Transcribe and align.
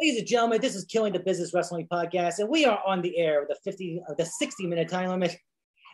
Ladies 0.00 0.20
and 0.20 0.28
gentlemen, 0.28 0.60
this 0.60 0.76
is 0.76 0.84
Killing 0.84 1.12
the 1.12 1.18
Business 1.18 1.52
Wrestling 1.52 1.88
Podcast, 1.90 2.38
and 2.38 2.48
we 2.48 2.64
are 2.64 2.80
on 2.86 3.02
the 3.02 3.18
air 3.18 3.40
with 3.40 3.50
a 3.50 3.60
50, 3.64 4.00
uh, 4.08 4.14
the 4.14 4.24
60 4.24 4.68
minute 4.68 4.88
time 4.88 5.08
limit. 5.08 5.36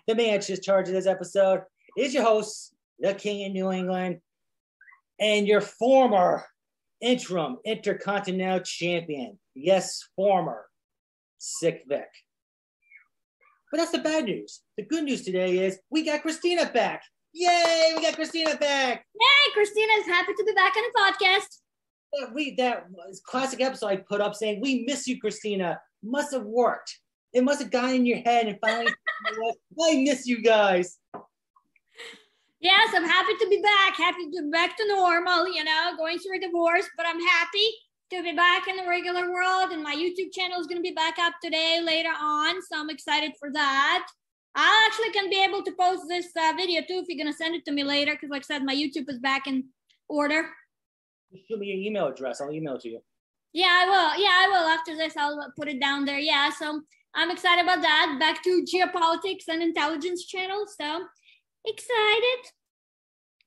The 0.06 0.14
man 0.14 0.42
just 0.42 0.62
charge 0.62 0.88
of 0.88 0.94
this 0.94 1.06
episode 1.06 1.62
is 1.96 2.12
your 2.12 2.22
host, 2.22 2.74
the 2.98 3.14
King 3.14 3.46
of 3.46 3.52
New 3.52 3.72
England, 3.72 4.20
and 5.18 5.46
your 5.46 5.62
former 5.62 6.44
interim 7.00 7.56
intercontinental 7.64 8.60
champion. 8.60 9.38
Yes, 9.54 10.06
former 10.16 10.66
Sick 11.38 11.84
Vic. 11.88 12.08
But 13.72 13.78
that's 13.78 13.92
the 13.92 14.00
bad 14.00 14.26
news. 14.26 14.60
The 14.76 14.84
good 14.84 15.04
news 15.04 15.22
today 15.22 15.64
is 15.64 15.78
we 15.88 16.04
got 16.04 16.20
Christina 16.20 16.70
back. 16.70 17.04
Yay, 17.32 17.94
we 17.96 18.02
got 18.02 18.16
Christina 18.16 18.54
back. 18.56 19.06
Yay, 19.18 19.52
Christina's 19.54 20.06
happy 20.06 20.34
to 20.34 20.44
be 20.44 20.52
back 20.52 20.74
on 20.76 20.82
the 20.92 21.00
podcast. 21.00 21.63
That 22.20 22.32
we 22.32 22.54
that 22.56 22.86
classic 23.24 23.60
episode 23.60 23.88
I 23.88 23.96
put 23.96 24.20
up 24.20 24.34
saying 24.34 24.60
we 24.60 24.84
miss 24.86 25.06
you, 25.06 25.20
Christina. 25.20 25.80
Must 26.02 26.32
have 26.32 26.44
worked. 26.44 26.98
It 27.32 27.42
must 27.42 27.60
have 27.60 27.70
gotten 27.70 27.96
in 27.96 28.06
your 28.06 28.18
head 28.18 28.46
and 28.46 28.58
finally 28.60 28.92
I 29.82 29.96
miss 29.96 30.26
you 30.26 30.42
guys. 30.42 30.98
Yes, 32.60 32.94
I'm 32.94 33.04
happy 33.04 33.32
to 33.40 33.48
be 33.48 33.60
back. 33.60 33.96
Happy 33.96 34.24
to 34.24 34.42
be 34.42 34.50
back 34.50 34.76
to 34.76 34.88
normal, 34.88 35.46
you 35.52 35.64
know, 35.64 35.92
going 35.98 36.18
through 36.18 36.38
a 36.38 36.40
divorce, 36.40 36.88
but 36.96 37.04
I'm 37.06 37.20
happy 37.20 37.66
to 38.10 38.22
be 38.22 38.32
back 38.32 38.68
in 38.68 38.76
the 38.76 38.88
regular 38.88 39.30
world. 39.30 39.72
And 39.72 39.82
my 39.82 39.94
YouTube 39.94 40.32
channel 40.32 40.60
is 40.60 40.66
going 40.66 40.78
to 40.78 40.82
be 40.82 40.94
back 40.94 41.18
up 41.18 41.34
today 41.42 41.82
later 41.84 42.08
on. 42.08 42.62
So 42.62 42.78
I'm 42.78 42.88
excited 42.90 43.32
for 43.38 43.50
that. 43.52 44.06
I 44.54 44.88
actually 44.88 45.12
can 45.12 45.28
be 45.28 45.44
able 45.44 45.62
to 45.62 45.72
post 45.78 46.04
this 46.08 46.28
uh, 46.36 46.52
video 46.56 46.80
too 46.80 47.02
if 47.02 47.06
you're 47.08 47.22
going 47.22 47.32
to 47.32 47.36
send 47.36 47.54
it 47.54 47.64
to 47.66 47.72
me 47.72 47.84
later. 47.84 48.12
Because, 48.12 48.30
like 48.30 48.42
I 48.42 48.54
said, 48.54 48.64
my 48.64 48.74
YouTube 48.74 49.10
is 49.10 49.18
back 49.18 49.46
in 49.46 49.64
order. 50.08 50.48
Show 51.50 51.56
me 51.56 51.66
your 51.66 51.78
email 51.78 52.06
address. 52.08 52.40
I'll 52.40 52.52
email 52.52 52.76
it 52.76 52.82
to 52.82 52.88
you. 52.88 53.00
Yeah, 53.52 53.82
I 53.82 53.86
will. 53.86 54.22
Yeah, 54.22 54.30
I 54.32 54.48
will. 54.48 54.68
After 54.68 54.96
this, 54.96 55.16
I'll 55.16 55.52
put 55.56 55.68
it 55.68 55.80
down 55.80 56.04
there. 56.04 56.18
Yeah, 56.18 56.50
so 56.50 56.80
I'm 57.14 57.30
excited 57.30 57.62
about 57.62 57.82
that. 57.82 58.16
Back 58.18 58.42
to 58.44 58.64
geopolitics 58.64 59.44
and 59.48 59.62
intelligence 59.62 60.26
channel. 60.26 60.64
So 60.66 61.04
excited. 61.64 62.50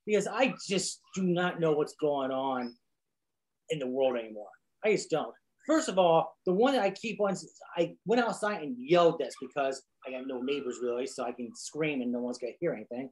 Because 0.06 0.28
I 0.28 0.54
just 0.68 1.02
do 1.16 1.24
not 1.24 1.60
know 1.60 1.74
what's 1.74 1.96
going 2.00 2.32
on 2.32 2.74
in 3.70 3.80
the 3.80 3.88
world 3.88 4.18
anymore. 4.18 4.48
I 4.86 4.94
just 4.94 5.10
don't. 5.10 5.34
First 5.66 5.90
of 5.90 6.00
all, 6.00 6.38
the 6.46 6.54
one 6.54 6.74
that 6.74 6.82
I 6.82 6.92
keep 6.92 7.20
on, 7.20 7.36
I 7.76 7.94
went 8.06 8.24
outside 8.24 8.62
and 8.62 8.78
yelled 8.80 9.20
this 9.20 9.36
because 9.42 9.84
I 10.08 10.12
got 10.12 10.26
no 10.26 10.42
neighbors 10.42 10.80
really, 10.82 11.06
so 11.06 11.26
I 11.26 11.34
can 11.34 11.54
scream 11.54 12.02
and 12.02 12.10
no 12.10 12.20
one's 12.20 12.38
gonna 12.38 12.54
hear 12.62 12.74
anything. 12.74 13.10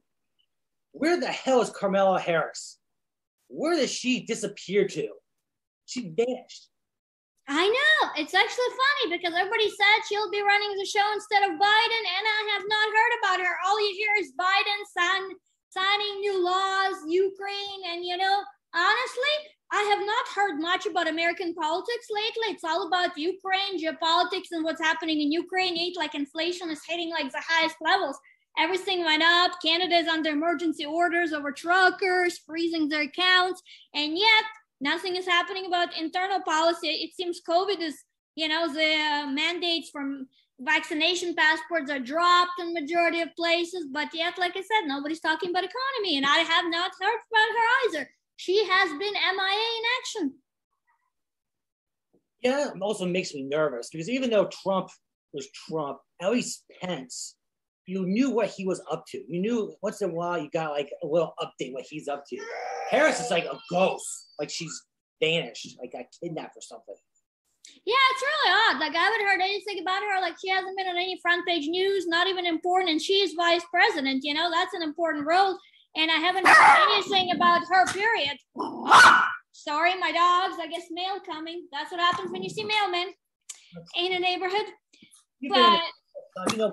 Where 0.92 1.20
the 1.20 1.26
hell 1.26 1.60
is 1.60 1.68
Kamala 1.68 2.18
Harris? 2.18 2.78
Where 3.48 3.76
did 3.76 3.90
she 3.90 4.24
disappear 4.24 4.86
to? 4.88 5.08
She 5.86 6.12
vanished. 6.16 6.68
I 7.48 7.62
know. 7.62 8.10
It's 8.18 8.34
actually 8.34 8.72
funny 8.74 9.16
because 9.16 9.34
everybody 9.38 9.70
said 9.70 10.02
she'll 10.08 10.30
be 10.30 10.42
running 10.42 10.76
the 10.76 10.84
show 10.84 11.06
instead 11.14 11.44
of 11.44 11.54
Biden, 11.54 12.04
and 12.18 12.24
I 12.26 12.40
have 12.58 12.66
not 12.66 12.88
heard 12.90 13.14
about 13.22 13.46
her. 13.46 13.54
All 13.66 13.78
you 13.78 13.94
hear 13.94 14.14
is 14.18 14.32
Biden 14.34 14.80
sign, 14.98 15.22
signing 15.70 16.20
new 16.20 16.44
laws, 16.44 16.96
Ukraine, 17.06 17.82
and 17.92 18.04
you 18.04 18.16
know, 18.16 18.42
honestly, 18.74 19.34
I 19.72 19.82
have 19.82 20.04
not 20.04 20.26
heard 20.34 20.60
much 20.60 20.86
about 20.86 21.08
American 21.08 21.54
politics 21.54 22.06
lately. 22.10 22.54
It's 22.54 22.64
all 22.64 22.86
about 22.86 23.16
Ukraine, 23.16 23.78
geopolitics, 23.78 24.50
and 24.50 24.64
what's 24.64 24.80
happening 24.80 25.20
in 25.20 25.30
Ukraine. 25.30 25.92
Like 25.96 26.14
inflation 26.14 26.70
is 26.70 26.82
hitting 26.86 27.10
like 27.10 27.30
the 27.30 27.42
highest 27.46 27.76
levels. 27.80 28.16
Everything 28.58 29.04
went 29.04 29.22
up. 29.22 29.52
Canada 29.62 29.96
is 29.96 30.08
under 30.08 30.30
emergency 30.30 30.84
orders 30.84 31.32
over 31.32 31.52
truckers, 31.52 32.38
freezing 32.38 32.88
their 32.88 33.02
accounts, 33.02 33.62
and 33.94 34.16
yet 34.16 34.44
nothing 34.80 35.16
is 35.16 35.26
happening 35.26 35.66
about 35.66 35.96
internal 35.96 36.40
policy. 36.40 36.88
It 36.88 37.14
seems 37.14 37.40
COVID 37.46 37.80
is, 37.80 37.96
you 38.34 38.48
know, 38.48 38.72
the 38.72 38.80
uh, 38.80 39.26
mandates 39.30 39.90
from 39.90 40.26
vaccination 40.60 41.34
passports 41.34 41.90
are 41.90 42.00
dropped 42.00 42.58
in 42.60 42.72
majority 42.72 43.20
of 43.20 43.28
places, 43.36 43.88
but 43.92 44.08
yet, 44.14 44.38
like 44.38 44.56
I 44.56 44.60
said, 44.60 44.86
nobody's 44.86 45.20
talking 45.20 45.50
about 45.50 45.64
economy, 45.64 46.16
and 46.16 46.24
I 46.24 46.38
have 46.38 46.64
not 46.68 46.92
heard 46.98 47.20
about 47.30 47.58
her 47.58 47.98
either. 47.98 48.10
She 48.36 48.64
has 48.66 48.90
been 48.90 49.12
MIA 49.12 49.68
in 49.78 49.84
action. 50.00 50.34
Yeah, 52.42 52.70
also 52.80 53.06
makes 53.06 53.34
me 53.34 53.42
nervous 53.42 53.88
because 53.90 54.08
even 54.08 54.30
though 54.30 54.46
Trump 54.46 54.88
was 55.32 55.48
Trump, 55.68 55.98
at 56.20 56.30
least 56.30 56.64
Pence, 56.80 57.36
you 57.86 58.06
knew 58.06 58.30
what 58.30 58.48
he 58.48 58.66
was 58.66 58.82
up 58.90 59.04
to. 59.08 59.18
You 59.28 59.40
knew 59.40 59.74
once 59.82 60.02
in 60.02 60.10
a 60.10 60.12
while 60.12 60.38
you 60.38 60.50
got 60.50 60.72
like 60.72 60.90
a 61.02 61.06
little 61.06 61.34
update 61.40 61.72
what 61.72 61.84
he's 61.88 62.08
up 62.08 62.24
to. 62.28 62.38
Harris 62.90 63.20
is 63.20 63.30
like 63.30 63.44
a 63.44 63.58
ghost, 63.70 64.32
like 64.38 64.50
she's 64.50 64.82
vanished, 65.22 65.76
like 65.80 65.92
got 65.92 66.04
kidnapped 66.22 66.56
or 66.56 66.62
something. 66.62 66.94
Yeah, 67.84 67.94
it's 68.12 68.22
really 68.22 68.54
odd. 68.54 68.80
Like 68.80 68.94
I 68.94 68.98
haven't 68.98 69.26
heard 69.26 69.40
anything 69.40 69.80
about 69.80 70.02
her. 70.02 70.20
Like 70.20 70.36
she 70.40 70.50
hasn't 70.50 70.76
been 70.76 70.86
on 70.86 70.96
any 70.96 71.18
front 71.22 71.46
page 71.46 71.66
news, 71.68 72.06
not 72.06 72.26
even 72.28 72.46
important. 72.46 72.90
And 72.90 73.00
she's 73.00 73.32
vice 73.34 73.64
president. 73.70 74.24
You 74.24 74.34
know, 74.34 74.50
that's 74.50 74.74
an 74.74 74.82
important 74.82 75.26
role 75.26 75.58
and 75.96 76.10
I 76.10 76.16
haven't 76.16 76.46
heard 76.46 76.92
anything 76.92 77.32
about 77.32 77.62
her, 77.68 77.86
period. 77.86 78.36
Sorry, 79.52 79.98
my 79.98 80.12
dogs. 80.12 80.56
I 80.60 80.68
guess 80.70 80.84
mail 80.90 81.18
coming. 81.24 81.66
That's 81.72 81.90
what 81.90 82.00
happens 82.00 82.30
when 82.30 82.42
you 82.42 82.50
see 82.50 82.64
mailmen 82.64 83.06
in 83.96 84.12
a 84.12 84.20
neighborhood. 84.20 84.66
But 85.48 85.80
you 86.52 86.58
know, 86.58 86.72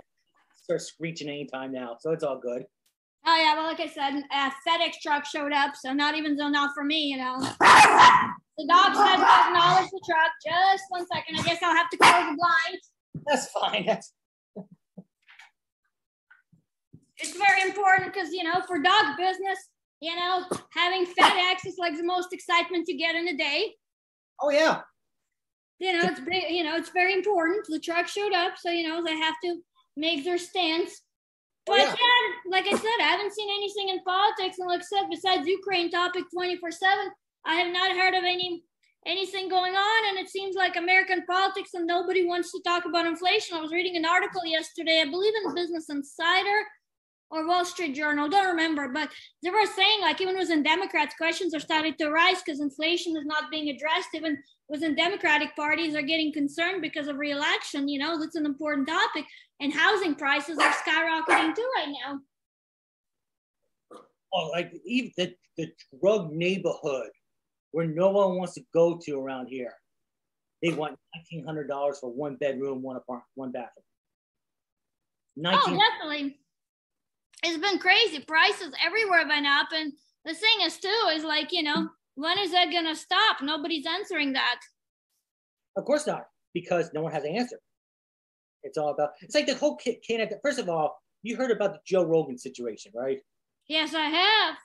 start 0.64 0.82
screeching 0.82 1.30
anytime 1.30 1.72
now, 1.72 1.98
so 2.00 2.12
it's 2.12 2.24
all 2.24 2.40
good. 2.40 2.64
Oh 3.26 3.38
yeah, 3.38 3.56
well, 3.56 3.66
like 3.66 3.80
I 3.80 3.88
said, 3.88 4.22
a 4.32 4.52
FedEx 4.68 4.96
truck 5.02 5.26
showed 5.26 5.54
up, 5.54 5.76
so 5.76 5.94
not 5.94 6.16
even 6.16 6.38
so 6.38 6.50
not 6.50 6.72
for 6.74 6.84
me, 6.84 7.06
you 7.06 7.18
know. 7.18 7.40
the 8.58 8.68
dog 8.68 8.96
said 8.96 9.16
to 9.16 9.48
acknowledge 9.48 9.90
the 9.90 10.02
truck. 10.10 10.32
Just 10.46 10.84
one 10.90 11.06
second. 11.08 11.40
I 11.40 11.44
guess 11.44 11.64
I'll 11.64 11.76
have 11.76 11.90
to 11.90 11.98
close 11.98 12.12
the 12.12 12.38
blinds. 12.38 12.92
That's 13.26 13.48
fine. 13.52 13.86
That's 13.86 14.14
it's 17.18 17.38
very 17.38 17.62
important 17.62 18.14
because 18.14 18.32
you 18.32 18.44
know 18.44 18.62
for 18.68 18.80
dog 18.80 19.18
business 19.18 19.70
you 20.02 20.16
know 20.16 20.46
having 20.72 21.06
fedex 21.06 21.66
is 21.66 21.76
like 21.78 21.96
the 21.96 22.04
most 22.04 22.34
excitement 22.34 22.86
you 22.88 22.98
get 22.98 23.16
in 23.16 23.28
a 23.28 23.38
day 23.38 23.74
oh 24.42 24.50
yeah 24.50 24.82
you 25.80 25.94
know 25.94 26.02
it's 26.04 26.20
you 26.50 26.64
know 26.64 26.76
it's 26.76 26.90
very 26.90 27.14
important 27.14 27.66
the 27.70 27.80
truck 27.80 28.08
showed 28.08 28.34
up 28.34 28.54
so 28.58 28.70
you 28.70 28.88
know 28.88 29.04
they 29.04 29.16
have 29.16 29.36
to 29.44 29.56
make 29.96 30.24
their 30.24 30.38
stance 30.38 31.02
oh, 31.68 31.74
but 31.74 31.80
oh, 31.80 31.84
yeah. 31.84 31.96
yeah. 32.00 32.52
like 32.52 32.68
i 32.68 32.78
said 32.78 32.98
i 33.02 33.10
haven't 33.10 33.34
seen 33.34 33.50
anything 33.50 33.90
in 33.90 34.04
politics 34.04 34.58
and 34.60 34.68
like 34.68 34.82
i 34.82 34.84
said 34.84 35.10
besides 35.10 35.48
ukraine 35.48 35.90
topic 35.90 36.24
24 36.34 36.72
7 36.72 36.98
i 37.46 37.56
have 37.56 37.72
not 37.72 37.96
heard 37.96 38.14
of 38.14 38.24
any 38.24 38.64
anything 39.06 39.50
going 39.50 39.76
on 39.76 40.10
and 40.10 40.18
it 40.18 40.30
seems 40.30 40.56
like 40.56 40.76
american 40.76 41.24
politics 41.26 41.74
and 41.74 41.86
nobody 41.86 42.26
wants 42.26 42.52
to 42.52 42.62
talk 42.66 42.86
about 42.86 43.06
inflation 43.06 43.58
i 43.58 43.62
was 43.62 43.72
reading 43.72 43.98
an 43.98 44.06
article 44.06 44.46
yesterday 44.46 45.02
i 45.02 45.10
believe 45.10 45.34
in 45.46 45.54
business 45.54 45.90
insider 45.90 46.64
or 47.34 47.48
Wall 47.48 47.66
Street 47.66 47.96
Journal, 47.96 48.30
don't 48.30 48.48
remember, 48.48 48.90
but 48.90 49.10
they 49.42 49.50
were 49.50 49.66
saying 49.66 50.02
like 50.02 50.22
even 50.22 50.38
within 50.38 50.62
Democrats, 50.62 51.16
questions 51.16 51.56
are 51.56 51.60
starting 51.60 51.96
to 51.96 52.12
rise 52.12 52.44
because 52.44 52.62
inflation 52.62 53.18
is 53.18 53.26
not 53.26 53.50
being 53.50 53.70
addressed. 53.70 54.10
Even 54.14 54.38
within 54.74 54.96
Democratic 54.96 55.56
parties 55.56 55.96
are 55.96 56.02
getting 56.02 56.34
concerned 56.34 56.82
because 56.82 57.08
of 57.08 57.18
reelection. 57.18 57.88
You 57.88 58.00
know, 58.00 58.20
that's 58.20 58.36
an 58.36 58.46
important 58.46 58.88
topic, 58.88 59.26
and 59.62 59.72
housing 59.72 60.16
prices 60.16 60.58
are 60.58 60.74
skyrocketing 60.74 61.56
too 61.56 61.70
right 61.78 61.94
now. 62.04 62.20
Oh, 64.34 64.50
like 64.52 64.74
even 64.84 65.12
the, 65.16 65.34
the 65.58 65.72
drug 66.02 66.34
neighborhood 66.34 67.10
where 67.72 67.88
no 67.88 68.10
one 68.10 68.36
wants 68.36 68.56
to 68.56 68.62
go 68.74 69.00
to 69.06 69.20
around 69.20 69.48
here. 69.48 69.74
They 70.62 70.72
want 70.72 70.98
nineteen 71.16 71.46
hundred 71.46 71.68
dollars 71.68 72.00
for 72.00 72.12
one 72.12 72.36
bedroom, 72.36 72.82
one 72.82 72.98
apartment, 72.98 73.30
one 73.36 73.52
bathroom. 73.52 73.86
19- 75.38 75.54
oh, 75.56 75.80
definitely 75.80 76.38
it's 77.44 77.58
been 77.58 77.78
crazy. 77.78 78.20
Prices 78.20 78.74
everywhere 78.84 79.28
went 79.28 79.46
up. 79.46 79.68
And 79.74 79.92
the 80.26 80.34
thing 80.34 80.66
is, 80.66 80.78
too, 80.78 81.10
is 81.14 81.24
like, 81.24 81.52
you 81.52 81.64
know, 81.64 81.90
when 82.16 82.38
is 82.40 82.52
that 82.52 82.72
going 82.72 82.86
to 82.86 82.96
stop? 82.96 83.42
Nobody's 83.42 83.86
answering 83.86 84.34
that. 84.34 84.60
Of 85.76 85.86
course 85.86 86.06
not, 86.06 86.28
because 86.54 86.92
no 86.94 87.02
one 87.02 87.12
has 87.12 87.24
an 87.24 87.36
answer. 87.36 87.58
It's 88.64 88.78
all 88.78 88.90
about, 88.90 89.10
it's 89.22 89.36
like 89.36 89.48
the 89.48 89.56
whole 89.56 89.78
Canada. 90.08 90.36
First 90.42 90.60
of 90.60 90.70
all, 90.70 90.98
you 91.24 91.36
heard 91.36 91.52
about 91.52 91.74
the 91.74 91.80
Joe 91.86 92.04
Rogan 92.04 92.38
situation, 92.38 92.92
right? 92.96 93.20
Yes, 93.68 93.94
I 93.94 94.06
have. 94.06 94.56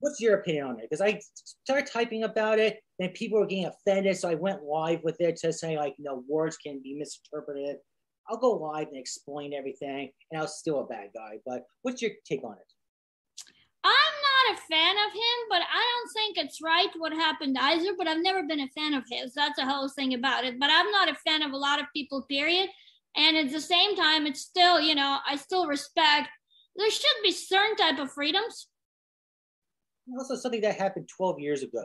What's 0.00 0.20
your 0.20 0.36
opinion 0.36 0.66
on 0.66 0.78
it? 0.78 0.86
Because 0.90 1.00
I 1.00 1.20
started 1.64 1.90
typing 1.90 2.24
about 2.24 2.58
it, 2.58 2.80
and 2.98 3.12
people 3.14 3.38
were 3.38 3.46
getting 3.46 3.66
offended. 3.66 4.16
So 4.16 4.28
I 4.28 4.34
went 4.34 4.62
live 4.62 5.00
with 5.02 5.20
it 5.20 5.36
to 5.38 5.52
say, 5.52 5.76
like, 5.76 5.94
you 5.98 6.04
know, 6.04 6.22
words 6.28 6.56
can 6.56 6.80
be 6.82 6.94
misinterpreted. 6.94 7.76
I'll 8.28 8.36
go 8.36 8.52
live 8.52 8.88
and 8.88 8.96
explain 8.98 9.54
everything, 9.54 10.10
and 10.30 10.38
I 10.38 10.42
was 10.42 10.58
still 10.58 10.80
a 10.80 10.86
bad 10.86 11.10
guy. 11.14 11.38
But 11.46 11.62
what's 11.82 12.02
your 12.02 12.12
take 12.24 12.44
on 12.44 12.52
it? 12.52 12.72
Not 14.48 14.58
a 14.58 14.60
fan 14.60 14.96
of 15.06 15.12
him, 15.12 15.38
but 15.48 15.62
I 15.62 15.82
don't 15.92 16.12
think 16.12 16.38
it's 16.38 16.62
right 16.62 16.88
what 16.98 17.12
happened 17.12 17.56
either. 17.58 17.94
But 17.96 18.08
I've 18.08 18.22
never 18.22 18.42
been 18.42 18.60
a 18.60 18.68
fan 18.68 18.94
of 18.94 19.04
his. 19.10 19.34
That's 19.34 19.56
the 19.56 19.66
whole 19.66 19.88
thing 19.88 20.14
about 20.14 20.44
it. 20.44 20.58
But 20.58 20.70
I'm 20.72 20.90
not 20.90 21.10
a 21.10 21.14
fan 21.14 21.42
of 21.42 21.52
a 21.52 21.56
lot 21.56 21.80
of 21.80 21.86
people, 21.94 22.22
period. 22.28 22.68
And 23.16 23.36
at 23.36 23.50
the 23.50 23.60
same 23.60 23.96
time, 23.96 24.26
it's 24.26 24.40
still, 24.40 24.80
you 24.80 24.94
know, 24.94 25.18
I 25.26 25.36
still 25.36 25.66
respect. 25.66 26.28
There 26.76 26.90
should 26.90 27.22
be 27.22 27.32
certain 27.32 27.76
type 27.76 27.98
of 27.98 28.12
freedoms. 28.12 28.68
Also, 30.18 30.36
something 30.36 30.60
that 30.60 30.76
happened 30.76 31.08
12 31.16 31.40
years 31.40 31.62
ago 31.62 31.82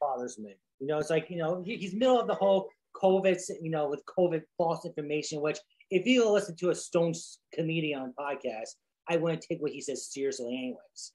bothers 0.00 0.38
me 0.38 0.54
You 0.80 0.86
know, 0.86 0.98
it's 0.98 1.10
like, 1.10 1.30
you 1.30 1.36
know, 1.36 1.62
he, 1.64 1.76
he's 1.76 1.94
middle 1.94 2.20
of 2.20 2.26
the 2.26 2.34
whole 2.34 2.68
COVID, 3.00 3.38
you 3.60 3.70
know, 3.70 3.88
with 3.88 4.02
COVID 4.18 4.42
false 4.58 4.84
information, 4.84 5.40
which 5.40 5.58
if 5.90 6.06
you 6.06 6.28
listen 6.28 6.56
to 6.56 6.70
a 6.70 6.74
Stone 6.74 7.12
comedian 7.54 8.14
podcast, 8.18 8.70
I 9.08 9.16
wouldn't 9.16 9.42
take 9.42 9.60
what 9.60 9.72
he 9.72 9.80
says 9.80 10.10
seriously 10.10 10.48
anyways. 10.48 11.12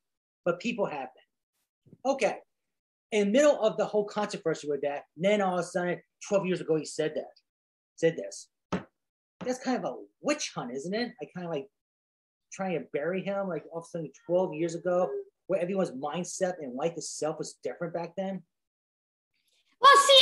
But 0.47 0.61
people 0.61 0.85
have 0.85 1.09
been. 1.13 2.13
Okay. 2.13 2.37
In 3.11 3.25
the 3.25 3.31
middle 3.33 3.61
of 3.61 3.75
the 3.75 3.83
whole 3.83 4.05
controversy 4.05 4.69
with 4.69 4.79
that, 4.79 5.03
then 5.17 5.41
all 5.41 5.55
of 5.55 5.59
a 5.59 5.63
sudden, 5.63 5.99
12 6.29 6.45
years 6.45 6.61
ago, 6.61 6.77
he 6.77 6.85
said 6.85 7.11
that, 7.15 7.33
said 7.97 8.15
this. 8.15 8.47
That's 9.43 9.59
kind 9.59 9.77
of 9.77 9.83
a 9.83 9.95
witch 10.21 10.53
hunt, 10.55 10.71
isn't 10.73 10.93
it? 10.93 11.11
I 11.21 11.25
kind 11.35 11.45
of 11.45 11.51
like 11.51 11.67
trying 12.53 12.79
to 12.79 12.85
bury 12.93 13.21
him, 13.21 13.49
like 13.49 13.65
all 13.73 13.79
of 13.79 13.87
a 13.87 13.89
sudden 13.89 14.09
12 14.25 14.53
years 14.53 14.73
ago, 14.73 15.09
where 15.47 15.59
everyone's 15.59 15.91
mindset 15.91 16.53
and 16.61 16.73
life 16.73 16.93
itself 16.95 17.39
was 17.39 17.59
different 17.61 17.93
back 17.93 18.13
then. 18.15 18.41
Well, 19.81 19.97
see, 19.97 20.16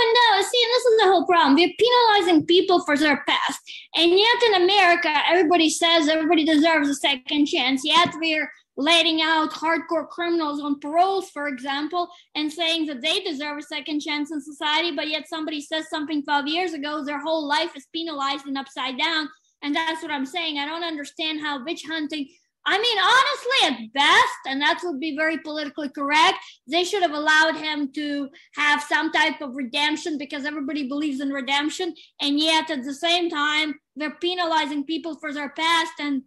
even 0.00 0.14
know. 0.14 0.42
See, 0.42 0.66
this 0.66 0.84
is 0.84 1.00
the 1.00 1.06
whole 1.06 1.26
problem. 1.26 1.54
We're 1.54 1.72
penalizing 1.78 2.46
people 2.46 2.84
for 2.84 2.96
their 2.96 3.22
past. 3.28 3.60
And 3.96 4.10
yet 4.10 4.42
in 4.46 4.62
America, 4.62 5.10
everybody 5.28 5.70
says 5.70 6.08
everybody 6.08 6.44
deserves 6.44 6.88
a 6.88 6.94
second 6.94 7.46
chance. 7.46 7.82
Yet 7.84 8.14
we're 8.20 8.50
letting 8.76 9.20
out 9.20 9.50
hardcore 9.50 10.08
criminals 10.08 10.60
on 10.60 10.80
paroles, 10.80 11.30
for 11.30 11.48
example, 11.48 12.08
and 12.34 12.52
saying 12.52 12.86
that 12.86 13.02
they 13.02 13.20
deserve 13.20 13.58
a 13.58 13.62
second 13.62 14.00
chance 14.00 14.32
in 14.32 14.40
society. 14.40 14.94
But 14.94 15.08
yet 15.08 15.28
somebody 15.28 15.60
says 15.60 15.90
something 15.90 16.22
12 16.22 16.46
years 16.46 16.72
ago, 16.72 17.04
their 17.04 17.20
whole 17.20 17.46
life 17.46 17.76
is 17.76 17.86
penalized 17.92 18.46
and 18.46 18.56
upside 18.56 18.98
down. 18.98 19.28
And 19.62 19.74
that's 19.76 20.02
what 20.02 20.10
I'm 20.10 20.26
saying. 20.26 20.58
I 20.58 20.66
don't 20.66 20.84
understand 20.84 21.40
how 21.40 21.62
witch 21.64 21.84
hunting 21.86 22.28
I 22.70 22.78
mean, 22.78 22.98
honestly, 23.02 23.82
at 23.82 23.92
best, 23.94 24.38
and 24.46 24.62
that 24.62 24.80
would 24.84 25.00
be 25.00 25.16
very 25.16 25.38
politically 25.38 25.88
correct, 25.88 26.38
they 26.68 26.84
should 26.84 27.02
have 27.02 27.14
allowed 27.14 27.56
him 27.56 27.92
to 27.94 28.28
have 28.54 28.80
some 28.80 29.10
type 29.10 29.40
of 29.40 29.56
redemption 29.56 30.16
because 30.16 30.44
everybody 30.44 30.86
believes 30.86 31.20
in 31.20 31.30
redemption. 31.30 31.92
And 32.20 32.38
yet, 32.38 32.70
at 32.70 32.84
the 32.84 32.94
same 32.94 33.28
time, 33.28 33.74
they're 33.96 34.14
penalizing 34.20 34.84
people 34.84 35.16
for 35.16 35.32
their 35.32 35.48
past. 35.48 35.94
And 35.98 36.22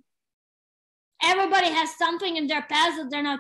everybody 1.24 1.70
has 1.70 1.96
something 1.96 2.36
in 2.36 2.48
their 2.48 2.64
past 2.64 2.98
that 2.98 3.08
they're 3.10 3.24
not 3.24 3.40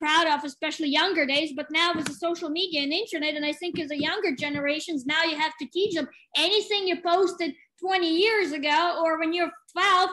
proud 0.00 0.28
of, 0.28 0.44
especially 0.44 0.90
younger 0.90 1.26
days. 1.26 1.54
But 1.56 1.72
now 1.72 1.92
with 1.92 2.04
the 2.04 2.14
social 2.14 2.50
media 2.50 2.82
and 2.82 2.92
internet, 2.92 3.34
and 3.34 3.44
I 3.44 3.52
think 3.52 3.80
as 3.80 3.88
the 3.88 4.00
younger 4.00 4.32
generations, 4.32 5.06
now 5.06 5.24
you 5.24 5.36
have 5.36 5.54
to 5.60 5.66
teach 5.72 5.96
them 5.96 6.08
anything 6.36 6.86
you 6.86 7.02
posted 7.02 7.52
20 7.80 8.08
years 8.08 8.52
ago 8.52 9.00
or 9.02 9.18
when 9.18 9.32
you're 9.32 9.50
12 9.72 10.10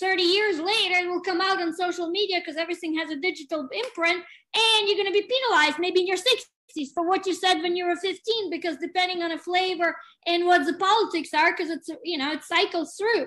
30 0.00 0.22
years 0.22 0.58
later 0.58 0.96
it 0.96 1.08
will 1.08 1.20
come 1.20 1.40
out 1.40 1.60
on 1.60 1.74
social 1.74 2.08
media 2.10 2.40
because 2.40 2.56
everything 2.56 2.96
has 2.96 3.10
a 3.10 3.16
digital 3.16 3.68
imprint 3.72 4.22
and 4.54 4.88
you're 4.88 4.96
going 4.96 5.12
to 5.12 5.12
be 5.12 5.28
penalized 5.28 5.78
maybe 5.78 6.00
in 6.00 6.06
your 6.06 6.16
60s 6.16 6.88
for 6.92 7.06
what 7.08 7.26
you 7.26 7.34
said 7.34 7.60
when 7.60 7.76
you 7.76 7.86
were 7.86 7.96
15 7.96 8.50
because 8.50 8.76
depending 8.80 9.22
on 9.22 9.32
a 9.32 9.38
flavor 9.38 9.96
and 10.26 10.46
what 10.46 10.66
the 10.66 10.74
politics 10.74 11.30
are 11.34 11.52
because 11.52 11.70
it's 11.70 11.88
you 12.02 12.18
know 12.18 12.32
it 12.32 12.44
cycles 12.44 12.96
through. 12.96 13.26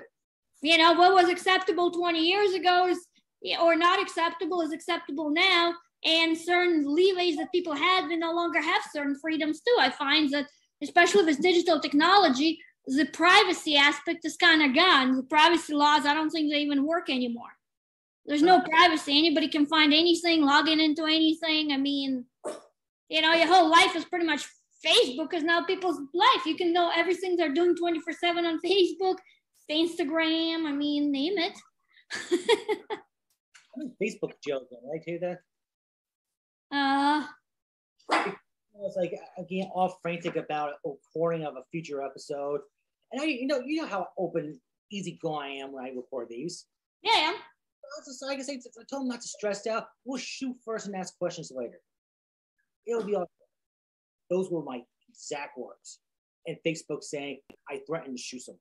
You 0.60 0.78
know 0.78 0.92
what 0.94 1.14
was 1.14 1.28
acceptable 1.28 1.90
20 1.90 2.20
years 2.20 2.52
ago 2.52 2.88
is 2.88 3.06
or 3.60 3.76
not 3.76 4.02
acceptable 4.02 4.60
is 4.60 4.72
acceptable 4.72 5.30
now 5.30 5.72
and 6.04 6.36
certain 6.36 6.84
leeways 6.84 7.36
that 7.36 7.52
people 7.52 7.74
had 7.74 8.08
they 8.08 8.16
no 8.16 8.32
longer 8.32 8.60
have 8.60 8.82
certain 8.92 9.16
freedoms 9.20 9.60
too. 9.60 9.76
I 9.78 9.90
find 9.90 10.30
that 10.32 10.46
especially 10.82 11.24
with 11.24 11.42
digital 11.42 11.80
technology 11.80 12.58
the 12.96 13.06
privacy 13.06 13.76
aspect 13.76 14.24
is 14.24 14.36
kind 14.36 14.62
of 14.62 14.74
gone. 14.74 15.16
The 15.16 15.22
privacy 15.22 15.74
laws, 15.74 16.06
I 16.06 16.14
don't 16.14 16.30
think 16.30 16.50
they 16.50 16.60
even 16.60 16.86
work 16.86 17.10
anymore. 17.10 17.50
There's 18.24 18.42
no 18.42 18.60
privacy. 18.60 19.18
Anybody 19.18 19.48
can 19.48 19.66
find 19.66 19.92
anything, 19.92 20.44
log 20.44 20.68
in 20.68 20.80
into 20.80 21.04
anything. 21.04 21.72
I 21.72 21.78
mean, 21.78 22.24
you 23.08 23.22
know, 23.22 23.32
your 23.32 23.46
whole 23.46 23.70
life 23.70 23.96
is 23.96 24.04
pretty 24.04 24.26
much 24.26 24.46
Facebook 24.84 25.32
is 25.34 25.42
now 25.42 25.64
people's 25.64 25.98
life. 26.14 26.46
You 26.46 26.56
can 26.56 26.72
know 26.72 26.90
everything 26.94 27.36
they're 27.36 27.54
doing 27.54 27.74
24 27.74 28.12
7 28.12 28.44
on 28.44 28.60
Facebook, 28.60 29.16
Instagram. 29.70 30.66
I 30.66 30.72
mean, 30.72 31.10
name 31.10 31.38
it. 31.38 31.58
I 32.12 33.78
mean, 33.78 33.94
Facebook 34.02 34.32
jail, 34.46 34.60
right? 34.90 35.02
Hear 35.04 35.18
that? 35.20 35.38
Uh, 36.70 37.26
was 38.78 38.96
like 38.96 39.12
again 39.36 39.68
all 39.74 39.98
frantic 40.02 40.36
about 40.36 40.74
a 40.84 40.88
recording 40.88 41.44
of 41.44 41.56
a 41.56 41.62
future 41.70 42.02
episode 42.02 42.60
and 43.12 43.20
I, 43.20 43.24
you 43.24 43.46
know, 43.46 43.60
you 43.64 43.82
know 43.82 43.88
how 43.88 44.08
open, 44.18 44.60
easygoing 44.90 45.42
I 45.42 45.48
am 45.64 45.72
when 45.72 45.84
I 45.84 45.90
record 45.90 46.28
these. 46.28 46.66
Yeah, 47.02 47.16
yeah. 47.16 47.32
So 48.04 48.26
like 48.26 48.38
I 48.38 48.42
say, 48.42 48.54
I 48.54 48.84
told 48.90 49.02
him 49.02 49.08
not 49.08 49.20
to 49.22 49.28
stress 49.28 49.66
out. 49.66 49.88
We'll 50.04 50.18
shoot 50.18 50.56
first 50.64 50.86
and 50.86 50.94
ask 50.94 51.16
questions 51.18 51.50
later. 51.54 51.80
It'll 52.86 53.04
be 53.04 53.14
all. 53.14 53.30
Those 54.30 54.50
were 54.50 54.62
my 54.62 54.82
exact 55.08 55.58
words. 55.58 56.00
And 56.46 56.56
Facebook 56.66 57.02
saying 57.02 57.38
I 57.68 57.80
threatened 57.86 58.16
to 58.16 58.22
shoot 58.22 58.42
someone. 58.42 58.60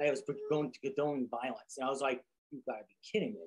I 0.00 0.10
was 0.10 0.22
going 0.50 0.72
to 0.72 0.78
condone 0.80 1.28
violence, 1.30 1.76
and 1.78 1.86
I 1.86 1.90
was 1.90 2.00
like, 2.00 2.24
"You 2.50 2.60
gotta 2.66 2.84
be 2.88 2.94
kidding 3.12 3.34
me!" 3.34 3.40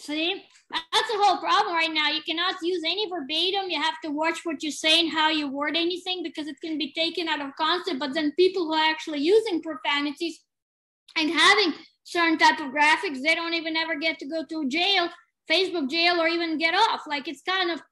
See, 0.00 0.42
that's 0.70 1.12
the 1.12 1.18
whole 1.18 1.38
problem 1.38 1.74
right 1.74 1.92
now. 1.92 2.08
You 2.08 2.22
cannot 2.22 2.54
use 2.62 2.82
any 2.86 3.06
verbatim. 3.10 3.68
You 3.68 3.80
have 3.80 4.00
to 4.02 4.10
watch 4.10 4.40
what 4.44 4.62
you 4.62 4.70
say 4.70 5.00
and 5.00 5.12
how 5.12 5.28
you 5.28 5.46
word 5.46 5.76
anything 5.76 6.22
because 6.22 6.46
it 6.46 6.56
can 6.62 6.78
be 6.78 6.92
taken 6.92 7.28
out 7.28 7.42
of 7.42 7.54
context. 7.56 7.98
But 7.98 8.14
then 8.14 8.32
people 8.38 8.64
who 8.64 8.72
are 8.72 8.90
actually 8.90 9.18
using 9.18 9.60
profanities 9.60 10.40
and 11.16 11.30
having 11.30 11.74
certain 12.04 12.38
type 12.38 12.60
of 12.60 12.72
graphics, 12.72 13.20
they 13.22 13.34
don't 13.34 13.52
even 13.52 13.76
ever 13.76 13.94
get 13.98 14.18
to 14.20 14.26
go 14.26 14.42
to 14.42 14.68
jail, 14.68 15.10
Facebook 15.50 15.90
jail, 15.90 16.18
or 16.18 16.28
even 16.28 16.56
get 16.56 16.74
off. 16.74 17.02
Like 17.06 17.28
it's 17.28 17.42
kind 17.42 17.70
of, 17.70 17.82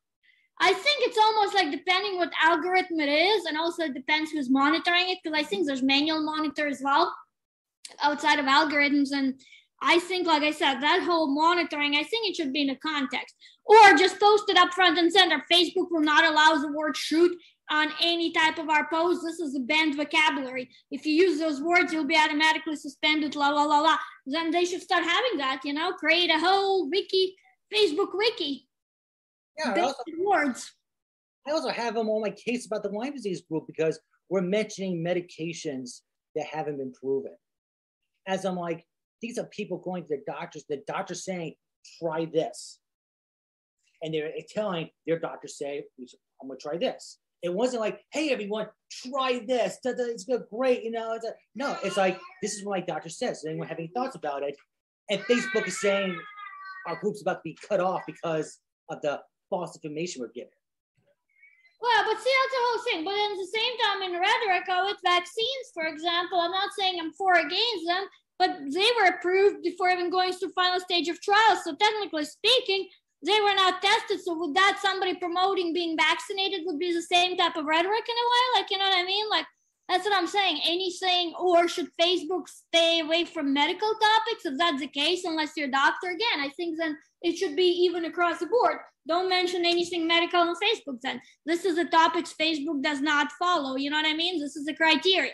I 0.60 0.72
think 0.72 1.02
it's 1.02 1.18
almost 1.18 1.54
like 1.54 1.70
depending 1.70 2.16
what 2.16 2.32
algorithm 2.42 3.00
it 3.00 3.10
is, 3.10 3.44
and 3.44 3.58
also 3.58 3.84
it 3.84 3.94
depends 3.94 4.30
who's 4.30 4.48
monitoring 4.48 5.10
it. 5.10 5.18
Because 5.22 5.38
I 5.38 5.42
think 5.42 5.66
there's 5.66 5.82
manual 5.82 6.24
monitor 6.24 6.66
as 6.68 6.80
well 6.82 7.14
outside 8.02 8.38
of 8.38 8.46
algorithms 8.46 9.10
and 9.12 9.34
I 9.80 9.98
think, 10.00 10.26
like 10.26 10.42
I 10.42 10.50
said, 10.50 10.80
that 10.80 11.02
whole 11.04 11.28
monitoring, 11.28 11.94
I 11.94 12.02
think 12.02 12.28
it 12.28 12.36
should 12.36 12.52
be 12.52 12.62
in 12.62 12.70
a 12.70 12.76
context. 12.76 13.34
Or 13.64 13.94
just 13.96 14.18
post 14.18 14.44
it 14.48 14.56
up 14.56 14.72
front 14.72 14.98
and 14.98 15.12
center. 15.12 15.44
Facebook 15.50 15.88
will 15.90 16.00
not 16.00 16.24
allow 16.24 16.54
the 16.54 16.72
word 16.72 16.96
shoot 16.96 17.36
on 17.70 17.92
any 18.02 18.32
type 18.32 18.58
of 18.58 18.68
our 18.68 18.88
post. 18.88 19.22
This 19.22 19.38
is 19.40 19.54
a 19.54 19.60
banned 19.60 19.94
vocabulary. 19.94 20.70
If 20.90 21.04
you 21.04 21.12
use 21.12 21.38
those 21.38 21.60
words, 21.60 21.92
you'll 21.92 22.06
be 22.06 22.16
automatically 22.16 22.76
suspended, 22.76 23.36
la 23.36 23.50
la 23.50 23.64
la 23.64 23.80
la. 23.80 23.96
Then 24.26 24.50
they 24.50 24.64
should 24.64 24.82
start 24.82 25.04
having 25.04 25.38
that, 25.38 25.60
you 25.64 25.74
know, 25.74 25.92
create 25.92 26.30
a 26.30 26.38
whole 26.38 26.88
wiki, 26.90 27.36
Facebook 27.72 28.14
wiki. 28.14 28.66
Yeah, 29.58 29.74
I 29.76 29.80
also, 29.80 30.02
words. 30.18 30.72
I 31.46 31.52
also 31.52 31.68
have 31.68 31.94
them 31.94 32.08
on 32.08 32.22
my 32.22 32.30
case 32.30 32.66
about 32.66 32.82
the 32.82 32.88
Lyme 32.88 33.14
disease 33.14 33.42
group 33.42 33.64
because 33.66 34.00
we're 34.28 34.40
mentioning 34.40 35.04
medications 35.04 36.00
that 36.34 36.46
haven't 36.46 36.78
been 36.78 36.92
proven. 36.92 37.36
As 38.26 38.44
I'm 38.44 38.56
like, 38.56 38.86
these 39.20 39.38
are 39.38 39.44
people 39.44 39.78
going 39.78 40.02
to 40.04 40.08
the 40.08 40.22
doctors, 40.26 40.64
the 40.68 40.82
doctor's 40.86 41.24
saying, 41.24 41.54
try 42.00 42.24
this. 42.24 42.80
And 44.02 44.14
they're 44.14 44.30
telling 44.48 44.90
their 45.06 45.18
doctor, 45.18 45.48
say, 45.48 45.84
I'm 46.40 46.48
gonna 46.48 46.58
try 46.60 46.76
this. 46.76 47.18
It 47.42 47.52
wasn't 47.52 47.80
like, 47.80 48.00
hey 48.12 48.30
everyone, 48.30 48.66
try 48.90 49.40
this. 49.46 49.78
It's 49.84 50.26
great, 50.52 50.82
you 50.84 50.90
know. 50.90 51.18
No, 51.54 51.76
it's 51.82 51.96
like 51.96 52.18
this 52.42 52.54
is 52.54 52.64
what 52.64 52.78
my 52.78 52.84
doctor 52.84 53.08
says. 53.08 53.38
Does 53.38 53.46
anyone 53.46 53.68
have 53.68 53.78
any 53.78 53.90
thoughts 53.94 54.16
about 54.16 54.42
it? 54.42 54.56
And 55.10 55.20
Facebook 55.22 55.66
is 55.66 55.80
saying 55.80 56.16
our 56.86 56.96
group's 57.00 57.22
about 57.22 57.34
to 57.34 57.40
be 57.44 57.56
cut 57.68 57.80
off 57.80 58.02
because 58.06 58.58
of 58.88 59.00
the 59.02 59.20
false 59.50 59.76
information 59.76 60.20
we're 60.22 60.32
giving. 60.34 60.50
Well, 61.80 62.04
but 62.04 62.18
see, 62.22 62.34
that's 62.34 62.52
the 62.52 62.64
whole 62.66 62.82
thing. 62.84 63.04
But 63.04 63.14
at 63.14 63.36
the 63.38 63.46
same 63.54 63.78
time, 63.78 64.02
in 64.02 64.20
rhetoric, 64.20 64.66
with 64.86 64.98
vaccines, 65.04 65.70
for 65.72 65.86
example, 65.86 66.40
I'm 66.40 66.50
not 66.50 66.70
saying 66.78 66.98
I'm 67.00 67.12
for 67.12 67.34
or 67.34 67.40
against 67.46 67.86
them, 67.86 68.06
but 68.38 68.58
they 68.72 68.88
were 68.98 69.08
approved 69.08 69.62
before 69.62 69.90
even 69.90 70.10
going 70.10 70.32
to 70.32 70.48
final 70.54 70.80
stage 70.80 71.08
of 71.08 71.20
trials. 71.20 71.64
So 71.64 71.74
technically 71.74 72.24
speaking, 72.24 72.88
they 73.24 73.40
were 73.40 73.54
not 73.54 73.82
tested. 73.82 74.20
So 74.22 74.38
would 74.38 74.54
that 74.54 74.78
somebody 74.80 75.14
promoting 75.14 75.72
being 75.72 75.96
vaccinated 75.96 76.60
would 76.64 76.78
be 76.78 76.92
the 76.92 77.02
same 77.02 77.36
type 77.36 77.56
of 77.56 77.64
rhetoric 77.64 78.08
in 78.08 78.14
a 78.14 78.28
way? 78.28 78.60
Like, 78.60 78.70
you 78.70 78.78
know 78.78 78.84
what 78.84 78.98
I 78.98 79.04
mean? 79.04 79.28
Like, 79.28 79.46
that's 79.88 80.04
what 80.04 80.16
I'm 80.16 80.26
saying. 80.26 80.60
Anything, 80.66 81.34
or 81.38 81.66
should 81.66 81.88
Facebook 82.00 82.46
stay 82.46 83.00
away 83.00 83.24
from 83.24 83.54
medical 83.54 83.88
topics? 83.88 84.44
If 84.44 84.58
that's 84.58 84.80
the 84.80 84.86
case, 84.86 85.24
unless 85.24 85.52
you're 85.56 85.68
a 85.68 85.72
doctor, 85.72 86.08
again, 86.08 86.40
I 86.40 86.50
think 86.56 86.78
then 86.78 86.96
it 87.22 87.36
should 87.36 87.56
be 87.56 87.64
even 87.64 88.04
across 88.04 88.38
the 88.38 88.46
board. 88.46 88.76
Don't 89.08 89.30
mention 89.30 89.64
anything 89.64 90.06
medical 90.06 90.40
on 90.40 90.54
Facebook 90.56 90.98
then. 91.02 91.20
This 91.46 91.64
is 91.64 91.76
the 91.76 91.86
topics 91.86 92.34
Facebook 92.38 92.82
does 92.82 93.00
not 93.00 93.32
follow. 93.38 93.76
You 93.76 93.90
know 93.90 93.96
what 93.96 94.06
I 94.06 94.14
mean? 94.14 94.38
This 94.38 94.54
is 94.54 94.66
the 94.66 94.74
criteria. 94.74 95.32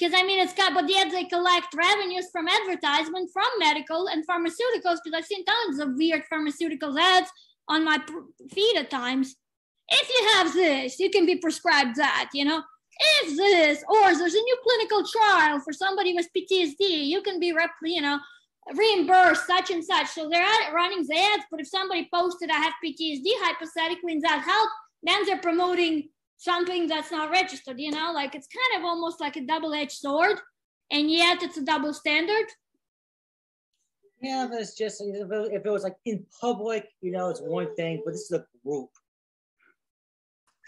Because 0.00 0.14
I 0.18 0.22
mean, 0.22 0.40
it's 0.40 0.54
got, 0.54 0.72
but 0.72 0.88
yet 0.88 1.10
they 1.10 1.24
collect 1.24 1.74
revenues 1.74 2.30
from 2.32 2.48
advertisement 2.48 3.28
from 3.32 3.48
medical 3.58 4.08
and 4.08 4.26
pharmaceuticals. 4.26 4.98
Because 5.04 5.12
I've 5.14 5.26
seen 5.26 5.44
tons 5.44 5.78
of 5.78 5.96
weird 5.96 6.22
pharmaceutical 6.30 6.98
ads 6.98 7.30
on 7.68 7.84
my 7.84 7.98
feed 8.50 8.76
at 8.78 8.88
times. 8.88 9.36
If 9.88 10.08
you 10.08 10.28
have 10.34 10.54
this, 10.54 10.98
you 10.98 11.10
can 11.10 11.26
be 11.26 11.36
prescribed 11.36 11.96
that, 11.96 12.30
you 12.32 12.46
know. 12.46 12.62
If 13.22 13.36
this, 13.36 13.84
or 13.88 14.14
there's 14.14 14.34
a 14.34 14.40
new 14.40 14.58
clinical 14.62 15.04
trial 15.06 15.60
for 15.60 15.72
somebody 15.72 16.14
with 16.14 16.28
PTSD, 16.36 17.06
you 17.06 17.22
can 17.22 17.40
be, 17.40 17.52
rep, 17.52 17.70
you 17.82 18.02
know, 18.02 18.18
reimburse 18.74 19.46
such 19.46 19.70
and 19.70 19.82
such. 19.84 20.08
So 20.08 20.28
they're 20.28 20.72
running 20.72 21.06
the 21.06 21.16
ads, 21.16 21.44
but 21.50 21.60
if 21.60 21.68
somebody 21.68 22.08
posted, 22.12 22.50
I 22.50 22.58
have 22.58 22.74
PTSD 22.84 23.24
hypothetically 23.24 24.12
and 24.12 24.22
that 24.22 24.42
help, 24.42 24.70
then 25.02 25.24
they're 25.24 25.38
promoting 25.38 26.08
something 26.40 26.86
that's 26.86 27.12
not 27.12 27.30
registered, 27.30 27.78
you 27.78 27.90
know, 27.90 28.12
like 28.14 28.34
it's 28.34 28.48
kind 28.48 28.82
of 28.82 28.88
almost 28.88 29.20
like 29.20 29.36
a 29.36 29.42
double 29.42 29.74
edged 29.74 29.92
sword, 29.92 30.38
and 30.90 31.10
yet 31.10 31.42
it's 31.42 31.58
a 31.58 31.64
double 31.64 31.92
standard. 31.92 32.46
Yeah, 34.22 34.46
but 34.50 34.60
it's 34.60 34.74
just 34.74 35.02
if 35.02 35.30
it, 35.30 35.52
if 35.52 35.66
it 35.66 35.70
was 35.70 35.84
like 35.84 35.96
in 36.06 36.24
public, 36.40 36.88
you 37.02 37.12
know, 37.12 37.28
it's 37.28 37.40
one 37.40 37.74
thing, 37.76 38.00
but 38.04 38.12
this 38.12 38.22
is 38.22 38.32
a 38.32 38.44
group. 38.64 38.88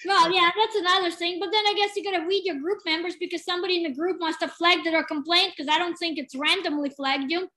Well, 0.05 0.33
yeah, 0.33 0.50
that's 0.59 0.76
another 0.76 1.11
thing. 1.11 1.38
But 1.41 1.50
then 1.52 1.64
I 1.67 1.75
guess 1.75 1.97
you 1.97 2.05
gotta 2.05 2.26
read 2.26 2.45
your 2.45 2.61
group 2.61 2.81
members 2.85 3.14
because 3.19 3.45
somebody 3.45 3.79
in 3.79 3.91
the 3.91 3.97
group 3.99 4.21
must 4.21 4.41
have 4.41 4.52
flagged 4.52 4.87
it 4.87 4.95
or 4.95 5.05
complained 5.05 5.52
because 5.57 5.73
I 5.75 5.79
don't 5.79 5.97
think 5.97 6.19
it's 6.19 6.35
randomly 6.35 6.91
flagged 6.91 7.31
you. 7.31 7.49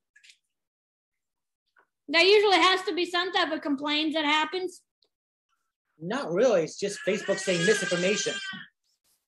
There 2.08 2.22
usually 2.22 2.58
has 2.62 2.82
to 2.84 2.94
be 2.94 3.06
some 3.06 3.34
type 3.34 3.52
of 3.52 3.62
complaint 3.62 4.14
that 4.14 4.26
happens. 4.26 4.82
Not 6.00 6.32
really. 6.32 6.64
It's 6.64 6.80
just 6.80 7.00
Facebook 7.08 7.40
saying 7.40 7.66
misinformation. 7.66 8.34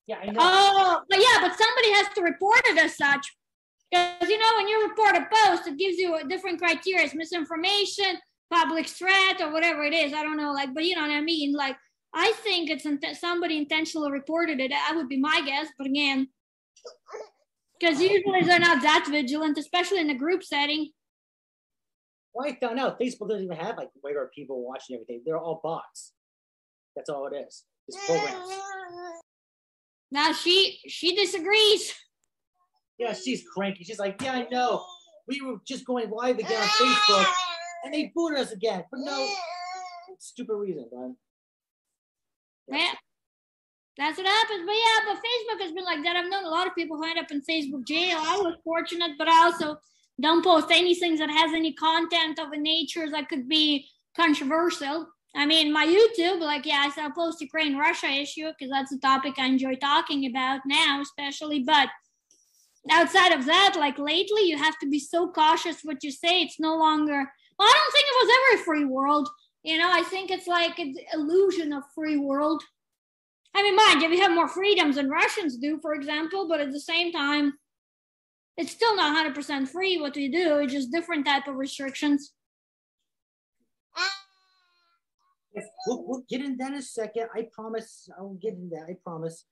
Yeah, 0.06 0.18
I 0.22 0.26
know. 0.26 0.38
Oh, 0.40 1.00
but 1.08 1.18
yeah, 1.18 1.40
but 1.40 1.56
somebody 1.56 1.92
has 1.92 2.08
to 2.14 2.22
report 2.22 2.60
it 2.66 2.78
as 2.78 2.96
such. 2.96 3.26
Because 3.90 4.28
you 4.28 4.38
know, 4.38 4.52
when 4.56 4.68
you 4.68 4.88
report 4.88 5.16
a 5.16 5.26
post, 5.32 5.66
it 5.66 5.78
gives 5.78 5.98
you 5.98 6.16
a 6.16 6.24
different 6.24 6.60
criteria. 6.60 7.04
It's 7.04 7.14
misinformation, 7.14 8.18
public 8.50 8.86
threat, 8.86 9.40
or 9.40 9.52
whatever 9.52 9.84
it 9.84 9.94
is. 9.94 10.12
I 10.12 10.22
don't 10.22 10.36
know, 10.36 10.52
like, 10.52 10.74
but 10.74 10.84
you 10.84 10.94
know 10.94 11.02
what 11.02 11.10
I 11.10 11.20
mean. 11.20 11.54
Like, 11.54 11.76
I 12.14 12.32
think 12.42 12.70
it's 12.70 12.86
int- 12.86 13.16
somebody 13.18 13.56
intentionally 13.56 14.10
reported 14.10 14.60
it. 14.60 14.70
That 14.70 14.92
would 14.94 15.08
be 15.08 15.18
my 15.18 15.42
guess. 15.44 15.68
But 15.76 15.86
again, 15.86 16.28
because 17.78 18.00
usually 18.00 18.42
they're 18.42 18.58
not 18.58 18.82
that 18.82 19.06
vigilant, 19.10 19.58
especially 19.58 20.00
in 20.00 20.10
a 20.10 20.14
group 20.14 20.42
setting. 20.42 20.90
Well, 22.34 22.46
I 22.46 22.58
found 22.60 22.78
out 22.78 23.00
Facebook 23.00 23.28
doesn't 23.28 23.44
even 23.44 23.56
have 23.56 23.76
like 23.76 23.88
regular 24.04 24.30
people 24.34 24.66
watching 24.66 24.96
everything. 24.96 25.22
They're 25.24 25.38
all 25.38 25.60
bots. 25.62 26.12
That's 26.98 27.10
all 27.10 27.28
it 27.28 27.36
is. 27.36 27.64
It's 27.86 28.06
programs. 28.06 28.50
Now 30.10 30.32
she 30.32 30.80
she 30.88 31.14
disagrees. 31.14 31.94
Yeah, 32.98 33.12
she's 33.12 33.44
cranky. 33.54 33.84
She's 33.84 34.00
like, 34.00 34.20
yeah, 34.20 34.32
I 34.32 34.48
know. 34.50 34.84
We 35.28 35.40
were 35.42 35.58
just 35.64 35.86
going 35.86 36.10
live 36.10 36.38
again 36.38 36.60
on 36.60 36.68
Facebook, 36.68 37.26
and 37.84 37.94
they 37.94 38.10
booted 38.16 38.40
us 38.40 38.50
again 38.50 38.82
for 38.90 38.98
no 38.98 39.28
stupid 40.18 40.56
reason, 40.56 40.86
man. 40.92 41.16
Yeah. 42.66 42.94
That's 43.96 44.18
what 44.18 44.26
happens. 44.26 44.64
But 44.66 44.74
yeah, 44.74 44.98
but 45.06 45.16
Facebook 45.16 45.62
has 45.62 45.72
been 45.72 45.84
like 45.84 46.02
that. 46.02 46.16
I've 46.16 46.30
known 46.30 46.44
a 46.44 46.50
lot 46.50 46.66
of 46.66 46.74
people 46.74 46.96
who 46.96 47.04
end 47.04 47.18
up 47.18 47.30
in 47.30 47.42
Facebook 47.42 47.86
jail. 47.86 48.18
I 48.20 48.38
was 48.38 48.56
fortunate, 48.64 49.12
but 49.18 49.28
I 49.28 49.44
also 49.44 49.78
don't 50.20 50.44
post 50.44 50.68
anything 50.70 51.16
that 51.16 51.30
has 51.30 51.52
any 51.52 51.72
content 51.74 52.40
of 52.40 52.50
a 52.52 52.56
nature 52.56 53.08
that 53.10 53.28
could 53.28 53.48
be 53.48 53.86
controversial. 54.16 55.06
I 55.36 55.46
mean, 55.46 55.72
my 55.72 55.86
YouTube, 55.86 56.40
like, 56.40 56.66
yeah, 56.66 56.84
I 56.86 56.90
still 56.90 57.10
post 57.10 57.40
Ukraine 57.40 57.76
Russia 57.76 58.08
issue 58.08 58.48
because 58.48 58.70
that's 58.70 58.92
a 58.92 58.98
topic 58.98 59.34
I 59.38 59.46
enjoy 59.46 59.74
talking 59.76 60.26
about 60.26 60.60
now, 60.66 61.00
especially. 61.00 61.60
But 61.60 61.88
outside 62.90 63.32
of 63.32 63.44
that, 63.46 63.76
like 63.78 63.98
lately, 63.98 64.42
you 64.42 64.56
have 64.56 64.78
to 64.78 64.88
be 64.88 64.98
so 64.98 65.30
cautious 65.30 65.82
what 65.82 66.02
you 66.02 66.10
say. 66.10 66.42
It's 66.42 66.58
no 66.58 66.76
longer, 66.76 67.30
well, 67.58 67.68
I 67.68 67.72
don't 67.72 67.92
think 67.92 68.06
it 68.08 68.26
was 68.26 68.36
ever 68.36 68.62
a 68.62 68.64
free 68.64 68.84
world. 68.84 69.28
You 69.62 69.78
know, 69.78 69.90
I 69.92 70.02
think 70.02 70.30
it's 70.30 70.46
like 70.46 70.78
an 70.78 70.94
illusion 71.12 71.72
of 71.72 71.82
free 71.94 72.16
world. 72.16 72.62
I 73.54 73.62
mean, 73.62 73.76
mind 73.76 74.02
you, 74.02 74.08
we 74.08 74.20
have 74.20 74.32
more 74.32 74.48
freedoms 74.48 74.96
than 74.96 75.10
Russians 75.10 75.56
do, 75.56 75.78
for 75.82 75.94
example, 75.94 76.48
but 76.48 76.60
at 76.60 76.72
the 76.72 76.80
same 76.80 77.12
time, 77.12 77.54
it's 78.56 78.72
still 78.72 78.96
not 78.96 79.34
100% 79.34 79.68
free 79.68 80.00
what 80.00 80.16
we 80.16 80.28
do. 80.28 80.58
It's 80.58 80.72
just 80.72 80.90
different 80.90 81.26
type 81.26 81.46
of 81.46 81.56
restrictions. 81.56 82.32
We'll, 85.86 86.04
we'll 86.06 86.24
get 86.28 86.40
in 86.40 86.56
that 86.58 86.72
in 86.72 86.78
a 86.78 86.82
second. 86.82 87.28
I 87.34 87.46
promise. 87.52 88.08
I'll 88.18 88.38
get 88.40 88.54
in 88.54 88.70
that. 88.70 88.86
I 88.88 88.96
promise. 89.02 89.44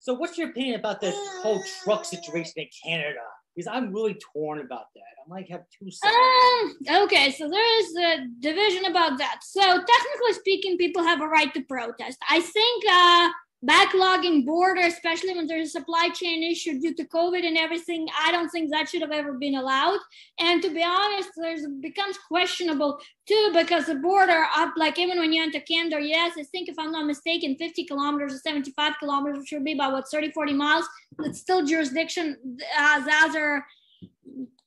So, 0.00 0.14
what's 0.14 0.38
your 0.38 0.50
opinion 0.50 0.78
about 0.78 1.00
this 1.00 1.16
whole 1.42 1.62
truck 1.82 2.04
situation 2.04 2.54
in 2.56 2.68
Canada? 2.84 3.20
Because 3.54 3.66
I'm 3.66 3.92
really 3.92 4.16
torn 4.32 4.60
about 4.60 4.86
that. 4.94 5.02
I 5.24 5.28
might 5.28 5.50
have 5.50 5.62
two 5.76 5.90
sides. 5.90 6.14
Um, 6.14 7.02
okay, 7.04 7.32
so 7.32 7.48
there 7.50 7.80
is 7.80 7.96
a 7.96 8.26
division 8.38 8.84
about 8.84 9.18
that. 9.18 9.40
So, 9.42 9.60
technically 9.60 10.32
speaking, 10.34 10.78
people 10.78 11.02
have 11.02 11.20
a 11.20 11.26
right 11.26 11.52
to 11.54 11.62
protest. 11.62 12.18
I 12.30 12.40
think 12.40 12.84
uh, 12.88 13.30
backlogging 13.66 14.46
border, 14.46 14.82
especially 14.82 15.34
when 15.34 15.46
there's 15.46 15.68
a 15.68 15.70
supply 15.70 16.10
chain 16.10 16.44
issue 16.44 16.78
due 16.78 16.94
to 16.94 17.04
COVID 17.04 17.44
and 17.44 17.56
everything, 17.56 18.06
I 18.24 18.30
don't 18.30 18.48
think 18.50 18.70
that 18.70 18.88
should 18.88 19.02
have 19.02 19.10
ever 19.10 19.32
been 19.32 19.56
allowed. 19.56 19.98
And 20.38 20.62
to 20.62 20.70
be 20.70 20.82
honest, 20.82 21.30
there's 21.36 21.66
becomes 21.80 22.16
questionable 22.28 23.00
too 23.26 23.50
because 23.52 23.86
the 23.86 23.96
border 23.96 24.46
up, 24.54 24.74
like 24.76 24.98
even 24.98 25.18
when 25.18 25.32
you 25.32 25.42
enter 25.42 25.60
Canada, 25.60 25.98
yes, 26.00 26.34
I 26.38 26.44
think 26.44 26.68
if 26.68 26.78
I'm 26.78 26.92
not 26.92 27.06
mistaken, 27.06 27.56
50 27.56 27.84
kilometers 27.86 28.34
or 28.34 28.38
75 28.38 28.94
kilometers, 29.00 29.38
which 29.38 29.52
would 29.52 29.64
be 29.64 29.72
about 29.72 29.92
what 29.92 30.08
30, 30.08 30.30
40 30.30 30.52
miles, 30.52 30.86
it's 31.20 31.40
still 31.40 31.64
jurisdiction 31.64 32.36
as 32.76 33.04
other 33.10 33.64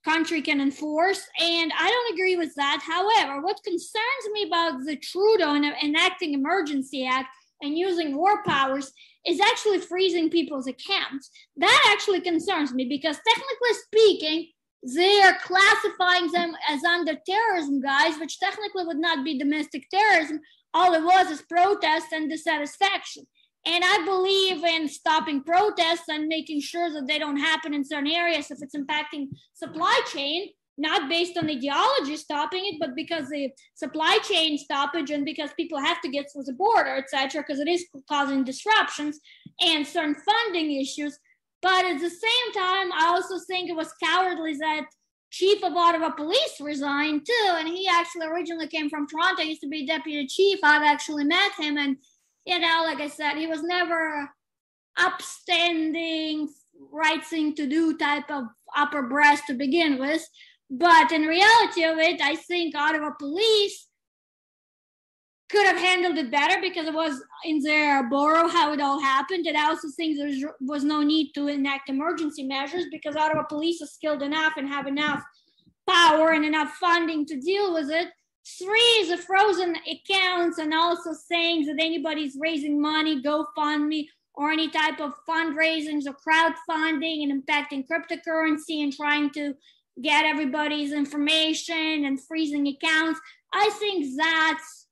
country 0.03 0.41
can 0.41 0.59
enforce. 0.59 1.21
And 1.39 1.71
I 1.77 1.89
don't 1.89 2.13
agree 2.13 2.35
with 2.35 2.53
that. 2.55 2.81
However, 2.85 3.41
what 3.41 3.63
concerns 3.63 4.03
me 4.33 4.47
about 4.47 4.83
the 4.83 4.97
Trudeau 4.97 5.55
enacting 5.55 6.33
emergency 6.33 7.05
act 7.05 7.29
and 7.61 7.77
using 7.77 8.15
war 8.17 8.43
powers 8.43 8.91
is 9.25 9.39
actually 9.39 9.79
freezing 9.79 10.29
people's 10.29 10.67
accounts. 10.67 11.29
That 11.57 11.89
actually 11.91 12.21
concerns 12.21 12.73
me 12.73 12.85
because 12.85 13.17
technically 13.27 13.73
speaking, 13.85 14.47
they 14.95 15.21
are 15.21 15.37
classifying 15.43 16.31
them 16.31 16.55
as 16.67 16.83
under 16.83 17.13
terrorism 17.27 17.81
guys, 17.81 18.19
which 18.19 18.39
technically 18.39 18.85
would 18.85 18.97
not 18.97 19.23
be 19.23 19.37
domestic 19.37 19.87
terrorism. 19.89 20.39
All 20.73 20.93
it 20.93 21.03
was 21.03 21.29
is 21.29 21.43
protest 21.43 22.07
and 22.11 22.29
dissatisfaction. 22.29 23.25
And 23.65 23.83
I 23.85 24.03
believe 24.05 24.63
in 24.63 24.87
stopping 24.87 25.43
protests 25.43 26.09
and 26.09 26.27
making 26.27 26.61
sure 26.61 26.91
that 26.91 27.05
they 27.07 27.19
don't 27.19 27.37
happen 27.37 27.75
in 27.75 27.85
certain 27.85 28.09
areas 28.09 28.49
if 28.49 28.57
it's 28.61 28.75
impacting 28.75 29.27
supply 29.53 30.01
chain 30.11 30.49
not 30.77 31.09
based 31.09 31.37
on 31.37 31.49
ideology 31.49 32.17
stopping 32.17 32.65
it, 32.65 32.77
but 32.79 32.95
because 32.95 33.29
the 33.29 33.49
supply 33.75 34.17
chain 34.23 34.57
stoppage 34.57 35.11
and 35.11 35.25
because 35.25 35.51
people 35.53 35.79
have 35.79 36.01
to 36.01 36.09
get 36.09 36.25
through 36.31 36.43
the 36.43 36.53
border, 36.53 36.95
etc., 36.95 37.41
because 37.41 37.59
it 37.59 37.67
is 37.67 37.85
causing 38.09 38.43
disruptions 38.43 39.19
and 39.59 39.85
certain 39.85 40.15
funding 40.15 40.79
issues. 40.79 41.17
But 41.61 41.85
at 41.85 41.99
the 41.99 42.09
same 42.09 42.53
time, 42.53 42.91
I 42.93 43.07
also 43.07 43.35
think 43.47 43.69
it 43.69 43.75
was 43.75 43.93
cowardly 44.03 44.55
that 44.55 44.85
chief 45.29 45.63
of 45.63 45.73
Ottawa 45.73 46.09
police 46.09 46.59
resigned 46.59 47.25
too. 47.25 47.51
And 47.51 47.67
he 47.67 47.87
actually 47.87 48.27
originally 48.27 48.67
came 48.67 48.89
from 48.89 49.07
Toronto, 49.07 49.43
he 49.43 49.49
used 49.49 49.61
to 49.61 49.69
be 49.69 49.85
deputy 49.85 50.27
chief. 50.27 50.59
I've 50.63 50.83
actually 50.83 51.25
met 51.25 51.51
him. 51.57 51.77
And, 51.77 51.97
you 52.45 52.59
know, 52.59 52.83
like 52.85 52.99
I 52.99 53.07
said, 53.07 53.35
he 53.35 53.47
was 53.47 53.63
never 53.63 54.29
upstanding, 54.97 56.49
right 56.91 57.23
thing 57.23 57.55
to 57.55 57.67
do 57.67 57.97
type 57.97 58.29
of 58.29 58.45
upper 58.75 59.03
breast 59.03 59.43
to 59.47 59.53
begin 59.53 59.99
with. 59.99 60.25
But 60.71 61.11
in 61.11 61.23
reality 61.23 61.83
of 61.83 61.97
it, 61.97 62.21
I 62.21 62.37
think 62.37 62.73
Ottawa 62.75 63.11
police 63.19 63.89
could 65.49 65.67
have 65.67 65.77
handled 65.77 66.17
it 66.17 66.31
better 66.31 66.61
because 66.61 66.87
it 66.87 66.93
was 66.93 67.21
in 67.43 67.59
their 67.59 68.09
borough 68.09 68.47
how 68.47 68.71
it 68.71 68.79
all 68.79 69.01
happened. 69.01 69.45
And 69.47 69.57
I 69.57 69.65
also 69.65 69.89
think 69.89 70.17
there 70.17 70.55
was 70.61 70.85
no 70.85 71.01
need 71.01 71.33
to 71.33 71.47
enact 71.47 71.89
emergency 71.89 72.43
measures 72.43 72.85
because 72.89 73.17
Ottawa 73.17 73.43
police 73.43 73.81
is 73.81 73.93
skilled 73.93 74.23
enough 74.23 74.53
and 74.55 74.69
have 74.69 74.87
enough 74.87 75.21
power 75.89 76.31
and 76.31 76.45
enough 76.45 76.71
funding 76.79 77.25
to 77.25 77.37
deal 77.37 77.73
with 77.73 77.89
it. 77.89 78.07
Three 78.57 78.79
is 79.01 79.09
the 79.09 79.17
frozen 79.17 79.75
accounts 79.75 80.57
and 80.57 80.73
also 80.73 81.11
saying 81.11 81.65
that 81.65 81.83
anybody's 81.83 82.37
raising 82.39 82.81
money, 82.81 83.21
GoFundMe, 83.21 84.07
or 84.33 84.51
any 84.51 84.69
type 84.69 85.01
of 85.01 85.13
fundraisings 85.27 86.03
or 86.07 86.15
crowdfunding 86.25 87.23
and 87.23 87.43
impacting 87.43 87.85
cryptocurrency 87.85 88.81
and 88.81 88.93
trying 88.93 89.29
to 89.31 89.53
get 90.01 90.25
everybody's 90.25 90.93
information 90.93 92.05
and 92.05 92.21
freezing 92.21 92.67
accounts. 92.67 93.19
I 93.53 93.69
think 93.79 94.05
that's 94.17 94.87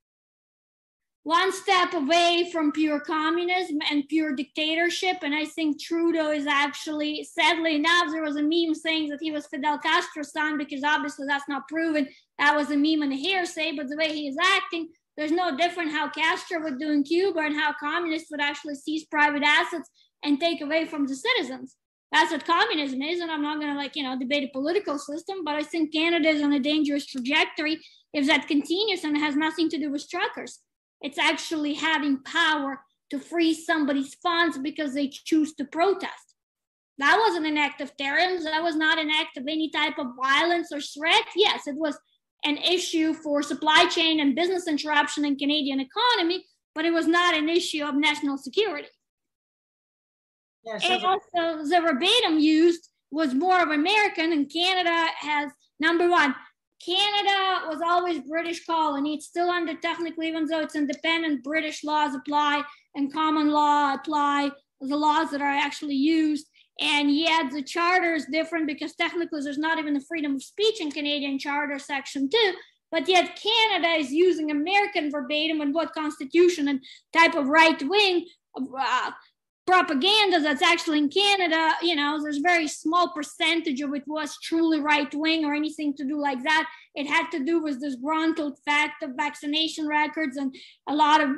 one 1.23 1.51
step 1.51 1.93
away 1.93 2.49
from 2.51 2.71
pure 2.71 2.99
communism 2.99 3.77
and 3.91 4.07
pure 4.07 4.33
dictatorship. 4.33 5.17
And 5.21 5.35
I 5.35 5.45
think 5.45 5.79
Trudeau 5.79 6.31
is 6.31 6.47
actually, 6.47 7.23
sadly 7.23 7.75
enough, 7.75 8.11
there 8.11 8.23
was 8.23 8.35
a 8.35 8.41
meme 8.41 8.73
saying 8.73 9.09
that 9.09 9.19
he 9.21 9.31
was 9.31 9.47
Fidel 9.47 9.77
Castro's 9.77 10.31
son 10.31 10.57
because 10.57 10.83
obviously 10.83 11.27
that's 11.27 11.47
not 11.47 11.67
proven. 11.67 12.07
That 12.39 12.55
was 12.55 12.71
a 12.71 12.77
meme 12.77 13.03
and 13.03 13.13
a 13.13 13.15
hearsay, 13.15 13.73
but 13.75 13.89
the 13.89 13.97
way 13.97 14.13
he 14.13 14.27
is 14.27 14.37
acting, 14.41 14.89
there's 15.17 15.31
no 15.31 15.55
different 15.55 15.91
how 15.91 16.09
Castro 16.09 16.63
would 16.63 16.79
do 16.79 16.91
in 16.91 17.03
Cuba 17.03 17.41
and 17.41 17.55
how 17.55 17.73
communists 17.79 18.31
would 18.31 18.41
actually 18.41 18.75
seize 18.75 19.05
private 19.05 19.43
assets 19.43 19.89
and 20.23 20.39
take 20.39 20.61
away 20.61 20.85
from 20.85 21.05
the 21.05 21.15
citizens 21.15 21.75
that's 22.11 22.31
what 22.31 22.45
communism 22.45 23.01
is. 23.01 23.19
And 23.19 23.31
I'm 23.31 23.41
not 23.41 23.59
going 23.59 23.71
to 23.71 23.77
like, 23.77 23.95
you 23.95 24.03
know, 24.03 24.17
debate 24.17 24.49
a 24.49 24.51
political 24.51 24.97
system, 24.97 25.43
but 25.43 25.55
I 25.55 25.63
think 25.63 25.93
Canada 25.93 26.29
is 26.29 26.41
on 26.41 26.53
a 26.53 26.59
dangerous 26.59 27.05
trajectory 27.05 27.79
if 28.13 28.25
that 28.27 28.47
continues 28.47 29.03
and 29.03 29.15
it 29.15 29.19
has 29.19 29.35
nothing 29.35 29.69
to 29.69 29.77
do 29.77 29.91
with 29.91 30.09
truckers. 30.09 30.59
It's 31.01 31.19
actually 31.19 31.75
having 31.75 32.23
power 32.23 32.81
to 33.11 33.19
freeze 33.19 33.65
somebody's 33.65 34.15
funds 34.15 34.57
because 34.57 34.93
they 34.93 35.07
choose 35.07 35.53
to 35.55 35.65
protest. 35.65 36.35
That 36.97 37.17
wasn't 37.25 37.45
an 37.45 37.57
act 37.57 37.79
of 37.79 37.95
terrorism. 37.95 38.51
That 38.51 38.63
was 38.63 38.75
not 38.75 38.99
an 38.99 39.09
act 39.09 39.37
of 39.37 39.43
any 39.47 39.69
type 39.69 39.97
of 39.97 40.07
violence 40.21 40.69
or 40.71 40.81
threat. 40.81 41.23
Yes, 41.35 41.65
it 41.65 41.75
was 41.75 41.97
an 42.43 42.57
issue 42.57 43.13
for 43.13 43.41
supply 43.41 43.85
chain 43.87 44.19
and 44.19 44.35
business 44.35 44.67
interruption 44.67 45.25
in 45.25 45.37
Canadian 45.37 45.79
economy, 45.79 46.45
but 46.75 46.85
it 46.85 46.91
was 46.91 47.07
not 47.07 47.35
an 47.35 47.49
issue 47.49 47.83
of 47.85 47.95
national 47.95 48.37
security. 48.37 48.89
Yeah, 50.69 50.79
and 50.83 51.03
also 51.03 51.63
the 51.63 51.81
verbatim 51.81 52.39
used 52.39 52.89
was 53.11 53.33
more 53.33 53.61
of 53.61 53.69
American, 53.69 54.33
and 54.33 54.51
Canada 54.51 55.07
has 55.19 55.51
number 55.79 56.09
one. 56.09 56.35
Canada 56.85 57.67
was 57.67 57.81
always 57.85 58.21
British 58.21 58.65
colony. 58.65 59.15
It's 59.15 59.25
still 59.25 59.49
under 59.49 59.75
technically, 59.75 60.27
even 60.27 60.45
though 60.45 60.61
it's 60.61 60.75
independent, 60.75 61.43
British 61.43 61.83
laws 61.83 62.15
apply 62.15 62.63
and 62.95 63.11
common 63.11 63.49
law 63.49 63.95
apply 63.95 64.51
the 64.79 64.95
laws 64.95 65.31
that 65.31 65.41
are 65.41 65.47
actually 65.47 65.95
used. 65.95 66.47
And 66.79 67.13
yet 67.13 67.51
the 67.51 67.63
charter 67.63 68.13
is 68.13 68.25
different 68.31 68.65
because 68.65 68.95
technically 68.95 69.41
there's 69.41 69.57
not 69.57 69.79
even 69.79 69.93
the 69.93 70.05
freedom 70.07 70.35
of 70.35 70.43
speech 70.43 70.79
in 70.79 70.91
Canadian 70.91 71.37
Charter 71.37 71.77
Section 71.79 72.29
2. 72.29 72.53
But 72.91 73.09
yet 73.09 73.37
Canada 73.41 73.89
is 73.99 74.11
using 74.11 74.49
American 74.49 75.11
verbatim 75.11 75.59
and 75.59 75.75
what 75.75 75.93
constitution 75.93 76.69
and 76.69 76.79
type 77.11 77.35
of 77.35 77.47
right 77.47 77.81
wing 77.87 78.25
uh, 78.57 79.11
propaganda 79.69 80.39
that's 80.39 80.63
actually 80.63 80.97
in 80.97 81.09
Canada, 81.09 81.73
you 81.83 81.95
know, 81.95 82.19
there's 82.19 82.39
very 82.39 82.67
small 82.67 83.13
percentage 83.13 83.81
of 83.81 83.93
it 83.93 84.01
was 84.07 84.35
truly 84.41 84.79
right 84.79 85.13
wing 85.13 85.45
or 85.45 85.53
anything 85.53 85.93
to 85.95 86.03
do 86.03 86.19
like 86.19 86.41
that. 86.41 86.67
It 86.95 87.05
had 87.05 87.29
to 87.29 87.45
do 87.45 87.61
with 87.61 87.79
this 87.79 87.93
disgruntled 87.93 88.57
fact 88.65 89.03
of 89.03 89.11
vaccination 89.15 89.87
records 89.87 90.37
and 90.37 90.55
a 90.87 90.95
lot 90.95 91.21
of 91.21 91.29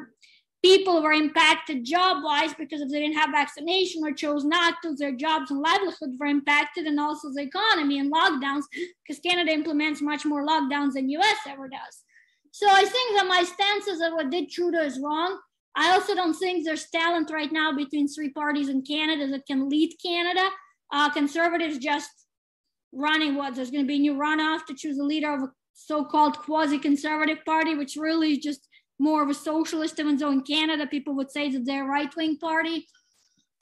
people 0.63 1.03
were 1.03 1.11
impacted 1.11 1.83
job 1.83 2.23
wise 2.23 2.53
because 2.53 2.79
if 2.79 2.89
they 2.89 3.01
didn't 3.01 3.17
have 3.17 3.31
vaccination 3.31 4.01
or 4.05 4.13
chose 4.13 4.45
not 4.45 4.75
to, 4.81 4.95
their 4.95 5.11
jobs 5.11 5.51
and 5.51 5.59
livelihood 5.59 6.11
were 6.17 6.27
impacted, 6.27 6.85
and 6.85 7.01
also 7.01 7.29
the 7.33 7.41
economy 7.41 7.99
and 7.99 8.13
lockdowns 8.13 8.63
because 9.05 9.19
Canada 9.19 9.51
implements 9.51 10.01
much 10.01 10.23
more 10.23 10.47
lockdowns 10.47 10.93
than 10.93 11.09
US 11.09 11.37
ever 11.49 11.67
does. 11.67 12.03
So 12.51 12.67
I 12.69 12.85
think 12.85 13.17
that 13.17 13.27
my 13.27 13.43
stance 13.43 13.87
is 13.87 13.99
that 13.99 14.13
what 14.13 14.29
did 14.29 14.49
Trudeau 14.49 14.83
is 14.83 15.01
wrong. 15.01 15.37
I 15.75 15.91
also 15.91 16.15
don't 16.15 16.33
think 16.33 16.65
there's 16.65 16.89
talent 16.89 17.31
right 17.31 17.51
now 17.51 17.73
between 17.73 18.07
three 18.07 18.29
parties 18.29 18.69
in 18.69 18.81
Canada 18.81 19.27
that 19.27 19.45
can 19.45 19.69
lead 19.69 19.95
Canada. 20.03 20.49
Uh, 20.91 21.09
conservatives 21.09 21.77
just 21.77 22.09
running 22.91 23.35
what 23.35 23.55
there's 23.55 23.71
going 23.71 23.83
to 23.83 23.87
be 23.87 23.95
a 23.95 23.99
new 23.99 24.15
runoff 24.15 24.65
to 24.65 24.75
choose 24.75 24.97
a 24.97 25.03
leader 25.03 25.33
of 25.33 25.43
a 25.43 25.51
so-called 25.73 26.37
quasi-conservative 26.37 27.39
party, 27.45 27.75
which 27.75 27.95
really 27.95 28.33
is 28.33 28.39
just 28.39 28.67
more 28.99 29.23
of 29.23 29.29
a 29.29 29.33
socialist, 29.33 29.99
even 29.99 30.17
though 30.17 30.31
in 30.31 30.41
Canada 30.41 30.85
people 30.85 31.15
would 31.15 31.31
say 31.31 31.49
that 31.49 31.65
they're 31.65 31.85
a 31.85 31.89
right 31.89 32.13
wing 32.15 32.37
party. 32.37 32.85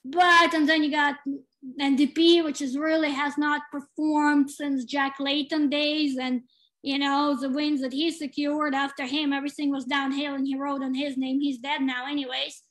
But 0.03 0.53
and 0.53 0.67
then 0.67 0.83
you 0.83 0.91
got 0.91 1.15
NDP, 1.79 2.43
which 2.43 2.61
is 2.61 2.77
really 2.77 3.11
has 3.11 3.37
not 3.37 3.61
performed 3.71 4.49
since 4.49 4.83
Jack 4.83 5.15
Layton 5.19 5.69
days, 5.69 6.17
and 6.17 6.41
you 6.81 6.97
know 6.97 7.37
the 7.39 7.49
wins 7.49 7.81
that 7.81 7.93
he 7.93 8.11
secured 8.11 8.73
after 8.73 9.05
him, 9.05 9.33
everything 9.33 9.71
was 9.71 9.85
downhill, 9.85 10.35
and 10.35 10.47
he 10.47 10.57
wrote 10.57 10.83
on 10.83 10.93
his 10.93 11.17
name. 11.17 11.39
He's 11.39 11.59
dead 11.59 11.81
now, 11.81 12.07
anyways. 12.07 12.61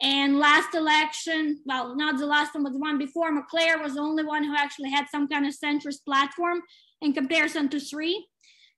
And 0.00 0.38
last 0.38 0.74
election, 0.74 1.60
well, 1.66 1.96
not 1.96 2.18
the 2.18 2.26
last 2.26 2.54
one, 2.54 2.62
but 2.62 2.72
the 2.72 2.78
one 2.78 2.98
before, 2.98 3.32
Mulcair 3.32 3.82
was 3.82 3.94
the 3.94 4.00
only 4.00 4.24
one 4.24 4.44
who 4.44 4.54
actually 4.56 4.90
had 4.90 5.06
some 5.10 5.26
kind 5.26 5.44
of 5.44 5.52
centrist 5.52 6.04
platform 6.04 6.60
in 7.02 7.12
comparison 7.12 7.68
to 7.70 7.80
three. 7.80 8.28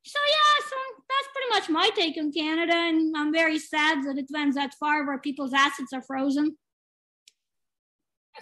So 0.02 0.18
yeah, 0.30 0.64
so 0.70 0.76
that's 1.10 1.28
pretty 1.34 1.50
much 1.50 1.68
my 1.68 1.90
take 1.94 2.16
on 2.16 2.32
Canada, 2.32 2.74
and 2.74 3.14
I'm 3.14 3.32
very 3.32 3.58
sad 3.58 4.02
that 4.04 4.16
it 4.16 4.26
went 4.32 4.54
that 4.54 4.72
far 4.80 5.06
where 5.06 5.18
people's 5.18 5.52
assets 5.52 5.92
are 5.92 6.02
frozen. 6.02 6.56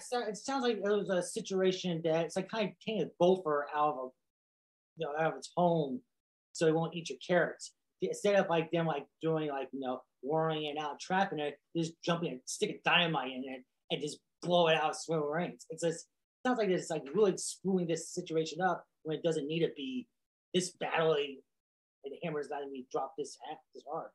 So 0.01 0.21
it 0.21 0.37
sounds 0.37 0.63
like 0.63 0.77
it 0.77 0.81
was 0.81 1.09
a 1.09 1.21
situation 1.21 2.01
that 2.05 2.25
it's 2.25 2.37
like 2.37 2.49
kind 2.49 2.69
of 2.69 2.75
taking 2.85 3.01
a 3.01 3.09
gopher 3.19 3.67
out 3.75 3.89
of 3.89 3.97
a, 3.97 4.07
you 4.95 5.05
know, 5.05 5.13
out 5.19 5.33
of 5.33 5.37
its 5.37 5.51
home, 5.57 6.01
so 6.53 6.67
it 6.67 6.75
won't 6.75 6.95
eat 6.95 7.09
your 7.09 7.19
carrots. 7.25 7.73
Instead 8.01 8.35
of 8.35 8.49
like 8.49 8.71
them 8.71 8.85
like 8.85 9.05
doing 9.21 9.49
like 9.49 9.67
you 9.73 9.79
know 9.79 10.01
warring 10.21 10.65
it 10.65 10.77
out, 10.79 10.99
trapping 10.99 11.39
it, 11.39 11.57
just 11.75 11.93
jumping 12.03 12.31
and 12.31 12.41
stick 12.45 12.69
a 12.69 12.89
dynamite 12.89 13.31
in 13.31 13.43
it 13.45 13.63
and 13.91 14.01
just 14.01 14.19
blow 14.41 14.67
it 14.67 14.75
out 14.75 14.95
of 15.09 15.23
rings. 15.23 15.65
It's 15.69 15.83
just 15.83 16.07
sounds 16.45 16.57
like 16.57 16.69
it's 16.69 16.89
like 16.89 17.03
really 17.13 17.37
screwing 17.37 17.87
this 17.87 18.13
situation 18.13 18.61
up 18.61 18.85
when 19.03 19.17
it 19.17 19.23
doesn't 19.23 19.47
need 19.47 19.59
to 19.59 19.71
be 19.75 20.07
this 20.53 20.71
badly 20.79 21.39
and 22.03 22.13
the 22.13 22.17
hammer's 22.23 22.47
letting 22.49 22.71
me 22.71 22.85
drop 22.91 23.13
this 23.17 23.37
this 23.73 23.83
hard. 23.91 24.09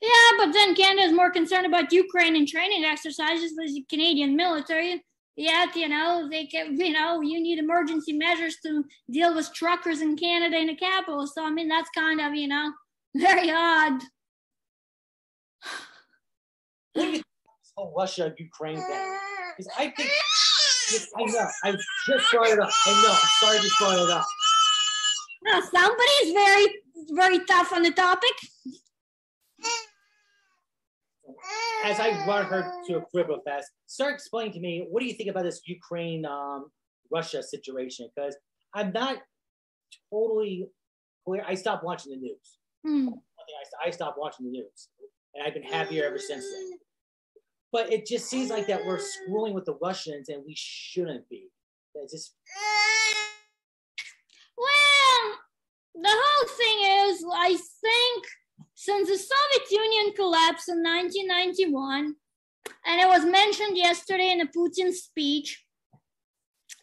Yeah, 0.00 0.38
but 0.38 0.52
then 0.52 0.74
Canada 0.74 1.06
is 1.06 1.12
more 1.12 1.30
concerned 1.30 1.66
about 1.66 1.92
Ukraine 1.92 2.36
and 2.36 2.46
training 2.46 2.84
exercises 2.84 3.52
with 3.56 3.74
the 3.74 3.84
Canadian 3.88 4.36
military. 4.36 5.04
Yet, 5.36 5.76
you 5.76 5.88
know, 5.88 6.28
they 6.30 6.46
can, 6.46 6.80
you 6.80 6.92
know, 6.92 7.20
you 7.20 7.42
need 7.42 7.58
emergency 7.58 8.14
measures 8.14 8.56
to 8.64 8.84
deal 9.10 9.34
with 9.34 9.52
truckers 9.52 10.00
in 10.00 10.16
Canada 10.16 10.56
in 10.56 10.68
the 10.68 10.76
capital. 10.76 11.26
So, 11.26 11.44
I 11.44 11.50
mean, 11.50 11.68
that's 11.68 11.90
kind 11.90 12.22
of, 12.22 12.34
you 12.34 12.48
know, 12.48 12.72
very 13.14 13.50
odd. 13.50 14.00
What 16.94 17.02
do 17.02 17.06
you 17.08 17.12
think 17.12 17.24
this 17.62 17.72
whole 17.76 17.92
Russia 17.96 18.32
Ukraine 18.38 18.76
thing? 18.76 19.18
Because 19.56 19.70
I 19.78 19.88
think, 19.90 20.10
I 21.18 21.24
know, 21.24 21.46
I 21.64 21.72
just 22.06 22.32
brought 22.32 22.48
it 22.48 22.58
up. 22.58 22.70
I 22.86 23.02
know, 23.02 23.10
I'm 23.10 23.28
sorry 23.40 23.58
to 23.58 23.70
brought 23.78 23.98
it 23.98 24.10
up. 24.10 24.24
Now, 25.42 25.60
somebody 25.60 26.12
is 26.22 26.32
very, 26.32 26.66
very 27.10 27.44
tough 27.44 27.74
on 27.74 27.82
the 27.82 27.92
topic. 27.92 28.32
As 31.84 32.00
I 32.00 32.24
brought 32.24 32.46
her 32.46 32.72
to 32.86 32.96
a 32.98 33.02
Cribble 33.02 33.40
Fest, 33.44 33.70
start 33.86 34.14
explaining 34.14 34.52
to 34.52 34.60
me 34.60 34.86
what 34.90 35.00
do 35.00 35.06
you 35.06 35.14
think 35.14 35.30
about 35.30 35.44
this 35.44 35.60
Ukraine 35.66 36.24
um, 36.24 36.70
Russia 37.12 37.42
situation? 37.42 38.08
Because 38.14 38.36
I'm 38.74 38.92
not 38.92 39.18
totally 40.12 40.68
clear. 41.26 41.44
I 41.46 41.54
stopped 41.54 41.84
watching 41.84 42.12
the 42.12 42.18
news. 42.18 42.58
Hmm. 42.84 43.08
I 43.84 43.90
stopped 43.90 44.18
watching 44.18 44.46
the 44.46 44.52
news, 44.52 44.88
and 45.34 45.46
I've 45.46 45.54
been 45.54 45.62
happier 45.62 46.04
ever 46.04 46.18
since 46.18 46.44
then. 46.44 46.78
But 47.72 47.92
it 47.92 48.06
just 48.06 48.26
seems 48.26 48.50
like 48.50 48.66
that 48.66 48.84
we're 48.84 48.98
screwing 48.98 49.54
with 49.54 49.64
the 49.64 49.76
Russians, 49.80 50.28
and 50.28 50.42
we 50.44 50.54
shouldn't 50.56 51.28
be. 51.28 51.48
Just 52.10 52.34
the 55.94 56.08
whole 56.08 56.48
thing 56.48 57.10
is, 57.10 57.24
I 57.32 57.56
think 57.80 58.26
since 58.74 59.08
the 59.08 59.16
Soviet 59.16 59.70
Union 59.70 60.14
collapsed 60.14 60.68
in 60.68 60.82
1991, 60.82 62.14
and 62.86 63.00
it 63.00 63.06
was 63.06 63.24
mentioned 63.24 63.76
yesterday 63.76 64.30
in 64.30 64.40
a 64.40 64.46
Putin 64.46 64.92
speech, 64.92 65.64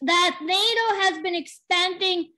that 0.02 0.38
NATO 0.42 1.02
has 1.02 1.22
been 1.22 1.34
expanding 1.34 2.30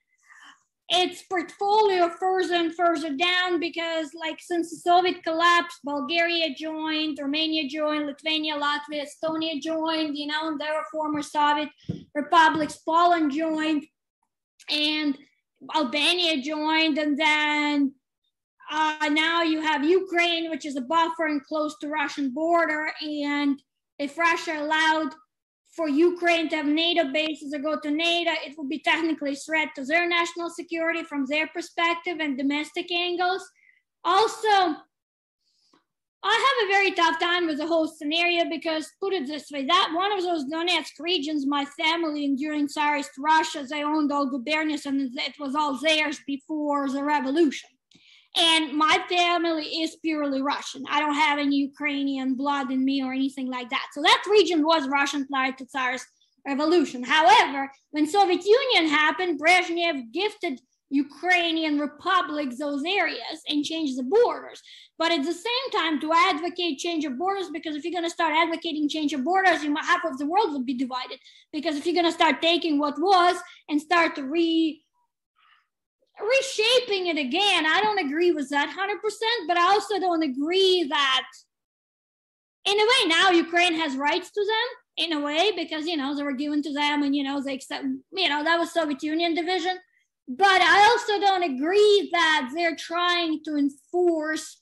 its 0.88 1.22
portfolio 1.22 2.08
further 2.08 2.54
and 2.54 2.74
further 2.74 3.16
down 3.16 3.58
because 3.58 4.10
like 4.14 4.38
since 4.38 4.70
the 4.70 4.76
soviet 4.76 5.20
collapse 5.24 5.80
bulgaria 5.82 6.54
joined 6.54 7.18
romania 7.20 7.68
joined 7.68 8.06
lithuania 8.06 8.54
latvia 8.54 9.04
estonia 9.04 9.60
joined 9.60 10.16
you 10.16 10.28
know 10.28 10.46
and 10.46 10.60
there 10.60 10.74
were 10.74 10.84
former 10.92 11.22
soviet 11.22 11.68
republics 12.14 12.76
poland 12.86 13.32
joined 13.32 13.84
and 14.70 15.18
Albania 15.74 16.42
joined, 16.42 16.98
and 16.98 17.18
then 17.18 17.94
uh, 18.70 19.08
now 19.10 19.42
you 19.42 19.60
have 19.60 19.84
Ukraine, 19.84 20.50
which 20.50 20.66
is 20.66 20.76
a 20.76 20.80
buffer 20.80 21.26
and 21.26 21.44
close 21.44 21.76
to 21.78 21.88
Russian 21.88 22.30
border. 22.30 22.90
And 23.00 23.62
if 23.98 24.18
Russia 24.18 24.60
allowed 24.60 25.14
for 25.70 25.88
Ukraine 25.88 26.48
to 26.48 26.56
have 26.56 26.66
NATO 26.66 27.12
bases 27.12 27.52
or 27.54 27.58
go 27.58 27.78
to 27.78 27.90
NATO, 27.90 28.32
it 28.44 28.56
would 28.56 28.68
be 28.68 28.78
technically 28.78 29.32
a 29.32 29.36
threat 29.36 29.68
to 29.76 29.84
their 29.84 30.08
national 30.08 30.50
security 30.50 31.04
from 31.04 31.26
their 31.26 31.46
perspective 31.48 32.16
and 32.18 32.38
domestic 32.38 32.90
angles. 32.90 33.48
Also, 34.02 34.76
I 36.28 36.56
have 36.58 36.68
a 36.68 36.72
very 36.72 36.90
tough 36.92 37.20
time 37.20 37.46
with 37.46 37.58
the 37.58 37.66
whole 37.66 37.86
scenario 37.86 38.48
because, 38.50 38.90
put 39.00 39.12
it 39.12 39.28
this 39.28 39.50
way, 39.52 39.64
that 39.66 39.92
one 39.94 40.12
of 40.12 40.24
those 40.24 40.46
Donetsk 40.46 40.98
regions, 40.98 41.46
my 41.46 41.64
family 41.78 42.34
during 42.34 42.66
Tsarist 42.66 43.10
Russia, 43.18 43.64
they 43.68 43.84
owned 43.84 44.10
all 44.10 44.28
gubernias 44.28 44.86
and 44.86 45.00
it 45.00 45.34
was 45.38 45.54
all 45.54 45.78
theirs 45.78 46.18
before 46.26 46.90
the 46.90 47.04
revolution. 47.04 47.68
And 48.36 48.76
my 48.76 48.98
family 49.08 49.64
is 49.64 49.96
purely 49.96 50.42
Russian. 50.42 50.84
I 50.90 51.00
don't 51.00 51.14
have 51.14 51.38
any 51.38 51.56
Ukrainian 51.56 52.34
blood 52.34 52.70
in 52.70 52.84
me 52.84 53.02
or 53.02 53.12
anything 53.12 53.50
like 53.50 53.70
that. 53.70 53.86
So 53.92 54.02
that 54.02 54.22
region 54.30 54.62
was 54.62 54.88
Russian 54.88 55.26
prior 55.26 55.52
to 55.52 55.64
Tsarist 55.64 56.06
revolution. 56.46 57.02
However, 57.02 57.70
when 57.90 58.06
Soviet 58.06 58.44
Union 58.44 58.90
happened, 58.90 59.40
Brezhnev 59.40 60.12
gifted 60.12 60.60
Ukrainian 60.90 61.80
republics 61.80 62.58
those 62.58 62.84
areas 62.84 63.42
and 63.48 63.64
change 63.64 63.96
the 63.96 64.04
borders. 64.04 64.62
But 64.98 65.10
at 65.10 65.24
the 65.24 65.32
same 65.32 65.70
time, 65.72 66.00
to 66.00 66.12
advocate 66.12 66.78
change 66.78 67.04
of 67.04 67.18
borders, 67.18 67.50
because 67.52 67.74
if 67.74 67.84
you're 67.84 67.92
going 67.92 68.04
to 68.04 68.10
start 68.10 68.34
advocating 68.36 68.88
change 68.88 69.12
of 69.12 69.24
borders, 69.24 69.62
half 69.62 70.04
of 70.04 70.18
the 70.18 70.26
world 70.26 70.52
will 70.52 70.64
be 70.64 70.74
divided. 70.74 71.18
Because 71.52 71.76
if 71.76 71.86
you're 71.86 71.94
going 71.94 72.06
to 72.06 72.12
start 72.12 72.40
taking 72.40 72.78
what 72.78 72.98
was 72.98 73.36
and 73.68 73.80
start 73.80 74.14
to 74.16 74.22
re 74.24 74.82
reshaping 76.20 77.08
it 77.08 77.18
again, 77.18 77.66
I 77.66 77.80
don't 77.82 78.04
agree 78.04 78.32
with 78.32 78.48
that 78.50 78.68
100%. 78.68 79.48
But 79.48 79.56
I 79.56 79.62
also 79.62 79.98
don't 79.98 80.22
agree 80.22 80.86
that, 80.88 81.26
in 82.64 82.74
a 82.78 82.82
way, 82.82 83.08
now 83.08 83.30
Ukraine 83.30 83.74
has 83.74 83.96
rights 83.96 84.30
to 84.30 84.44
them 84.44 85.06
in 85.08 85.12
a 85.12 85.20
way 85.20 85.52
because 85.54 85.86
you 85.86 85.96
know 85.96 86.14
they 86.14 86.22
were 86.22 86.32
given 86.32 86.62
to 86.62 86.72
them 86.72 87.02
and 87.02 87.14
you 87.14 87.22
know 87.22 87.42
they 87.42 87.52
accept 87.52 87.84
you 88.12 88.28
know 88.30 88.42
that 88.42 88.58
was 88.58 88.72
Soviet 88.72 89.02
Union 89.02 89.34
division. 89.34 89.76
But 90.28 90.60
I 90.60 90.88
also 90.90 91.20
don't 91.20 91.44
agree 91.44 92.08
that 92.12 92.50
they're 92.54 92.74
trying 92.74 93.44
to 93.44 93.56
enforce 93.56 94.60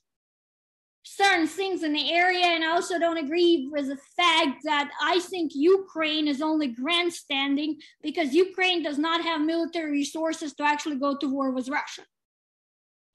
certain 1.17 1.47
things 1.47 1.83
in 1.83 1.93
the 1.93 2.13
area. 2.13 2.47
And 2.47 2.65
I 2.65 2.73
also 2.73 2.99
don't 2.99 3.19
agree 3.19 3.69
with 3.71 3.89
the 3.89 3.99
fact 4.17 4.63
that 4.65 4.91
I 5.03 5.21
think 5.21 5.53
Ukraine 5.55 6.29
is 6.29 6.43
only 6.43 6.69
grandstanding 6.69 7.79
because 8.03 8.35
Ukraine 8.35 8.83
does 8.83 8.99
not 8.99 9.23
have 9.23 9.41
military 9.41 9.91
resources 9.91 10.55
to 10.55 10.65
actually 10.65 10.97
go 10.97 11.17
to 11.17 11.29
war 11.29 11.51
with 11.51 11.69
Russia. 11.69 12.03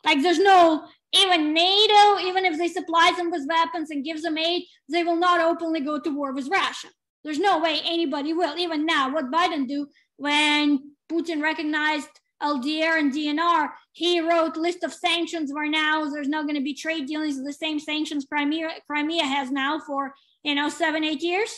Like 0.06 0.22
there's 0.22 0.40
no 0.40 0.86
even 1.14 1.54
NATO, 1.54 2.20
even 2.20 2.46
if 2.46 2.58
they 2.58 2.68
supply 2.68 3.12
them 3.18 3.32
with 3.32 3.48
weapons 3.50 3.90
and 3.90 4.06
gives 4.06 4.22
them 4.22 4.38
aid, 4.38 4.64
they 4.88 5.04
will 5.04 5.18
not 5.18 5.42
openly 5.42 5.82
go 5.82 6.00
to 6.00 6.10
war 6.10 6.34
with 6.34 6.48
Russia. 6.48 6.88
There's 7.24 7.40
no 7.40 7.60
way 7.60 7.82
anybody 7.84 8.34
will. 8.34 8.58
Even 8.58 8.86
now, 8.86 9.14
what 9.14 9.32
Biden 9.32 9.68
do 9.68 9.88
when 10.18 10.94
Putin 11.12 11.42
recognized 11.42 12.10
LNR 12.42 13.00
and 13.00 13.14
DNR, 13.14 13.70
he 14.00 14.22
wrote 14.22 14.56
list 14.56 14.86
of 14.86 14.94
sanctions 14.94 15.52
where 15.52 15.70
now 15.70 16.06
there's 16.06 16.30
not 16.30 16.46
going 16.46 16.56
to 16.56 16.64
be 16.64 16.74
trade 16.74 17.06
dealings 17.06 17.36
with 17.36 17.46
the 17.46 17.52
same 17.52 17.80
sanctions 17.80 18.26
Crimea, 18.26 18.70
Crimea 18.88 19.26
has 19.26 19.52
now 19.52 19.78
for, 19.78 20.14
you 20.42 20.56
know, 20.56 20.70
seven, 20.70 21.04
eight 21.04 21.22
years. 21.22 21.52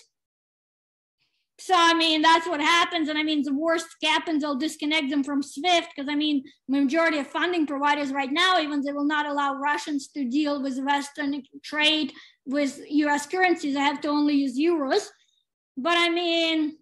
So, 1.59 1.75
I 1.77 1.93
mean, 1.93 2.23
that's 2.23 2.47
what 2.47 2.59
happens. 2.59 3.09
And 3.09 3.19
I 3.19 3.21
mean, 3.21 3.43
the 3.43 3.53
worst 3.53 3.85
happens, 4.03 4.41
they'll 4.41 4.55
disconnect 4.55 5.11
them 5.11 5.23
from 5.23 5.43
SWIFT 5.43 5.89
because 5.95 6.09
I 6.09 6.15
mean, 6.15 6.43
majority 6.67 7.19
of 7.19 7.27
funding 7.27 7.67
providers 7.67 8.11
right 8.11 8.31
now, 8.31 8.59
even 8.59 8.81
they 8.81 8.91
will 8.91 9.05
not 9.05 9.27
allow 9.27 9.53
Russians 9.53 10.07
to 10.15 10.27
deal 10.27 10.63
with 10.63 10.83
Western 10.83 11.43
trade 11.63 12.11
with 12.47 12.81
US 12.89 13.27
currencies. 13.27 13.75
They 13.75 13.81
have 13.81 14.01
to 14.01 14.07
only 14.07 14.33
use 14.33 14.57
euros. 14.57 15.05
But 15.77 15.95
I 15.95 16.09
mean, 16.09 16.77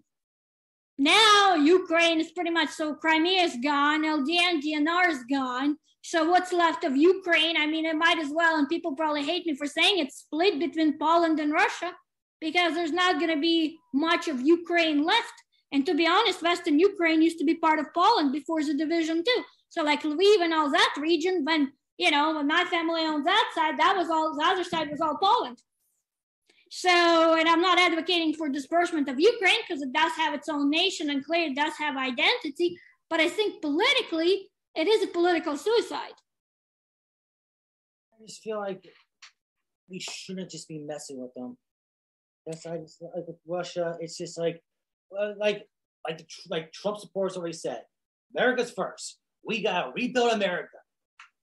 now 0.99 1.55
Ukraine 1.55 2.19
is 2.19 2.31
pretty 2.31 2.49
much 2.49 2.69
so 2.69 2.93
Crimea 2.93 3.43
is 3.43 3.57
gone, 3.63 4.03
LNR, 4.03 4.61
DNR 4.61 5.09
is 5.09 5.23
gone. 5.31 5.77
So 6.03 6.29
what's 6.29 6.53
left 6.53 6.83
of 6.83 6.95
Ukraine? 6.95 7.55
I 7.57 7.65
mean, 7.65 7.85
it 7.85 7.95
might 7.95 8.19
as 8.19 8.29
well, 8.31 8.57
and 8.57 8.67
people 8.67 8.95
probably 8.95 9.23
hate 9.23 9.45
me 9.45 9.55
for 9.55 9.65
saying 9.65 9.97
it's 9.97 10.19
split 10.19 10.59
between 10.59 10.99
Poland 10.99 11.39
and 11.39 11.53
Russia 11.53 11.93
because 12.41 12.73
there's 12.73 12.91
not 12.91 13.19
going 13.19 13.33
to 13.33 13.39
be 13.39 13.77
much 13.93 14.27
of 14.27 14.41
Ukraine 14.41 15.03
left. 15.03 15.33
And 15.71 15.85
to 15.85 15.93
be 15.93 16.07
honest, 16.07 16.41
Western 16.41 16.79
Ukraine 16.79 17.21
used 17.21 17.39
to 17.39 17.45
be 17.45 17.55
part 17.55 17.79
of 17.79 17.93
Poland 17.93 18.31
before 18.31 18.63
the 18.63 18.73
division 18.73 19.23
too. 19.23 19.43
So 19.69 19.83
like 19.83 20.03
Lviv 20.03 20.41
and 20.41 20.53
all 20.53 20.69
that 20.71 20.95
region, 20.99 21.45
when 21.45 21.71
you 21.97 22.11
know, 22.11 22.33
when 22.35 22.47
my 22.47 22.63
family 22.71 23.01
on 23.01 23.23
that 23.25 23.51
side, 23.53 23.77
that 23.77 23.95
was 23.95 24.09
all 24.09 24.35
the 24.35 24.45
other 24.45 24.63
side 24.63 24.89
was 24.89 25.01
all 25.01 25.17
Poland. 25.21 25.57
So, 26.69 27.35
and 27.35 27.49
I'm 27.49 27.61
not 27.61 27.79
advocating 27.79 28.35
for 28.35 28.47
disbursement 28.47 29.09
of 29.09 29.19
Ukraine 29.19 29.59
because 29.67 29.81
it 29.81 29.91
does 29.91 30.11
have 30.13 30.35
its 30.35 30.47
own 30.47 30.69
nation 30.69 31.09
and 31.09 31.25
clearly 31.25 31.51
it 31.51 31.55
does 31.55 31.73
have 31.79 31.97
identity. 31.97 32.77
But 33.09 33.19
I 33.19 33.27
think 33.27 33.59
politically, 33.59 34.49
it 34.75 34.87
is 34.87 35.03
a 35.03 35.07
political 35.07 35.57
suicide. 35.57 36.13
I 38.13 38.25
just 38.25 38.43
feel 38.43 38.59
like 38.59 38.87
we 39.89 39.99
shouldn't 39.99 40.51
just 40.51 40.67
be 40.67 40.77
messing 40.77 41.19
with 41.19 41.33
them. 41.33 41.57
That's 42.45 42.67
I 42.67 42.77
just, 42.77 43.01
like 43.01 43.25
with 43.27 43.37
Russia. 43.47 43.97
It's 43.99 44.17
just 44.17 44.37
like, 44.37 44.61
like, 45.11 45.65
like, 46.07 46.29
like 46.49 46.71
Trump 46.71 46.99
supporters 46.99 47.35
already 47.35 47.53
said, 47.53 47.81
America's 48.37 48.71
first. 48.71 49.17
We 49.43 49.63
gotta 49.63 49.91
rebuild 49.95 50.33
America. 50.33 50.77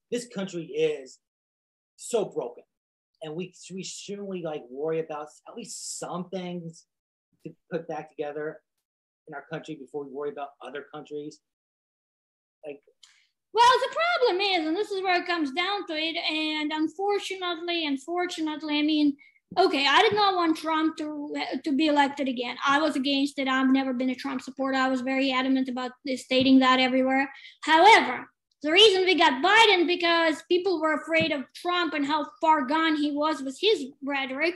This 0.09 0.25
country 0.33 0.67
is 0.67 1.19
so 1.97 2.23
broken 2.23 2.63
and 3.21 3.35
we 3.35 3.53
we 3.73 3.83
shouldn't 3.83 4.27
we 4.27 4.43
like 4.43 4.63
worry 4.69 4.99
about 4.99 5.27
at 5.47 5.55
least 5.55 5.99
some 5.99 6.29
things 6.29 6.85
to 7.45 7.53
put 7.71 7.87
back 7.87 8.09
together 8.09 8.59
in 9.27 9.33
our 9.33 9.45
country 9.51 9.75
before 9.75 10.05
we 10.05 10.11
worry 10.11 10.31
about 10.31 10.49
other 10.61 10.85
countries. 10.93 11.39
Like, 12.65 12.81
well, 13.53 13.71
the 13.81 13.95
problem 13.95 14.41
is, 14.41 14.67
and 14.67 14.75
this 14.75 14.91
is 14.91 15.01
where 15.01 15.21
it 15.21 15.27
comes 15.27 15.51
down 15.51 15.87
to 15.87 15.93
it, 15.95 16.15
and 16.15 16.71
unfortunately, 16.71 17.85
unfortunately, 17.85 18.79
I 18.79 18.83
mean, 18.83 19.15
okay, 19.57 19.85
I 19.87 20.01
did 20.01 20.13
not 20.13 20.35
want 20.35 20.57
Trump 20.57 20.97
to 20.97 21.33
to 21.63 21.71
be 21.75 21.87
elected 21.87 22.27
again. 22.27 22.57
I 22.65 22.79
was 22.79 22.95
against 22.95 23.39
it. 23.39 23.47
I've 23.47 23.69
never 23.69 23.93
been 23.93 24.09
a 24.09 24.15
Trump 24.15 24.41
supporter. 24.41 24.77
I 24.77 24.89
was 24.89 25.01
very 25.01 25.31
adamant 25.31 25.69
about 25.69 25.91
stating 26.15 26.59
that 26.59 26.79
everywhere. 26.79 27.31
However, 27.63 28.29
the 28.63 28.71
reason 28.71 29.05
we 29.05 29.15
got 29.15 29.43
Biden 29.43 29.85
because 29.85 30.41
people 30.49 30.81
were 30.81 30.95
afraid 30.95 31.31
of 31.31 31.43
Trump 31.53 31.93
and 31.93 32.05
how 32.05 32.27
far 32.41 32.65
gone 32.65 32.95
he 32.95 33.11
was 33.11 33.41
with 33.41 33.57
his 33.59 33.85
rhetoric. 34.03 34.55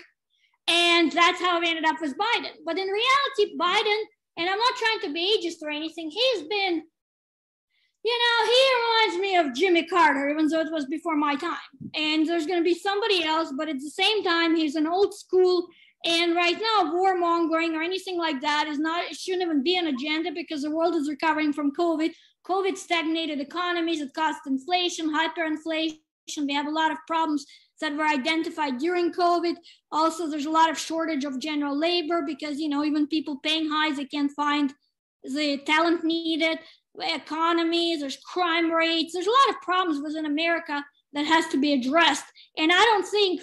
And 0.67 1.11
that's 1.11 1.39
how 1.39 1.59
we 1.59 1.67
ended 1.67 1.85
up 1.85 2.01
with 2.01 2.17
Biden. 2.17 2.51
But 2.65 2.77
in 2.77 2.87
reality, 2.87 3.57
Biden, 3.59 4.01
and 4.37 4.49
I'm 4.49 4.57
not 4.57 4.75
trying 4.77 4.99
to 5.01 5.13
be 5.13 5.37
ageist 5.37 5.61
or 5.61 5.69
anything, 5.69 6.09
he's 6.09 6.43
been, 6.43 6.83
you 8.03 8.19
know, 8.19 8.45
he 8.45 9.11
reminds 9.11 9.21
me 9.21 9.35
of 9.35 9.55
Jimmy 9.55 9.85
Carter, 9.85 10.29
even 10.29 10.47
though 10.47 10.61
it 10.61 10.71
was 10.71 10.85
before 10.85 11.15
my 11.15 11.35
time. 11.35 11.57
And 11.93 12.27
there's 12.27 12.47
going 12.47 12.59
to 12.59 12.63
be 12.63 12.73
somebody 12.73 13.23
else, 13.23 13.53
but 13.55 13.69
at 13.69 13.79
the 13.79 13.89
same 13.89 14.23
time, 14.23 14.55
he's 14.55 14.75
an 14.75 14.87
old 14.87 15.13
school. 15.13 15.67
And 16.05 16.35
right 16.35 16.55
now, 16.55 16.91
warmongering 16.91 17.75
or 17.75 17.83
anything 17.83 18.17
like 18.17 18.41
that 18.41 18.67
is 18.67 18.79
not, 18.79 19.11
it 19.11 19.17
shouldn't 19.17 19.43
even 19.43 19.61
be 19.61 19.77
an 19.77 19.87
agenda 19.87 20.31
because 20.31 20.63
the 20.63 20.71
world 20.71 20.95
is 20.95 21.09
recovering 21.09 21.53
from 21.53 21.75
COVID. 21.75 22.11
COVID 22.47 22.77
stagnated 22.77 23.39
economies, 23.39 24.01
it 24.01 24.13
caused 24.13 24.39
inflation, 24.47 25.13
hyperinflation. 25.13 25.97
We 26.45 26.53
have 26.53 26.67
a 26.67 26.71
lot 26.71 26.91
of 26.91 26.97
problems 27.07 27.45
that 27.81 27.95
were 27.95 28.05
identified 28.05 28.77
during 28.77 29.11
COVID. 29.11 29.55
Also, 29.91 30.27
there's 30.27 30.45
a 30.45 30.51
lot 30.51 30.69
of 30.69 30.77
shortage 30.77 31.23
of 31.25 31.39
general 31.39 31.77
labor 31.77 32.23
because, 32.25 32.59
you 32.59 32.69
know, 32.69 32.83
even 32.83 33.07
people 33.07 33.39
paying 33.39 33.69
highs, 33.69 33.97
they 33.97 34.05
can't 34.05 34.31
find 34.31 34.73
the 35.23 35.57
talent 35.65 36.03
needed. 36.03 36.59
Economies, 36.99 38.01
there's 38.01 38.17
crime 38.17 38.71
rates, 38.71 39.13
there's 39.13 39.27
a 39.27 39.29
lot 39.29 39.55
of 39.55 39.61
problems 39.61 40.01
within 40.01 40.25
America 40.25 40.83
that 41.13 41.25
has 41.25 41.47
to 41.47 41.57
be 41.57 41.73
addressed. 41.73 42.25
And 42.57 42.71
I 42.71 42.79
don't 42.79 43.07
think 43.07 43.41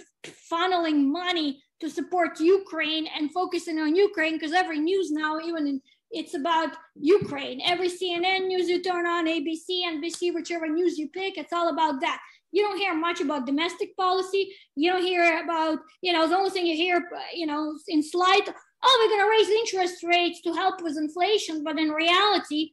funneling 0.53 1.07
money 1.07 1.63
to 1.81 1.89
support 1.89 2.41
Ukraine 2.41 3.07
and 3.17 3.33
focusing 3.33 3.79
on 3.79 3.97
Ukraine, 3.97 4.35
because 4.35 4.53
every 4.53 4.79
news 4.79 5.11
now, 5.11 5.41
even 5.41 5.67
in 5.67 5.81
it's 6.11 6.35
about 6.35 6.71
Ukraine. 6.95 7.61
Every 7.65 7.89
CNN 7.89 8.47
news 8.47 8.69
you 8.69 8.83
turn 8.83 9.07
on, 9.07 9.27
ABC, 9.27 9.85
NBC, 9.85 10.35
whichever 10.35 10.69
news 10.69 10.99
you 10.99 11.09
pick, 11.09 11.37
it's 11.37 11.53
all 11.53 11.69
about 11.69 12.01
that. 12.01 12.21
You 12.51 12.63
don't 12.63 12.79
hear 12.79 12.95
much 12.95 13.21
about 13.21 13.47
domestic 13.47 13.95
policy. 13.97 14.55
You 14.75 14.93
don't 14.93 15.03
hear 15.03 15.43
about, 15.43 15.79
you 16.01 16.13
know, 16.13 16.27
the 16.27 16.37
only 16.37 16.51
thing 16.51 16.67
you 16.67 16.77
hear, 16.77 17.07
you 17.35 17.47
know, 17.47 17.79
in 17.89 18.03
slight, 18.03 18.49
oh, 18.83 18.99
we're 19.01 19.17
going 19.17 19.27
to 19.27 19.39
raise 19.39 19.61
interest 19.61 20.03
rates 20.03 20.41
to 20.43 20.55
help 20.55 20.83
with 20.83 20.97
inflation. 20.97 21.63
But 21.63 21.79
in 21.79 21.91
reality, 21.91 22.71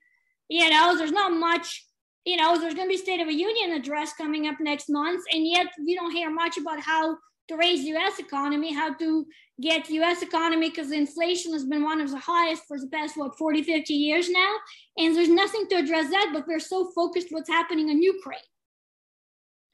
you 0.47 0.69
know, 0.69 0.95
there's 0.97 1.11
not 1.11 1.33
much, 1.33 1.85
you 2.23 2.37
know, 2.37 2.57
there's 2.57 2.73
going 2.73 2.87
to 2.87 2.93
be 2.93 2.97
State 2.97 3.19
of 3.19 3.27
a 3.27 3.33
Union 3.33 3.71
address 3.73 4.13
coming 4.13 4.47
up 4.47 4.55
next 4.61 4.89
month. 4.89 5.25
And 5.33 5.45
yet 5.45 5.67
we 5.85 5.93
don't 5.95 6.11
hear 6.11 6.31
much 6.31 6.57
about 6.57 6.79
how 6.79 7.17
to 7.47 7.55
raise 7.55 7.83
U.S. 7.83 8.19
economy, 8.19 8.73
how 8.73 8.93
to 8.95 9.25
get 9.61 9.89
U.S. 9.89 10.21
economy 10.21 10.69
because 10.69 10.91
inflation 10.91 11.53
has 11.53 11.65
been 11.65 11.83
one 11.83 12.01
of 12.01 12.11
the 12.11 12.19
highest 12.19 12.63
for 12.67 12.79
the 12.79 12.87
past 12.87 13.17
what 13.17 13.37
40, 13.37 13.63
50 13.63 13.93
years 13.93 14.29
now, 14.29 14.55
and 14.97 15.15
there's 15.15 15.29
nothing 15.29 15.67
to 15.69 15.75
address 15.75 16.09
that. 16.09 16.31
But 16.33 16.47
we're 16.47 16.59
so 16.59 16.91
focused 16.95 17.27
what's 17.31 17.49
happening 17.49 17.89
in 17.89 18.01
Ukraine 18.01 18.39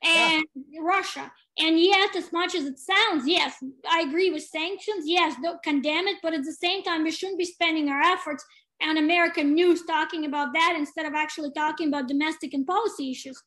and 0.04 0.44
yeah. 0.56 0.82
Russia. 0.82 1.32
And 1.60 1.80
yet, 1.80 2.16
as 2.16 2.32
much 2.32 2.56
as 2.56 2.66
it 2.66 2.80
sounds, 2.80 3.28
yes, 3.28 3.56
I 3.90 4.02
agree 4.02 4.32
with 4.32 4.44
sanctions. 4.44 5.06
Yes, 5.06 5.36
don't 5.42 5.62
condemn 5.64 6.08
it, 6.08 6.18
but 6.24 6.34
at 6.34 6.44
the 6.44 6.54
same 6.54 6.84
time, 6.84 7.04
we 7.04 7.12
shouldn't 7.12 7.40
be 7.40 7.46
spending 7.46 7.90
our 7.90 8.02
efforts 8.02 8.46
on 8.82 8.98
American 8.98 9.54
news 9.54 9.84
talking 9.84 10.26
about 10.26 10.54
that 10.54 10.76
instead 10.78 11.06
of 11.06 11.14
actually 11.14 11.52
talking 11.52 11.88
about 11.88 12.08
domestic 12.08 12.54
and 12.54 12.66
policy 12.66 13.12
issues 13.12 13.42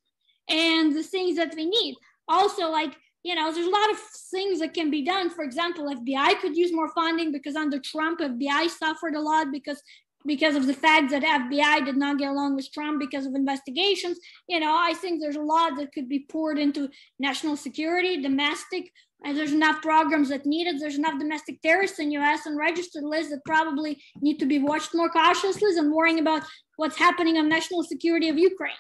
and 0.49 0.95
the 0.95 1.03
things 1.03 1.37
that 1.37 1.55
we 1.57 1.67
need. 1.67 1.97
Also, 2.29 2.71
like 2.71 2.95
you 3.25 3.35
know, 3.35 3.53
there's 3.53 3.67
a 3.67 3.71
lot 3.71 3.91
of 3.91 3.99
things 4.31 4.61
that 4.61 4.75
can 4.75 4.91
be 4.91 5.03
done. 5.03 5.31
For 5.31 5.43
example, 5.45 5.87
FBI 5.87 6.41
could 6.41 6.57
use 6.57 6.73
more 6.73 6.91
funding 6.91 7.33
because 7.33 7.57
under 7.57 7.81
Trump, 7.81 8.21
FBI 8.21 8.69
suffered 8.69 9.15
a 9.15 9.21
lot 9.21 9.51
because 9.51 9.83
because 10.27 10.57
of 10.57 10.67
the 10.67 10.75
fact 10.75 11.11
that 11.11 11.23
FBI 11.23 11.85
did 11.85 11.97
not 11.97 12.19
get 12.19 12.31
along 12.31 12.57
with 12.57 12.73
Trump 12.73 12.99
because 12.99 13.27
of 13.27 13.35
investigations. 13.35 14.19
You 14.49 14.61
know, 14.61 14.75
I 14.75 14.95
think 14.95 15.21
there's 15.21 15.37
a 15.37 15.43
lot 15.43 15.77
that 15.77 15.93
could 15.93 16.09
be 16.09 16.27
poured 16.31 16.59
into 16.59 16.89
national 17.19 17.57
security, 17.57 18.23
domestic, 18.23 18.91
and 19.23 19.37
there's 19.37 19.53
enough 19.53 19.83
programs 19.83 20.31
that 20.31 20.47
needed. 20.47 20.81
There's 20.81 20.97
enough 20.97 21.19
domestic 21.19 21.61
terrorists 21.63 21.99
in 21.99 22.11
US 22.13 22.47
and 22.47 22.57
registered 22.57 23.05
lists 23.05 23.33
that 23.33 23.45
probably 23.45 24.03
need 24.21 24.39
to 24.39 24.47
be 24.47 24.59
watched 24.59 24.95
more 24.95 25.11
cautiously 25.11 25.75
than 25.75 25.95
worrying 25.95 26.21
about 26.21 26.43
what's 26.77 26.97
happening 26.97 27.37
on 27.37 27.49
national 27.49 27.85
security 27.85 28.29
of 28.29 28.39
Ukraine 28.39 28.73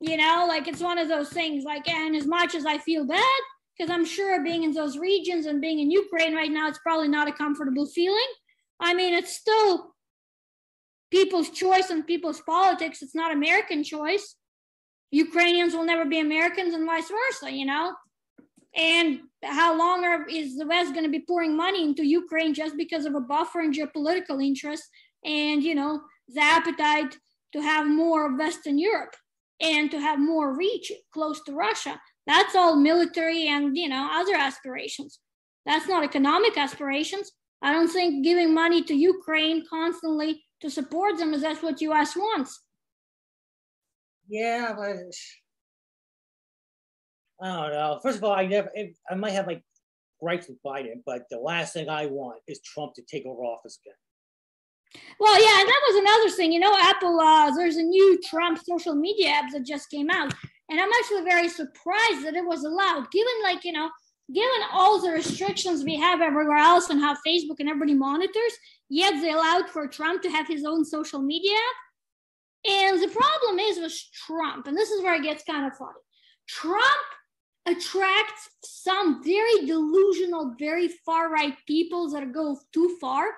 you 0.00 0.16
know 0.16 0.44
like 0.46 0.68
it's 0.68 0.80
one 0.80 0.98
of 0.98 1.08
those 1.08 1.28
things 1.30 1.64
like 1.64 1.88
and 1.88 2.14
as 2.14 2.26
much 2.26 2.54
as 2.54 2.64
i 2.64 2.78
feel 2.78 3.04
bad 3.04 3.40
because 3.76 3.90
i'm 3.90 4.04
sure 4.04 4.42
being 4.44 4.62
in 4.62 4.72
those 4.72 4.96
regions 4.96 5.46
and 5.46 5.60
being 5.60 5.80
in 5.80 5.90
ukraine 5.90 6.34
right 6.34 6.50
now 6.50 6.68
it's 6.68 6.78
probably 6.78 7.08
not 7.08 7.28
a 7.28 7.32
comfortable 7.32 7.86
feeling. 7.86 8.30
I 8.80 8.94
mean 8.94 9.12
it's 9.12 9.34
still 9.34 9.94
people's 11.10 11.50
choice 11.50 11.90
and 11.90 12.06
people's 12.06 12.40
politics. 12.40 13.02
It's 13.02 13.14
not 13.14 13.32
american 13.32 13.82
choice. 13.82 14.36
Ukrainians 15.10 15.74
will 15.74 15.84
never 15.84 16.04
be 16.04 16.20
americans 16.20 16.74
and 16.74 16.86
vice 16.86 17.10
versa 17.10 17.50
you 17.50 17.66
know? 17.66 17.92
And 18.76 19.20
how 19.42 19.76
long 19.76 20.04
are, 20.04 20.28
is 20.28 20.56
the 20.56 20.66
West 20.66 20.92
going 20.92 21.04
to 21.04 21.10
be 21.10 21.24
pouring 21.26 21.56
money 21.56 21.82
into 21.82 22.04
Ukraine 22.04 22.54
just 22.54 22.76
because 22.76 23.06
of 23.06 23.14
a 23.14 23.20
buffer 23.20 23.60
and 23.60 23.74
geopolitical 23.74 24.44
interest 24.44 24.84
and, 25.24 25.62
you 25.62 25.74
know, 25.74 26.02
the 26.28 26.42
appetite 26.42 27.16
to 27.54 27.62
have 27.62 27.88
more 27.88 28.26
of 28.26 28.38
Western 28.38 28.78
Europe 28.78 29.16
and 29.60 29.90
to 29.90 30.00
have 30.00 30.18
more 30.18 30.56
reach 30.56 30.92
close 31.12 31.42
to 31.44 31.52
Russia? 31.52 32.00
That's 32.26 32.54
all 32.54 32.76
military 32.76 33.48
and, 33.48 33.76
you 33.76 33.88
know, 33.88 34.08
other 34.12 34.34
aspirations. 34.34 35.18
That's 35.66 35.88
not 35.88 36.04
economic 36.04 36.56
aspirations. 36.56 37.32
I 37.62 37.72
don't 37.72 37.88
think 37.88 38.24
giving 38.24 38.54
money 38.54 38.82
to 38.84 38.94
Ukraine 38.94 39.64
constantly 39.68 40.44
to 40.60 40.70
support 40.70 41.18
them 41.18 41.34
is 41.34 41.42
that's 41.42 41.62
what 41.62 41.80
US 41.80 42.16
wants. 42.16 42.60
Yeah, 44.28 44.74
but 44.76 44.96
I 47.40 47.46
don't 47.46 47.72
know. 47.72 48.00
First 48.02 48.18
of 48.18 48.24
all, 48.24 48.32
I 48.32 48.46
never, 48.46 48.70
I 49.10 49.14
might 49.14 49.32
have 49.32 49.46
like 49.46 49.62
gripes 50.20 50.48
with 50.48 50.62
Biden, 50.62 51.02
but 51.06 51.22
the 51.30 51.38
last 51.38 51.72
thing 51.72 51.88
I 51.88 52.06
want 52.06 52.40
is 52.46 52.60
Trump 52.60 52.94
to 52.94 53.02
take 53.02 53.24
over 53.26 53.42
office 53.42 53.78
again. 53.84 53.94
Well, 55.20 55.40
yeah, 55.40 55.60
and 55.60 55.68
that 55.68 55.82
was 55.88 55.96
another 55.96 56.30
thing. 56.30 56.52
You 56.52 56.60
know, 56.60 56.76
Apple, 56.78 57.20
uh, 57.20 57.50
there's 57.54 57.76
a 57.76 57.82
new 57.82 58.18
Trump 58.24 58.58
social 58.64 58.94
media 58.94 59.30
app 59.30 59.52
that 59.52 59.66
just 59.66 59.90
came 59.90 60.10
out. 60.10 60.32
And 60.70 60.80
I'm 60.80 60.90
actually 61.00 61.24
very 61.24 61.48
surprised 61.48 62.24
that 62.24 62.36
it 62.36 62.44
was 62.44 62.64
allowed, 62.64 63.10
given, 63.10 63.32
like, 63.42 63.64
you 63.64 63.72
know, 63.72 63.90
given 64.32 64.60
all 64.72 65.00
the 65.00 65.10
restrictions 65.10 65.84
we 65.84 65.96
have 65.96 66.20
everywhere 66.20 66.58
else 66.58 66.90
and 66.90 67.00
how 67.00 67.16
Facebook 67.26 67.56
and 67.60 67.68
everybody 67.68 67.94
monitors, 67.94 68.52
yet 68.88 69.14
they 69.20 69.30
allowed 69.30 69.68
for 69.70 69.86
Trump 69.86 70.22
to 70.22 70.30
have 70.30 70.46
his 70.46 70.64
own 70.64 70.84
social 70.84 71.20
media 71.20 71.54
app. 71.54 72.70
And 72.70 73.02
the 73.02 73.08
problem 73.08 73.58
is 73.58 73.78
with 73.78 73.98
Trump, 74.26 74.66
and 74.66 74.76
this 74.76 74.90
is 74.90 75.02
where 75.02 75.14
it 75.14 75.22
gets 75.22 75.44
kind 75.44 75.66
of 75.66 75.76
funny. 75.78 75.92
Trump 76.48 77.06
attracts 77.66 78.50
some 78.64 79.22
very 79.22 79.66
delusional, 79.66 80.54
very 80.58 80.88
far 81.06 81.30
right 81.30 81.54
people 81.66 82.10
that 82.10 82.32
go 82.32 82.58
too 82.72 82.96
far. 83.00 83.28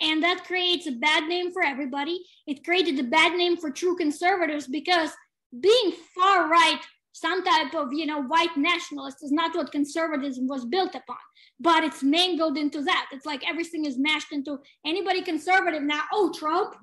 And 0.00 0.22
that 0.22 0.44
creates 0.44 0.86
a 0.86 0.92
bad 0.92 1.28
name 1.28 1.52
for 1.52 1.62
everybody. 1.62 2.24
It 2.46 2.64
created 2.64 2.98
a 2.98 3.04
bad 3.04 3.36
name 3.36 3.56
for 3.56 3.70
true 3.70 3.96
conservatives 3.96 4.66
because 4.66 5.10
being 5.60 5.92
far 6.14 6.48
right, 6.48 6.80
some 7.12 7.44
type 7.44 7.74
of 7.74 7.92
you 7.92 8.06
know 8.06 8.22
white 8.22 8.56
nationalist, 8.56 9.18
is 9.22 9.32
not 9.32 9.54
what 9.54 9.70
conservatism 9.70 10.46
was 10.46 10.64
built 10.64 10.94
upon. 10.94 11.16
But 11.60 11.84
it's 11.84 12.02
mangled 12.02 12.56
into 12.56 12.82
that. 12.82 13.10
It's 13.12 13.26
like 13.26 13.48
everything 13.48 13.84
is 13.84 13.98
mashed 13.98 14.32
into 14.32 14.58
anybody 14.84 15.22
conservative 15.22 15.82
now. 15.82 16.02
Oh, 16.12 16.32
Trump, 16.32 16.74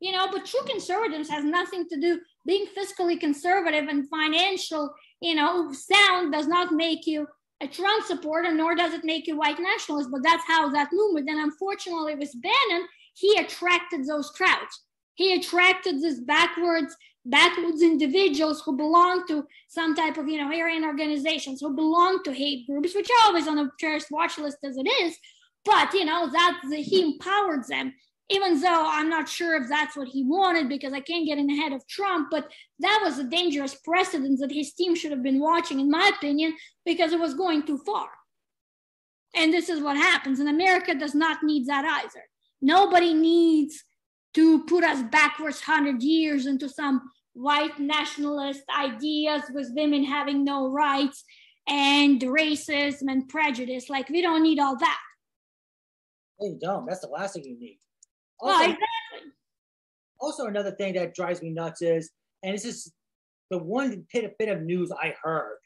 you 0.00 0.12
know. 0.12 0.28
But 0.30 0.44
true 0.44 0.62
conservatives 0.68 1.28
has 1.30 1.44
nothing 1.44 1.88
to 1.88 2.00
do. 2.00 2.20
Being 2.46 2.66
fiscally 2.76 3.18
conservative 3.18 3.88
and 3.88 4.08
financial 4.08 4.94
you 5.20 5.34
know, 5.34 5.72
sound 5.72 6.32
does 6.32 6.46
not 6.46 6.72
make 6.72 7.06
you 7.06 7.26
a 7.60 7.68
Trump 7.68 8.04
supporter, 8.06 8.54
nor 8.54 8.74
does 8.74 8.94
it 8.94 9.04
make 9.04 9.26
you 9.26 9.36
white 9.36 9.58
nationalist. 9.58 10.10
But 10.10 10.22
that's 10.22 10.44
how 10.46 10.68
that 10.70 10.90
movement. 10.92 11.28
And 11.28 11.40
unfortunately, 11.40 12.14
with 12.14 12.32
Bannon, 12.40 12.86
he 13.14 13.36
attracted 13.36 14.06
those 14.06 14.30
crowds. 14.30 14.84
He 15.14 15.34
attracted 15.34 15.96
these 15.96 16.20
backwards, 16.20 16.96
backwards 17.24 17.82
individuals 17.82 18.62
who 18.62 18.76
belong 18.76 19.26
to 19.26 19.44
some 19.68 19.96
type 19.96 20.16
of, 20.16 20.28
you 20.28 20.38
know, 20.38 20.46
Aryan 20.46 20.84
organizations, 20.84 21.60
who 21.60 21.74
belong 21.74 22.22
to 22.22 22.32
hate 22.32 22.66
groups, 22.66 22.94
which 22.94 23.08
are 23.10 23.26
always 23.26 23.48
on 23.48 23.58
a 23.58 23.70
terrorist 23.80 24.12
watch 24.12 24.38
list 24.38 24.58
as 24.64 24.76
it 24.76 24.86
is. 25.02 25.16
But 25.64 25.92
you 25.92 26.04
know, 26.04 26.30
that 26.30 26.60
he 26.70 27.02
empowered 27.02 27.66
them 27.68 27.92
even 28.30 28.60
though 28.60 28.86
I'm 28.86 29.08
not 29.08 29.28
sure 29.28 29.56
if 29.56 29.68
that's 29.68 29.96
what 29.96 30.08
he 30.08 30.22
wanted 30.22 30.68
because 30.68 30.92
I 30.92 31.00
can't 31.00 31.26
get 31.26 31.38
in 31.38 31.50
ahead 31.50 31.72
of 31.72 31.86
Trump, 31.86 32.28
but 32.30 32.50
that 32.80 33.00
was 33.02 33.18
a 33.18 33.24
dangerous 33.24 33.74
precedent 33.74 34.38
that 34.40 34.52
his 34.52 34.74
team 34.74 34.94
should 34.94 35.12
have 35.12 35.22
been 35.22 35.40
watching, 35.40 35.80
in 35.80 35.90
my 35.90 36.10
opinion, 36.16 36.54
because 36.84 37.12
it 37.12 37.20
was 37.20 37.34
going 37.34 37.64
too 37.64 37.78
far. 37.78 38.08
And 39.34 39.52
this 39.52 39.68
is 39.68 39.80
what 39.80 39.96
happens. 39.96 40.40
And 40.40 40.48
America 40.48 40.94
does 40.94 41.14
not 41.14 41.42
need 41.42 41.66
that 41.66 41.84
either. 41.84 42.24
Nobody 42.60 43.14
needs 43.14 43.82
to 44.34 44.64
put 44.64 44.84
us 44.84 45.02
backwards 45.10 45.62
100 45.66 46.02
years 46.02 46.46
into 46.46 46.68
some 46.68 47.10
white 47.32 47.78
nationalist 47.78 48.62
ideas 48.78 49.42
with 49.54 49.70
women 49.74 50.04
having 50.04 50.44
no 50.44 50.68
rights 50.70 51.24
and 51.66 52.20
racism 52.20 53.10
and 53.10 53.28
prejudice. 53.28 53.88
Like, 53.88 54.08
we 54.10 54.20
don't 54.20 54.42
need 54.42 54.58
all 54.58 54.76
that. 54.76 55.00
you 56.40 56.58
don't. 56.60 56.86
That's 56.86 57.00
the 57.00 57.08
last 57.08 57.34
thing 57.34 57.44
you 57.44 57.58
need. 57.58 57.78
Also, 58.40 58.64
exactly. 58.64 59.32
Also, 60.20 60.46
another 60.46 60.72
thing 60.72 60.94
that 60.94 61.14
drives 61.14 61.42
me 61.42 61.50
nuts 61.50 61.82
is, 61.82 62.10
and 62.42 62.54
this 62.54 62.64
is 62.64 62.92
the 63.50 63.58
one 63.58 64.06
bit, 64.12 64.36
bit 64.38 64.48
of 64.48 64.62
news 64.62 64.90
I 64.92 65.14
heard. 65.22 65.58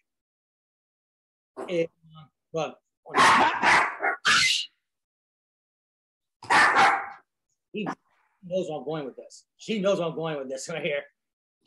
It, 1.69 1.91
well, 2.53 2.77
he 7.73 7.87
knows 8.45 8.69
where 8.69 8.79
I'm 8.79 8.85
going 8.85 9.05
with 9.05 9.17
this. 9.17 9.45
She 9.57 9.81
knows 9.81 9.99
where 9.99 10.09
I'm 10.09 10.15
going 10.15 10.39
with 10.39 10.49
this 10.49 10.69
right 10.73 10.83
here. 10.83 11.03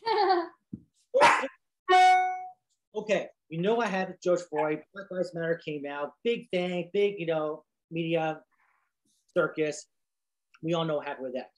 okay, 2.95 3.27
you 3.49 3.61
know 3.61 3.81
I 3.81 3.87
had 3.87 4.15
George 4.23 4.41
Floyd, 4.49 4.83
Black 4.93 5.07
Lives 5.11 5.33
Matter 5.33 5.59
came 5.63 5.85
out, 5.85 6.13
big 6.23 6.49
thing, 6.49 6.89
big, 6.93 7.19
you 7.19 7.25
know, 7.25 7.63
media 7.91 8.41
circus. 9.35 9.87
We 10.65 10.73
all 10.73 10.83
know 10.83 10.95
what 10.95 11.07
happened 11.07 11.25
with 11.25 11.35
that. 11.35 11.51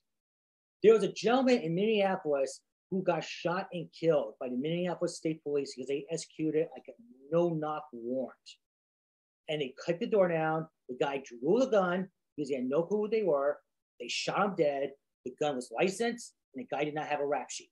There 0.84 0.94
was 0.94 1.04
a 1.04 1.12
gentleman 1.14 1.60
in 1.60 1.74
Minneapolis 1.74 2.60
who 2.92 3.02
got 3.02 3.24
shot 3.24 3.70
and 3.72 3.88
killed 3.98 4.34
by 4.38 4.50
the 4.50 4.58
Minneapolis 4.58 5.16
State 5.16 5.42
Police 5.44 5.74
because 5.74 5.88
they 5.88 6.06
executed 6.12 6.68
like 6.76 6.84
a 6.90 6.92
no-knock 7.32 7.84
warrant. 7.94 8.36
And 9.48 9.62
they 9.62 9.74
cut 9.86 10.02
the 10.02 10.08
door 10.08 10.28
down. 10.28 10.68
The 10.90 10.98
guy 11.00 11.24
drew 11.26 11.60
the 11.60 11.68
gun 11.68 12.10
because 12.36 12.50
he 12.50 12.56
had 12.56 12.66
no 12.66 12.84
clue 12.84 13.04
who 13.04 13.10
they 13.10 13.24
were. 13.24 13.58
They 13.98 14.10
shot 14.10 14.44
him 14.44 14.56
dead. 14.58 14.92
The 15.24 15.34
gun 15.40 15.56
was 15.56 15.72
licensed, 15.74 16.34
and 16.54 16.66
the 16.66 16.76
guy 16.76 16.84
did 16.84 16.94
not 16.94 17.08
have 17.08 17.22
a 17.22 17.26
rap 17.26 17.50
sheet. 17.50 17.72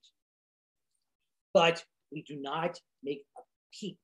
But 1.54 1.84
we 2.14 2.24
do 2.24 2.38
not 2.38 2.80
make 3.04 3.24
a 3.38 3.42
peep 3.74 3.98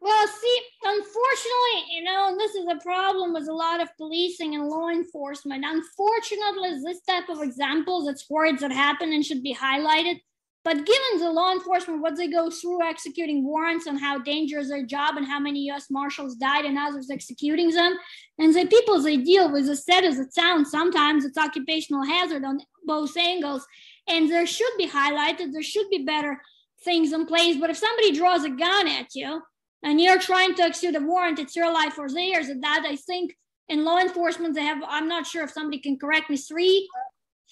Well, 0.00 0.26
see, 0.28 0.60
unfortunately, 0.82 1.94
you 1.96 2.04
know, 2.04 2.36
this 2.38 2.54
is 2.54 2.66
a 2.70 2.82
problem 2.82 3.32
with 3.32 3.48
a 3.48 3.52
lot 3.52 3.80
of 3.80 3.88
policing 3.96 4.54
and 4.54 4.68
law 4.68 4.88
enforcement. 4.88 5.64
Unfortunately, 5.66 6.80
this 6.84 7.00
type 7.02 7.28
of 7.28 7.40
examples, 7.40 8.08
it's 8.08 8.28
words 8.28 8.60
that 8.60 8.72
happen 8.72 9.12
and 9.12 9.24
should 9.24 9.42
be 9.42 9.54
highlighted. 9.54 10.20
But 10.64 10.84
given 10.84 11.20
the 11.20 11.30
law 11.30 11.52
enforcement, 11.52 12.02
what 12.02 12.16
they 12.16 12.26
go 12.26 12.50
through 12.50 12.82
executing 12.82 13.44
warrants 13.44 13.86
and 13.86 14.00
how 14.00 14.18
dangerous 14.18 14.68
their 14.68 14.84
job 14.84 15.16
and 15.16 15.24
how 15.24 15.38
many 15.38 15.60
U.S. 15.66 15.86
Marshals 15.90 16.34
died 16.34 16.64
and 16.64 16.76
others 16.76 17.08
executing 17.08 17.70
them, 17.70 17.96
and 18.38 18.52
the 18.52 18.66
people 18.66 19.00
they 19.00 19.16
deal 19.16 19.50
with, 19.50 19.68
as 19.68 19.84
sad 19.84 20.04
as 20.04 20.18
it 20.18 20.34
sounds, 20.34 20.70
sometimes 20.70 21.24
it's 21.24 21.38
occupational 21.38 22.04
hazard 22.04 22.44
on 22.44 22.58
both 22.84 23.16
angles. 23.16 23.64
And 24.08 24.28
there 24.28 24.46
should 24.46 24.72
be 24.76 24.88
highlighted, 24.88 25.52
there 25.52 25.62
should 25.62 25.88
be 25.88 26.04
better 26.04 26.40
things 26.82 27.12
in 27.12 27.26
place. 27.26 27.56
But 27.56 27.70
if 27.70 27.76
somebody 27.76 28.10
draws 28.10 28.44
a 28.44 28.50
gun 28.50 28.88
at 28.88 29.14
you, 29.14 29.42
and 29.82 30.00
you're 30.00 30.18
trying 30.18 30.54
to 30.56 30.62
execute 30.62 30.96
a 30.96 31.00
warrant, 31.00 31.38
it's 31.38 31.56
your 31.56 31.72
life 31.72 31.98
or 31.98 32.08
theirs. 32.08 32.48
And 32.48 32.62
that 32.62 32.84
I 32.86 32.96
think 32.96 33.36
in 33.68 33.84
law 33.84 33.98
enforcement, 33.98 34.54
they 34.54 34.64
have, 34.64 34.82
I'm 34.86 35.08
not 35.08 35.26
sure 35.26 35.44
if 35.44 35.50
somebody 35.50 35.78
can 35.78 35.98
correct 35.98 36.30
me, 36.30 36.36
three 36.36 36.88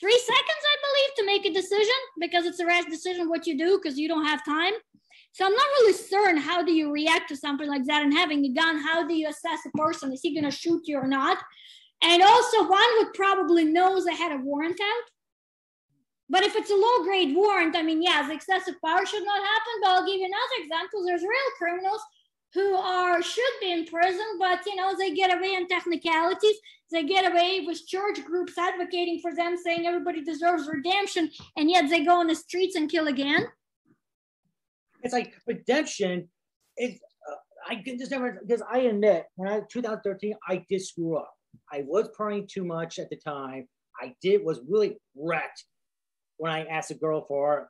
three 0.00 0.18
seconds, 0.18 0.64
I 0.72 0.76
believe, 0.82 1.14
to 1.16 1.26
make 1.26 1.46
a 1.46 1.60
decision 1.60 1.94
because 2.20 2.46
it's 2.46 2.58
a 2.58 2.66
rash 2.66 2.84
decision 2.86 3.28
what 3.28 3.46
you 3.46 3.56
do 3.56 3.78
because 3.80 3.98
you 3.98 4.08
don't 4.08 4.24
have 4.24 4.44
time. 4.44 4.72
So 5.32 5.44
I'm 5.44 5.52
not 5.52 5.66
really 5.78 5.92
certain 5.92 6.36
how 6.36 6.64
do 6.64 6.72
you 6.72 6.92
react 6.92 7.28
to 7.28 7.36
something 7.36 7.68
like 7.68 7.84
that 7.86 8.02
and 8.02 8.12
having 8.12 8.44
a 8.44 8.48
gun, 8.48 8.78
how 8.78 9.06
do 9.06 9.14
you 9.14 9.28
assess 9.28 9.60
a 9.66 9.76
person? 9.76 10.12
Is 10.12 10.20
he 10.22 10.34
gonna 10.34 10.50
shoot 10.50 10.82
you 10.86 10.98
or 10.98 11.06
not? 11.06 11.38
And 12.02 12.22
also 12.22 12.68
one 12.68 12.88
would 12.98 13.14
probably 13.14 13.64
knows 13.64 14.04
they 14.04 14.14
had 14.14 14.32
a 14.32 14.42
warrant 14.42 14.80
out. 14.80 15.10
But 16.28 16.42
if 16.42 16.56
it's 16.56 16.70
a 16.70 16.74
low 16.74 17.04
grade 17.04 17.34
warrant, 17.34 17.76
I 17.76 17.82
mean, 17.82 18.00
the 18.00 18.32
excessive 18.32 18.74
power 18.84 19.04
should 19.04 19.24
not 19.24 19.42
happen. 19.42 19.72
But 19.82 19.90
I'll 19.90 20.06
give 20.06 20.16
you 20.16 20.26
another 20.26 20.62
example. 20.62 21.04
There's 21.04 21.22
real 21.22 21.50
criminals 21.58 22.00
who 22.54 22.74
are 22.76 23.20
should 23.20 23.42
be 23.60 23.72
in 23.72 23.84
prison, 23.84 24.24
but 24.38 24.60
you 24.64 24.76
know 24.76 24.94
they 24.96 25.12
get 25.12 25.36
away 25.36 25.56
on 25.56 25.66
technicalities. 25.66 26.56
They 26.90 27.02
get 27.02 27.30
away 27.30 27.64
with 27.66 27.84
church 27.86 28.24
groups 28.24 28.56
advocating 28.56 29.18
for 29.20 29.34
them, 29.34 29.56
saying 29.56 29.86
everybody 29.86 30.22
deserves 30.22 30.68
redemption, 30.68 31.30
and 31.56 31.68
yet 31.68 31.90
they 31.90 32.04
go 32.04 32.20
on 32.20 32.28
the 32.28 32.34
streets 32.34 32.76
and 32.76 32.90
kill 32.90 33.08
again. 33.08 33.48
It's 35.02 35.12
like 35.12 35.34
redemption. 35.46 36.28
Is 36.78 37.00
uh, 37.30 37.34
I 37.68 37.82
just 37.84 38.10
never 38.10 38.40
because 38.46 38.62
I 38.70 38.80
admit 38.80 39.26
when 39.34 39.48
I 39.48 39.60
2013 39.70 40.34
I 40.48 40.64
did 40.68 40.82
screw 40.82 41.18
up. 41.18 41.32
I 41.72 41.84
was 41.86 42.08
partying 42.18 42.48
too 42.48 42.64
much 42.64 42.98
at 42.98 43.10
the 43.10 43.16
time. 43.16 43.66
I 44.00 44.14
did 44.22 44.44
was 44.44 44.60
really 44.68 44.96
wrecked 45.16 45.64
when 46.36 46.52
I 46.52 46.64
asked 46.64 46.90
a 46.90 46.94
girl 46.94 47.24
for 47.26 47.68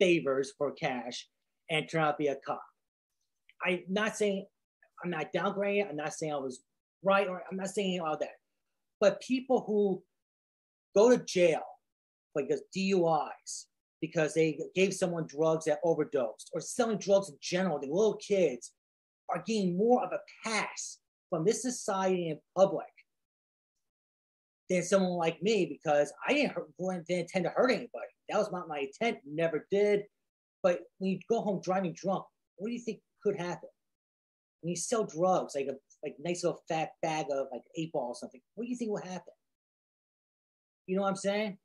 favors 0.00 0.52
for 0.58 0.72
cash 0.72 1.28
and 1.70 1.88
turned 1.88 2.04
out 2.04 2.12
to 2.12 2.16
be 2.18 2.26
a 2.28 2.36
cop. 2.44 2.62
I'm 3.64 3.80
not 3.88 4.16
saying 4.16 4.46
I'm 5.02 5.10
not 5.10 5.32
downgrading. 5.32 5.88
I'm 5.88 5.96
not 5.96 6.14
saying 6.14 6.32
I 6.32 6.36
was 6.36 6.62
right 7.02 7.26
or 7.26 7.42
I'm 7.50 7.56
not 7.56 7.70
saying 7.70 8.00
all 8.00 8.16
that. 8.18 8.36
But 9.00 9.20
people 9.20 9.64
who 9.66 10.02
go 10.94 11.10
to 11.10 11.24
jail 11.24 11.62
because 12.34 12.62
DUIs 12.76 13.66
because 14.00 14.34
they 14.34 14.58
gave 14.74 14.92
someone 14.92 15.26
drugs 15.26 15.64
that 15.64 15.78
overdosed 15.84 16.50
or 16.52 16.60
selling 16.60 16.98
drugs 16.98 17.28
in 17.28 17.36
general, 17.40 17.78
the 17.78 17.86
little 17.86 18.16
kids 18.16 18.72
are 19.30 19.42
getting 19.46 19.76
more 19.76 20.04
of 20.04 20.12
a 20.12 20.18
pass 20.44 20.98
from 21.30 21.44
this 21.44 21.62
society 21.62 22.30
and 22.30 22.40
public 22.56 22.86
than 24.68 24.82
someone 24.82 25.12
like 25.12 25.40
me 25.42 25.66
because 25.66 26.12
I 26.26 26.32
didn't, 26.32 26.52
hurt, 26.52 26.68
didn't 26.78 27.08
intend 27.08 27.44
to 27.44 27.50
hurt 27.50 27.70
anybody. 27.70 28.06
That 28.28 28.38
was 28.38 28.50
not 28.50 28.68
my 28.68 28.80
intent, 28.80 29.18
never 29.24 29.66
did. 29.70 30.02
But 30.62 30.80
when 30.98 31.12
you 31.12 31.20
go 31.28 31.40
home 31.40 31.60
driving 31.62 31.94
drunk, 31.94 32.24
what 32.56 32.68
do 32.68 32.74
you 32.74 32.80
think 32.80 33.00
could 33.22 33.36
happen? 33.36 33.68
When 34.60 34.70
you 34.70 34.76
sell 34.76 35.04
drugs, 35.04 35.54
like 35.54 35.66
a 35.66 35.76
like 36.02 36.16
nice 36.18 36.44
little 36.44 36.62
fat 36.68 36.90
bag 37.02 37.26
of 37.32 37.46
like 37.52 37.62
eight 37.76 37.92
ball 37.92 38.08
or 38.08 38.14
something, 38.14 38.40
what 38.54 38.64
do 38.64 38.70
you 38.70 38.76
think 38.76 38.90
will 38.90 38.98
happen? 38.98 39.32
You 40.86 40.96
know 40.96 41.02
what 41.02 41.10
I'm 41.10 41.16
saying? 41.16 41.58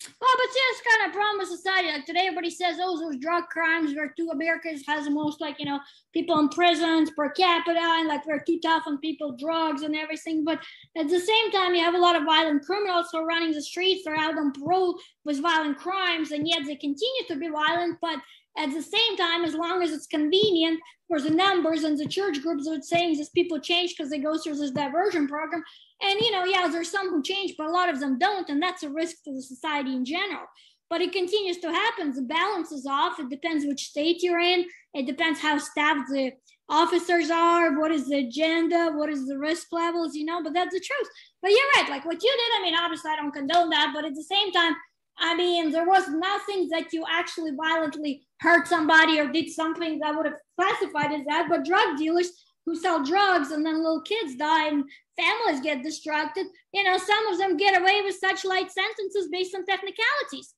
Well, 0.00 0.30
but 0.36 0.52
see, 0.52 0.60
it's 0.70 0.82
kind 0.88 1.08
of 1.08 1.14
problem 1.14 1.38
with 1.38 1.48
society. 1.48 1.88
Like 1.88 2.06
today, 2.06 2.26
everybody 2.26 2.50
says, 2.50 2.76
"Oh, 2.80 2.98
those 2.98 3.18
drug 3.18 3.48
crimes 3.48 3.96
were 3.96 4.14
too." 4.16 4.30
America 4.30 4.68
has 4.86 5.04
the 5.04 5.10
most, 5.10 5.40
like 5.40 5.58
you 5.58 5.66
know, 5.66 5.80
people 6.12 6.38
in 6.38 6.48
prisons 6.50 7.10
per 7.10 7.30
capita, 7.30 7.80
and 7.80 8.06
like 8.06 8.24
we're 8.24 8.38
too 8.38 8.60
tough 8.60 8.84
on 8.86 8.98
people, 8.98 9.36
drugs 9.36 9.82
and 9.82 9.96
everything. 9.96 10.44
But 10.44 10.60
at 10.96 11.08
the 11.08 11.18
same 11.18 11.50
time, 11.50 11.74
you 11.74 11.82
have 11.82 11.94
a 11.94 11.98
lot 11.98 12.14
of 12.14 12.22
violent 12.24 12.64
criminals 12.64 13.08
who 13.10 13.18
are 13.18 13.26
running 13.26 13.50
the 13.50 13.62
streets. 13.62 14.02
They're 14.04 14.16
out 14.16 14.38
on 14.38 14.52
parole 14.52 15.00
with 15.24 15.42
violent 15.42 15.78
crimes, 15.78 16.30
and 16.30 16.46
yet 16.46 16.60
they 16.64 16.76
continue 16.76 17.24
to 17.26 17.36
be 17.36 17.48
violent. 17.48 17.98
But 18.00 18.20
at 18.58 18.72
the 18.72 18.82
same 18.82 19.16
time, 19.16 19.44
as 19.44 19.54
long 19.54 19.82
as 19.82 19.92
it's 19.92 20.06
convenient 20.06 20.80
for 21.06 21.20
the 21.20 21.30
numbers 21.30 21.84
and 21.84 21.96
the 21.96 22.06
church 22.06 22.42
groups 22.42 22.68
are 22.68 22.80
saying 22.82 23.14
these 23.14 23.30
people 23.30 23.58
change 23.60 23.94
because 23.96 24.10
they 24.10 24.18
go 24.18 24.36
through 24.36 24.56
this 24.56 24.72
diversion 24.72 25.28
program, 25.28 25.62
and, 26.02 26.20
you 26.20 26.30
know, 26.30 26.44
yeah, 26.44 26.68
there's 26.68 26.90
some 26.90 27.10
who 27.10 27.22
change, 27.22 27.54
but 27.56 27.66
a 27.66 27.72
lot 27.72 27.88
of 27.88 27.98
them 28.00 28.18
don't. 28.18 28.48
And 28.48 28.62
that's 28.62 28.82
a 28.82 28.90
risk 28.90 29.22
to 29.24 29.32
the 29.32 29.42
society 29.42 29.94
in 29.94 30.04
general. 30.04 30.46
But 30.90 31.00
it 31.00 31.12
continues 31.12 31.58
to 31.58 31.70
happen. 31.70 32.14
The 32.14 32.22
balance 32.22 32.72
is 32.72 32.86
off. 32.86 33.18
It 33.18 33.28
depends 33.28 33.66
which 33.66 33.88
state 33.88 34.22
you're 34.22 34.38
in. 34.38 34.64
It 34.94 35.06
depends 35.06 35.40
how 35.40 35.58
staffed 35.58 36.08
the 36.08 36.32
officers 36.68 37.30
are, 37.30 37.78
what 37.78 37.90
is 37.90 38.08
the 38.08 38.18
agenda, 38.26 38.92
what 38.94 39.08
is 39.08 39.26
the 39.26 39.38
risk 39.38 39.68
levels, 39.72 40.14
you 40.14 40.24
know, 40.24 40.42
but 40.42 40.52
that's 40.52 40.74
the 40.74 40.80
truth. 40.80 41.08
But 41.42 41.50
you're 41.50 41.70
right. 41.76 41.90
Like 41.90 42.04
what 42.04 42.22
you 42.22 42.30
did, 42.30 42.60
I 42.60 42.62
mean, 42.62 42.74
obviously 42.78 43.10
I 43.10 43.16
don't 43.16 43.32
condone 43.32 43.70
that, 43.70 43.92
but 43.94 44.04
at 44.04 44.14
the 44.14 44.22
same 44.22 44.52
time, 44.52 44.74
I 45.20 45.36
mean, 45.36 45.70
there 45.70 45.86
was 45.86 46.08
nothing 46.08 46.68
that 46.68 46.92
you 46.92 47.04
actually 47.10 47.52
violently 47.60 48.22
hurt 48.40 48.68
somebody 48.68 49.18
or 49.18 49.28
did 49.28 49.50
something 49.50 49.98
that 49.98 50.14
would 50.14 50.26
have 50.26 50.38
classified 50.58 51.12
as 51.12 51.26
that. 51.26 51.48
But 51.48 51.64
drug 51.64 51.96
dealers 51.96 52.30
who 52.66 52.76
sell 52.76 53.02
drugs 53.02 53.50
and 53.50 53.64
then 53.64 53.82
little 53.82 54.02
kids 54.02 54.36
die 54.36 54.68
and 54.68 54.84
families 55.18 55.62
get 55.62 55.82
distracted. 55.82 56.46
You 56.72 56.84
know, 56.84 56.98
some 56.98 57.26
of 57.28 57.38
them 57.38 57.56
get 57.56 57.80
away 57.80 58.02
with 58.02 58.16
such 58.16 58.44
light 58.44 58.70
sentences 58.70 59.28
based 59.32 59.54
on 59.54 59.64
technicalities. 59.64 60.54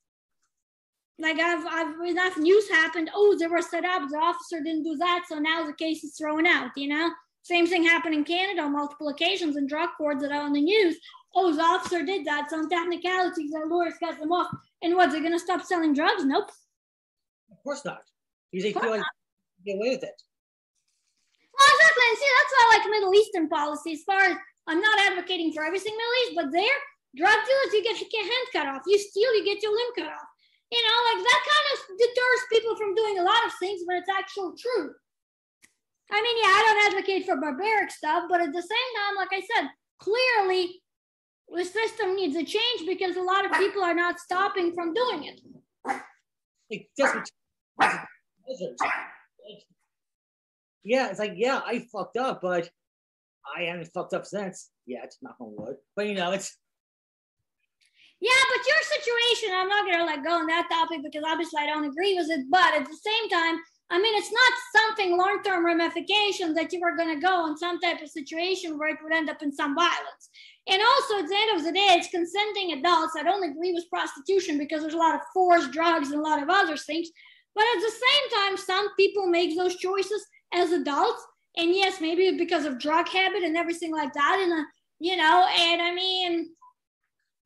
Like 1.18 1.38
I've, 1.38 1.66
I've 1.66 2.08
enough 2.08 2.36
news 2.36 2.68
happened. 2.68 3.10
Oh, 3.14 3.36
they 3.38 3.46
were 3.46 3.62
set 3.62 3.84
up. 3.84 4.08
The 4.10 4.18
officer 4.18 4.60
didn't 4.62 4.84
do 4.84 4.96
that, 4.96 5.26
so 5.28 5.38
now 5.38 5.66
the 5.66 5.74
case 5.74 6.02
is 6.02 6.16
thrown 6.16 6.46
out. 6.46 6.70
You 6.76 6.88
know, 6.88 7.10
same 7.42 7.66
thing 7.66 7.84
happened 7.84 8.14
in 8.14 8.24
Canada 8.24 8.62
on 8.62 8.72
multiple 8.72 9.08
occasions 9.08 9.56
in 9.56 9.66
drug 9.66 9.90
courts 9.96 10.22
that 10.22 10.32
are 10.32 10.42
on 10.42 10.52
the 10.52 10.62
news. 10.62 10.96
Oh, 11.34 11.54
the 11.54 11.62
officer 11.62 12.02
did 12.04 12.26
that. 12.26 12.50
Some 12.50 12.68
technicalities, 12.68 13.50
the 13.50 13.64
lawyers 13.66 13.94
got 14.00 14.18
them 14.18 14.32
off. 14.32 14.50
And 14.82 14.96
what? 14.96 15.10
They're 15.10 15.22
gonna 15.22 15.38
stop 15.38 15.62
selling 15.62 15.94
drugs? 15.94 16.24
Nope. 16.24 16.50
Of 17.50 17.62
course 17.62 17.84
not. 17.84 18.02
Because 18.50 18.64
they 18.64 18.72
feel 18.72 18.90
like 18.90 19.02
get 19.64 19.76
away 19.76 19.90
with 19.90 20.02
it. 20.02 20.18
Well, 21.54 21.68
exactly. 21.70 22.04
And 22.08 22.18
see, 22.18 22.30
that's 22.34 22.52
why 22.52 22.62
I 22.62 22.78
like 22.78 22.90
Middle 22.90 23.14
Eastern 23.14 23.48
policy. 23.48 23.92
As 23.92 24.02
far 24.02 24.20
as 24.20 24.36
I'm 24.66 24.80
not 24.80 24.98
advocating 25.06 25.52
for 25.52 25.64
everything 25.64 25.94
Middle 25.94 26.18
East, 26.24 26.34
but 26.34 26.52
there, 26.52 26.78
drug 27.14 27.38
dealers, 27.46 27.74
you 27.74 27.82
get 27.84 28.00
your 28.00 28.24
hand 28.24 28.46
cut 28.52 28.66
off. 28.66 28.82
You 28.86 28.98
steal, 28.98 29.34
you 29.36 29.44
get 29.44 29.62
your 29.62 29.74
limb 29.74 29.92
cut 29.96 30.10
off. 30.10 30.30
You 30.70 30.82
know, 30.82 30.98
like 31.14 31.22
that 31.26 31.42
kind 31.46 31.66
of 31.74 31.78
deters 31.98 32.42
people 32.50 32.76
from 32.76 32.94
doing 32.94 33.18
a 33.18 33.26
lot 33.26 33.44
of 33.46 33.52
things 33.58 33.82
when 33.86 33.98
it's 33.98 34.10
actual 34.10 34.54
truth. 34.54 34.94
I 36.10 36.22
mean, 36.22 36.36
yeah, 36.42 36.50
I 36.50 36.60
don't 36.66 36.86
advocate 36.90 37.26
for 37.26 37.36
barbaric 37.36 37.90
stuff, 37.90 38.24
but 38.28 38.40
at 38.40 38.52
the 38.52 38.62
same 38.62 38.90
time, 38.98 39.16
like 39.16 39.30
I 39.32 39.42
said, 39.42 39.70
clearly 39.98 40.82
the 41.54 41.64
system 41.64 42.14
needs 42.14 42.36
a 42.36 42.44
change 42.44 42.86
because 42.86 43.16
a 43.16 43.22
lot 43.22 43.44
of 43.44 43.52
people 43.52 43.82
are 43.82 43.94
not 43.94 44.18
stopping 44.18 44.72
from 44.72 44.94
doing 44.94 45.24
it. 45.24 45.40
Like 46.70 46.88
yeah, 50.84 51.10
it's 51.10 51.18
like, 51.18 51.32
yeah, 51.36 51.60
I 51.64 51.86
fucked 51.92 52.16
up, 52.16 52.40
but 52.42 52.70
I 53.56 53.62
haven't 53.62 53.92
fucked 53.92 54.14
up 54.14 54.26
since 54.26 54.70
yet, 54.86 55.12
knock 55.22 55.36
on 55.40 55.54
wood. 55.56 55.76
But 55.96 56.06
you 56.06 56.14
know, 56.14 56.32
it's 56.32 56.56
yeah, 58.20 58.30
but 58.54 58.66
your 58.66 58.82
situation, 58.82 59.54
I'm 59.54 59.68
not 59.68 59.90
gonna 59.90 60.04
let 60.04 60.24
go 60.24 60.32
on 60.32 60.46
that 60.46 60.68
topic 60.70 61.00
because 61.02 61.24
obviously 61.26 61.60
I 61.62 61.66
don't 61.66 61.84
agree 61.84 62.14
with 62.14 62.30
it. 62.30 62.46
But 62.50 62.74
at 62.74 62.86
the 62.86 62.96
same 62.96 63.30
time, 63.30 63.58
I 63.90 64.00
mean, 64.00 64.14
it's 64.16 64.33
not 64.33 64.53
something 64.76 65.18
long-term 65.18 65.66
ramifications 65.66 66.55
that 66.55 66.72
you 66.72 66.81
were 66.81 66.96
gonna 66.96 67.18
go 67.20 67.46
in 67.46 67.57
some 67.57 67.81
type 67.81 68.00
of 68.00 68.09
situation 68.09 68.79
where 68.79 68.90
it 68.90 68.98
would 69.03 69.12
end 69.12 69.29
up 69.29 69.42
in 69.42 69.53
some 69.53 69.74
violence. 69.74 70.31
And 70.68 70.81
also, 70.81 71.18
at 71.18 71.29
the 71.29 71.37
end 71.37 71.59
of 71.59 71.64
the 71.64 71.72
day, 71.72 71.88
it's 71.90 72.09
consenting 72.09 72.72
adults. 72.72 73.14
I 73.18 73.24
don't 73.24 73.42
agree 73.42 73.72
with 73.72 73.90
prostitution 73.90 74.59
because 74.59 74.83
there's 74.83 74.94
a 74.94 74.98
lot 74.98 75.16
of 75.16 75.22
forced 75.35 75.72
drugs 75.72 76.11
and 76.11 76.20
a 76.20 76.22
lot 76.22 76.42
of 76.42 76.48
other 76.48 76.76
things. 76.76 77.11
But 77.55 77.64
at 77.64 77.83
the 77.83 77.90
same 77.90 78.40
time, 78.40 78.57
some 78.57 78.94
people 78.96 79.26
make 79.26 79.57
those 79.57 79.76
choices 79.76 80.24
as 80.53 80.70
adults. 80.70 81.26
And 81.57 81.74
yes, 81.74 82.00
maybe 82.00 82.37
because 82.38 82.64
of 82.64 82.79
drug 82.79 83.09
habit 83.09 83.42
and 83.42 83.57
everything 83.57 83.90
like 83.90 84.12
that. 84.12 84.38
And, 84.40 84.53
uh, 84.53 84.64
you 85.00 85.16
know, 85.16 85.48
and 85.59 85.83
I 85.83 85.92
mean, 85.92 86.50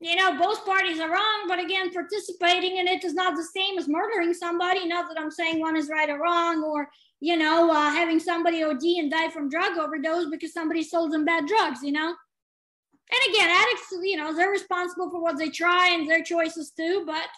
you 0.04 0.16
know, 0.16 0.36
both 0.36 0.66
parties 0.66 1.00
are 1.00 1.10
wrong, 1.10 1.44
but 1.48 1.58
again, 1.58 1.90
participating 1.90 2.76
in 2.76 2.86
it 2.86 3.02
is 3.04 3.14
not 3.14 3.36
the 3.36 3.42
same 3.42 3.78
as 3.78 3.88
murdering 3.88 4.34
somebody. 4.34 4.86
Not 4.86 5.08
that 5.08 5.18
I'm 5.18 5.30
saying 5.30 5.60
one 5.60 5.78
is 5.78 5.88
right 5.88 6.10
or 6.10 6.20
wrong, 6.20 6.62
or, 6.62 6.90
you 7.20 7.38
know, 7.38 7.70
uh, 7.70 7.90
having 7.90 8.20
somebody 8.20 8.62
OD 8.62 8.82
and 8.98 9.10
die 9.10 9.30
from 9.30 9.48
drug 9.48 9.78
overdose 9.78 10.28
because 10.28 10.52
somebody 10.52 10.82
sold 10.82 11.10
them 11.10 11.24
bad 11.24 11.46
drugs, 11.46 11.82
you 11.82 11.92
know? 11.92 12.08
And 12.08 13.34
again, 13.34 13.48
addicts, 13.48 13.94
you 14.02 14.18
know, 14.18 14.34
they're 14.34 14.50
responsible 14.50 15.08
for 15.08 15.22
what 15.22 15.38
they 15.38 15.48
try 15.48 15.88
and 15.94 16.06
their 16.06 16.22
choices 16.22 16.70
too, 16.70 17.04
but, 17.06 17.28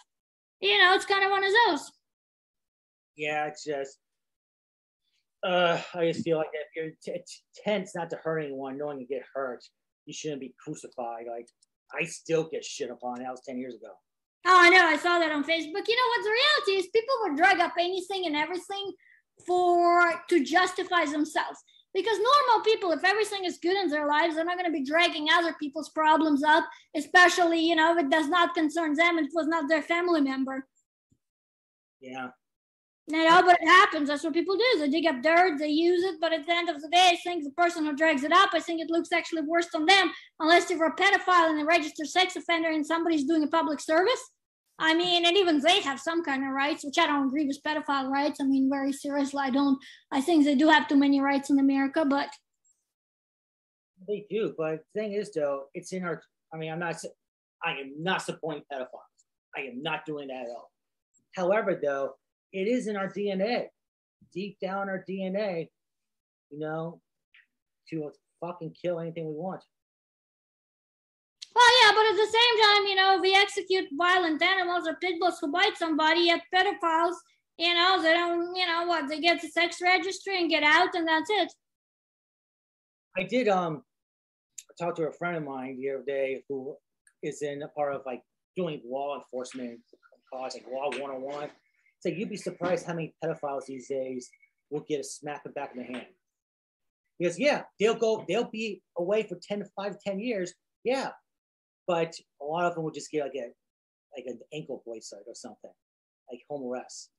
you 0.59 0.77
know, 0.77 0.93
it's 0.93 1.05
kind 1.05 1.23
of 1.23 1.31
one 1.31 1.45
of 1.45 1.53
those. 1.67 1.89
Yeah, 3.15 3.47
it's 3.47 3.63
just 3.63 3.97
uh, 5.41 5.79
I 5.95 6.11
just 6.11 6.25
feel 6.25 6.35
like 6.35 6.47
if 6.51 6.75
you're 6.75 7.15
t- 7.15 7.23
tense 7.63 7.95
not 7.95 8.09
to 8.09 8.17
hurt 8.17 8.39
anyone, 8.39 8.77
knowing 8.77 8.99
you 8.99 9.07
get 9.07 9.23
hurt, 9.33 9.63
you 10.05 10.13
shouldn't 10.13 10.41
be 10.41 10.53
crucified. 10.61 11.27
Like 11.31 11.47
I 11.93 12.03
still 12.05 12.49
get 12.49 12.65
shit 12.65 12.89
upon. 12.89 13.19
That 13.19 13.31
was 13.31 13.41
ten 13.45 13.57
years 13.57 13.75
ago. 13.75 13.91
Oh, 14.45 14.59
I 14.61 14.69
know. 14.69 14.85
I 14.85 14.97
saw 14.97 15.19
that 15.19 15.31
on 15.31 15.43
Facebook. 15.43 15.87
You 15.87 15.95
know 15.95 16.09
what? 16.09 16.23
The 16.23 16.31
reality 16.31 16.79
is, 16.79 16.87
people 16.87 17.15
would 17.23 17.37
drag 17.37 17.59
up 17.59 17.73
anything 17.79 18.25
and 18.25 18.35
everything 18.35 18.93
for 19.45 20.23
to 20.29 20.43
justify 20.43 21.05
themselves. 21.05 21.59
Because 21.93 22.17
normal 22.17 22.63
people, 22.63 22.91
if 22.91 23.03
everything 23.03 23.45
is 23.45 23.57
good 23.57 23.75
in 23.75 23.89
their 23.89 24.07
lives, 24.07 24.35
they're 24.35 24.45
not 24.45 24.57
going 24.57 24.71
to 24.71 24.77
be 24.77 24.83
dragging 24.83 25.27
other 25.31 25.55
people's 25.59 25.89
problems 25.89 26.43
up, 26.43 26.65
especially 26.95 27.59
you 27.59 27.75
know 27.75 27.97
if 27.97 28.03
it 28.03 28.09
does 28.09 28.27
not 28.27 28.53
concern 28.53 28.93
them. 28.93 29.17
and 29.17 29.27
It 29.27 29.33
was 29.33 29.47
not 29.47 29.67
their 29.67 29.81
family 29.81 30.21
member. 30.21 30.67
Yeah, 31.99 32.27
know, 33.07 33.41
but 33.45 33.57
it 33.61 33.67
happens. 33.67 34.09
That's 34.09 34.23
what 34.23 34.33
people 34.33 34.57
do. 34.57 34.79
They 34.79 34.89
dig 34.89 35.05
up 35.05 35.21
dirt, 35.23 35.59
they 35.59 35.69
use 35.69 36.03
it, 36.03 36.15
but 36.19 36.33
at 36.33 36.45
the 36.45 36.53
end 36.53 36.69
of 36.69 36.81
the 36.81 36.89
day, 36.89 37.09
I 37.11 37.15
think 37.23 37.43
the 37.43 37.51
person 37.51 37.85
who 37.85 37.95
drags 37.95 38.23
it 38.23 38.31
up, 38.31 38.49
I 38.53 38.59
think 38.59 38.81
it 38.81 38.89
looks 38.89 39.11
actually 39.11 39.43
worse 39.43 39.67
on 39.73 39.85
them, 39.85 40.11
unless 40.39 40.69
were 40.73 40.87
a 40.87 40.95
pedophile 40.95 41.49
and 41.49 41.61
a 41.61 41.65
registered 41.65 42.07
sex 42.07 42.35
offender 42.35 42.69
and 42.69 42.85
somebody's 42.85 43.23
doing 43.23 43.43
a 43.43 43.47
public 43.47 43.79
service. 43.79 44.31
I 44.79 44.93
mean, 44.93 45.25
and 45.25 45.35
even 45.35 45.59
they 45.59 45.81
have 45.81 45.99
some 45.99 46.23
kind 46.23 46.43
of 46.43 46.51
rights, 46.51 46.85
which 46.85 46.99
I 46.99 47.07
don't 47.07 47.27
agree 47.27 47.47
with 47.47 47.63
pedophile 47.65 48.09
rights. 48.11 48.39
I 48.39 48.43
mean, 48.43 48.69
very 48.69 48.93
seriously, 48.93 49.41
I 49.43 49.49
don't. 49.49 49.79
I 50.11 50.21
think 50.21 50.45
they 50.45 50.53
do 50.53 50.67
have 50.67 50.87
too 50.87 50.97
many 50.97 51.19
rights 51.19 51.49
in 51.49 51.59
America, 51.59 52.05
but 52.05 52.29
they 54.07 54.27
do. 54.29 54.53
But 54.55 54.83
the 54.93 55.01
thing 55.01 55.13
is, 55.13 55.33
though, 55.33 55.65
it's 55.73 55.93
in 55.93 56.03
our. 56.03 56.21
I 56.53 56.57
mean, 56.57 56.71
I'm 56.71 56.79
not. 56.79 56.95
I 57.63 57.71
am 57.71 57.93
not 57.97 58.21
supporting 58.21 58.63
pedophiles. 58.71 59.25
I 59.55 59.61
am 59.61 59.81
not 59.81 60.05
doing 60.05 60.27
that 60.27 60.43
at 60.43 60.49
all. 60.49 60.71
However, 61.35 61.79
though, 61.81 62.13
it 62.53 62.67
is 62.67 62.87
in 62.87 62.95
our 62.95 63.11
DNA, 63.11 63.67
deep 64.33 64.57
down 64.59 64.89
our 64.89 65.03
DNA, 65.09 65.69
you 66.49 66.59
know, 66.59 67.01
to 67.89 68.11
fucking 68.39 68.73
kill 68.81 68.99
anything 68.99 69.27
we 69.27 69.33
want. 69.33 69.63
Well, 71.55 71.65
yeah, 71.81 71.91
but 71.91 72.05
at 72.05 72.15
the 72.15 72.31
same 72.31 72.63
time, 72.63 72.85
you 72.85 72.95
know, 72.95 73.19
we 73.19 73.35
execute 73.35 73.85
violent 73.97 74.41
animals 74.41 74.87
or 74.87 74.95
pit 74.95 75.19
bulls 75.19 75.39
who 75.41 75.51
bite 75.51 75.75
somebody, 75.75 76.21
yet 76.21 76.41
pedophiles, 76.53 77.15
you 77.57 77.73
know, 77.73 77.99
they 78.01 78.13
don't, 78.13 78.55
you 78.55 78.67
know, 78.67 78.85
what, 78.85 79.09
they 79.09 79.19
get 79.19 79.41
the 79.41 79.47
sex 79.47 79.77
registry 79.81 80.39
and 80.39 80.49
get 80.49 80.63
out 80.63 80.93
and 80.93 81.07
that's 81.07 81.29
it. 81.31 81.51
I 83.17 83.23
did 83.23 83.47
um 83.47 83.81
talk 84.79 84.95
to 84.95 85.07
a 85.07 85.11
friend 85.11 85.37
of 85.37 85.43
mine 85.43 85.79
the 85.79 85.89
other 85.89 86.03
day 86.05 86.43
who 86.47 86.75
is 87.23 87.41
in 87.41 87.63
a 87.63 87.67
part 87.69 87.95
of 87.95 88.01
like 88.05 88.21
doing 88.55 88.79
law 88.85 89.17
enforcement 89.17 89.79
cause 90.31 90.53
like 90.53 90.65
law 90.71 90.89
101 90.89 91.49
so 91.99 92.09
you'd 92.09 92.29
be 92.29 92.37
surprised 92.37 92.85
how 92.85 92.93
many 92.93 93.13
pedophiles 93.23 93.65
these 93.65 93.87
days 93.87 94.29
will 94.69 94.85
get 94.87 94.99
a 94.99 95.03
smack 95.03 95.41
in 95.45 95.51
the 95.51 95.53
back 95.53 95.71
of 95.71 95.77
the 95.77 95.83
hand. 95.83 96.07
Because 97.19 97.39
yeah, 97.39 97.63
they'll 97.79 97.95
go, 97.95 98.23
they'll 98.27 98.49
be 98.49 98.81
away 98.97 99.23
for 99.23 99.37
10 99.41 99.59
to 99.59 99.65
5 99.75 99.95
10 100.05 100.19
years. 100.19 100.53
Yeah. 100.83 101.09
But 101.87 102.13
a 102.41 102.45
lot 102.45 102.65
of 102.65 102.75
them 102.75 102.83
will 102.83 102.91
just 102.91 103.09
get 103.11 103.23
like 103.23 103.35
a 103.35 103.49
like 104.15 104.25
an 104.25 104.39
ankle 104.53 104.83
bracelet 104.85 105.23
or 105.27 105.35
something. 105.35 105.71
like 106.31 106.41
home 106.49 106.69
arrest. 106.69 107.09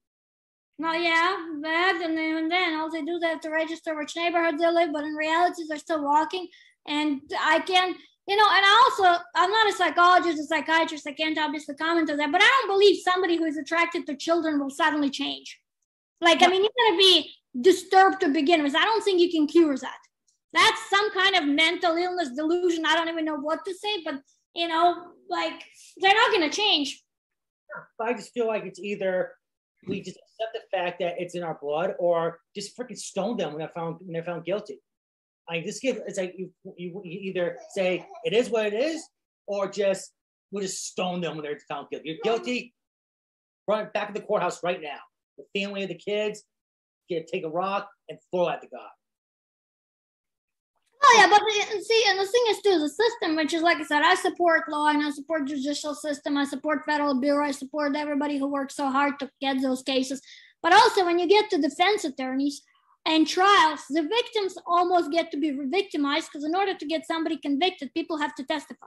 Well, 0.79 0.95
yeah, 0.95 1.37
that 1.63 2.01
and 2.05 2.17
then, 2.17 2.37
and 2.37 2.51
then 2.51 2.75
all 2.75 2.91
they 2.91 3.03
do, 3.03 3.19
they 3.19 3.27
have 3.29 3.41
to 3.41 3.51
register 3.51 3.97
which 3.97 4.15
neighborhood 4.15 4.59
they 4.59 4.71
live, 4.71 4.91
but 4.93 5.03
in 5.03 5.15
reality, 5.15 5.63
they're 5.69 5.79
still 5.79 6.05
walking. 6.05 6.47
And 6.87 7.21
I 7.41 7.59
can, 7.61 7.97
you 8.29 8.37
know, 8.37 8.45
and 8.45 8.65
I 8.65 8.85
also, 8.85 9.23
I'm 9.35 9.51
not 9.51 9.69
a 9.69 9.73
psychologist, 9.73 10.39
a 10.39 10.45
psychiatrist. 10.45 11.07
I 11.07 11.13
can't 11.13 11.39
obviously 11.39 11.75
comment 11.75 12.11
on 12.11 12.19
that, 12.19 12.31
but 12.31 12.43
I 12.43 12.47
don't 12.47 12.69
believe 12.75 13.03
somebody 13.03 13.37
who 13.37 13.45
is 13.45 13.57
attracted 13.57 14.07
to 14.07 14.17
children 14.17 14.61
will 14.61 14.71
suddenly 14.71 15.11
change. 15.11 15.59
Like, 16.21 16.43
I 16.43 16.47
mean, 16.49 16.63
you're 16.63 16.71
going 16.87 16.95
to 16.95 16.99
be 16.99 17.31
disturbed 17.61 18.21
to 18.21 18.29
begin 18.29 18.63
with. 18.63 18.77
I 18.77 18.85
don't 18.85 19.03
think 19.03 19.21
you 19.21 19.31
can 19.31 19.47
cure 19.47 19.77
that. 19.77 19.99
That's 20.53 20.91
some 20.91 21.11
kind 21.13 21.37
of 21.37 21.47
mental 21.47 21.97
illness 21.97 22.31
delusion. 22.35 22.87
I 22.87 22.95
don't 22.95 23.09
even 23.09 23.25
know 23.25 23.37
what 23.37 23.65
to 23.65 23.75
say, 23.75 24.03
but 24.05 24.15
you 24.55 24.69
know, 24.69 25.13
like 25.29 25.63
they're 25.99 26.15
not 26.15 26.33
gonna 26.33 26.51
change. 26.51 27.03
I 28.01 28.15
just 28.15 28.33
feel 28.33 28.47
like 28.47 28.65
it's 28.65 28.79
either 28.79 29.33
we 29.87 30.01
just 30.01 30.17
accept 30.17 30.55
the 30.55 30.77
fact 30.77 31.01
that 31.01 31.17
it's 31.19 31.35
in 31.35 31.43
our 31.43 31.59
blood, 31.61 31.95
or 31.99 32.41
just 32.55 32.77
freaking 32.77 32.97
stone 32.97 33.37
them 33.37 33.51
when 33.51 33.59
they're 33.59 33.69
found 33.75 33.97
when 34.01 34.13
they're 34.13 34.25
found 34.25 34.45
guilty. 34.45 34.81
I 35.49 35.61
this 35.61 35.81
give 35.81 36.01
it's 36.07 36.19
like 36.19 36.35
you, 36.37 36.51
you, 36.77 37.01
you 37.05 37.21
either 37.31 37.57
say 37.71 38.07
it 38.25 38.33
is 38.33 38.51
what 38.51 38.67
it 38.67 38.75
is, 38.75 39.03
or 39.47 39.69
just 39.71 40.13
we'll 40.51 40.63
just 40.63 40.87
stone 40.87 41.21
them 41.21 41.37
when 41.37 41.45
they're 41.45 41.59
found 41.69 41.89
guilty. 41.91 42.09
You're 42.09 42.19
guilty. 42.23 42.75
Run 43.67 43.89
back 43.93 44.09
to 44.09 44.21
the 44.21 44.27
courthouse 44.27 44.63
right 44.63 44.81
now. 44.81 44.99
The 45.37 45.61
family 45.61 45.83
of 45.83 45.89
the 45.89 45.95
kids 45.95 46.43
get 47.09 47.27
take 47.27 47.45
a 47.45 47.49
rock 47.49 47.89
and 48.09 48.19
throw 48.31 48.49
at 48.49 48.61
the 48.61 48.69
guy. 48.69 48.79
Oh 51.01 51.15
yeah, 51.17 51.29
but 51.31 51.41
see, 51.83 52.05
and 52.09 52.19
the 52.19 52.27
thing 52.27 52.43
is 52.49 52.61
too, 52.61 52.79
the 52.79 52.89
system, 52.89 53.37
which 53.37 53.55
is 53.55 53.63
like 53.63 53.79
I 53.79 53.85
said, 53.85 54.03
I 54.03 54.15
support 54.17 54.69
law 54.69 54.89
and 54.89 55.03
I 55.03 55.11
support 55.11 55.47
judicial 55.47 55.95
system, 55.95 56.37
I 56.37 56.45
support 56.45 56.85
federal 56.85 57.21
bureau, 57.21 57.47
I 57.47 57.53
support 57.53 57.95
everybody 57.97 58.37
who 58.37 58.49
works 58.49 58.75
so 58.75 58.91
hard 58.91 59.19
to 59.21 59.31
get 59.41 59.63
those 59.63 59.83
cases. 59.83 60.21
But 60.63 60.73
also, 60.75 61.07
when 61.07 61.19
you 61.19 61.29
get 61.29 61.51
to 61.51 61.59
defense 61.59 62.05
attorneys 62.05 62.63
and 63.09 63.27
trials, 63.27 63.81
the 63.89 64.03
victims 64.03 64.59
almost 64.67 65.11
get 65.11 65.31
to 65.31 65.39
be 65.39 65.51
victimized 65.51 66.29
because 66.31 66.45
in 66.45 66.55
order 66.55 66.75
to 66.75 66.87
get 66.87 67.07
somebody 67.07 67.39
convicted, 67.39 67.95
people 67.95 68.19
have 68.19 68.35
to 68.35 68.45
testify. 68.45 68.87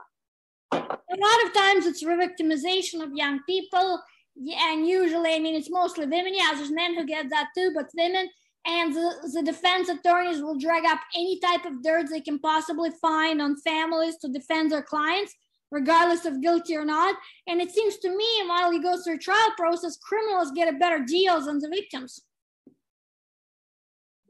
A 0.72 0.76
lot 0.76 1.44
of 1.44 1.52
times, 1.52 1.86
it's 1.86 2.04
re-victimization 2.04 3.02
of 3.02 3.12
young 3.12 3.40
people, 3.46 4.00
and 4.36 4.86
usually, 4.86 5.34
I 5.34 5.40
mean, 5.40 5.56
it's 5.56 5.70
mostly 5.70 6.06
women. 6.06 6.34
Yeah, 6.34 6.52
there's 6.54 6.70
men 6.70 6.94
who 6.94 7.04
get 7.04 7.30
that 7.30 7.48
too, 7.56 7.72
but 7.74 7.90
women 7.94 8.28
and 8.64 8.94
the, 8.94 9.30
the 9.34 9.42
defense 9.42 9.88
attorneys 9.88 10.40
will 10.40 10.56
drag 10.56 10.84
up 10.84 11.00
any 11.16 11.40
type 11.40 11.64
of 11.64 11.82
dirt 11.82 12.08
they 12.08 12.20
can 12.20 12.38
possibly 12.38 12.90
find 13.00 13.42
on 13.42 13.60
families 13.60 14.16
to 14.18 14.28
defend 14.28 14.70
their 14.70 14.82
clients 14.82 15.34
regardless 15.72 16.26
of 16.26 16.40
guilty 16.40 16.76
or 16.76 16.84
not 16.84 17.16
and 17.48 17.60
it 17.60 17.72
seems 17.72 17.96
to 17.96 18.16
me 18.16 18.42
while 18.46 18.72
you 18.72 18.80
go 18.80 18.96
through 19.02 19.18
trial 19.18 19.52
process 19.56 19.96
criminals 19.96 20.52
get 20.52 20.72
a 20.72 20.78
better 20.78 21.00
deal 21.00 21.44
than 21.44 21.58
the 21.58 21.68
victims 21.68 22.20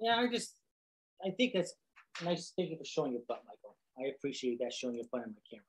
yeah 0.02 0.16
i 0.16 0.26
just 0.26 0.56
i 1.24 1.30
think 1.30 1.52
that's 1.54 1.74
nice 2.24 2.52
thank 2.56 2.70
you 2.70 2.76
for 2.76 2.84
showing 2.84 3.12
your 3.12 3.22
butt 3.28 3.42
michael 3.46 3.76
i 3.98 4.14
appreciate 4.14 4.58
that 4.58 4.72
showing 4.72 4.96
your 4.96 5.06
butt 5.10 5.22
on 5.22 5.34
my 5.34 5.42
camera 5.50 5.64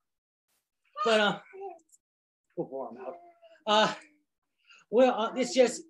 but 1.06 1.20
uh 1.20 1.40
before 2.58 2.90
i'm 2.90 2.98
out 2.98 3.16
uh 3.68 3.94
well 4.92 5.20
uh, 5.20 5.32
it's 5.36 5.54
just 5.54 5.84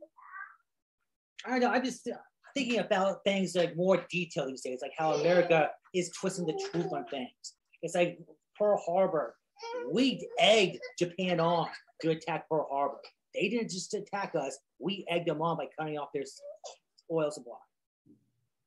i 1.46 1.52
don't 1.52 1.62
know 1.62 1.70
I'm 1.70 1.84
just 1.84 2.08
thinking 2.54 2.80
about 2.80 3.24
things 3.24 3.56
like 3.56 3.76
more 3.76 4.06
detail 4.10 4.48
these 4.48 4.62
days, 4.62 4.80
like 4.82 4.94
how 4.98 5.14
America 5.14 5.70
is 5.94 6.12
twisting 6.20 6.46
the 6.46 6.70
truth 6.72 6.92
on 6.94 7.06
things. 7.06 7.56
It's 7.82 7.96
like 7.96 8.20
Pearl 8.58 8.82
Harbor. 8.86 9.36
We 9.92 10.28
egged 10.40 10.80
Japan 11.00 11.40
on 11.40 11.68
to 12.02 12.12
attack 12.12 12.48
Pearl 12.50 12.68
Harbor. 12.72 12.98
They 13.34 13.50
didn't 13.50 13.72
just 13.72 13.94
attack 13.94 14.34
us. 14.36 14.58
We 14.80 15.06
egged 15.10 15.28
them 15.28 15.42
on 15.42 15.58
by 15.58 15.68
cutting 15.78 15.98
off 15.98 16.10
their 16.14 16.24
oil 17.12 17.32
supply. 17.32 17.54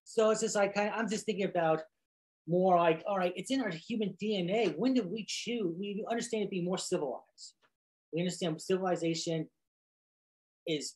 So 0.08 0.30
it's 0.30 0.40
just 0.40 0.54
like 0.54 0.72
kind 0.72 0.88
of, 0.88 0.94
I'm 0.96 1.10
just 1.10 1.26
thinking 1.26 1.46
about 1.46 1.82
more 2.46 2.76
like, 2.76 3.02
all 3.08 3.18
right, 3.18 3.32
it's 3.34 3.50
in 3.50 3.60
our 3.60 3.70
human 3.70 4.16
DNA. 4.22 4.72
When 4.76 4.94
did 4.94 5.10
we 5.10 5.24
choose? 5.28 5.74
We 5.78 6.06
understand 6.08 6.44
to 6.44 6.48
be 6.48 6.62
more 6.62 6.78
civilized. 6.78 7.54
We 8.12 8.20
understand 8.20 8.62
civilization 8.62 9.48
is 10.64 10.94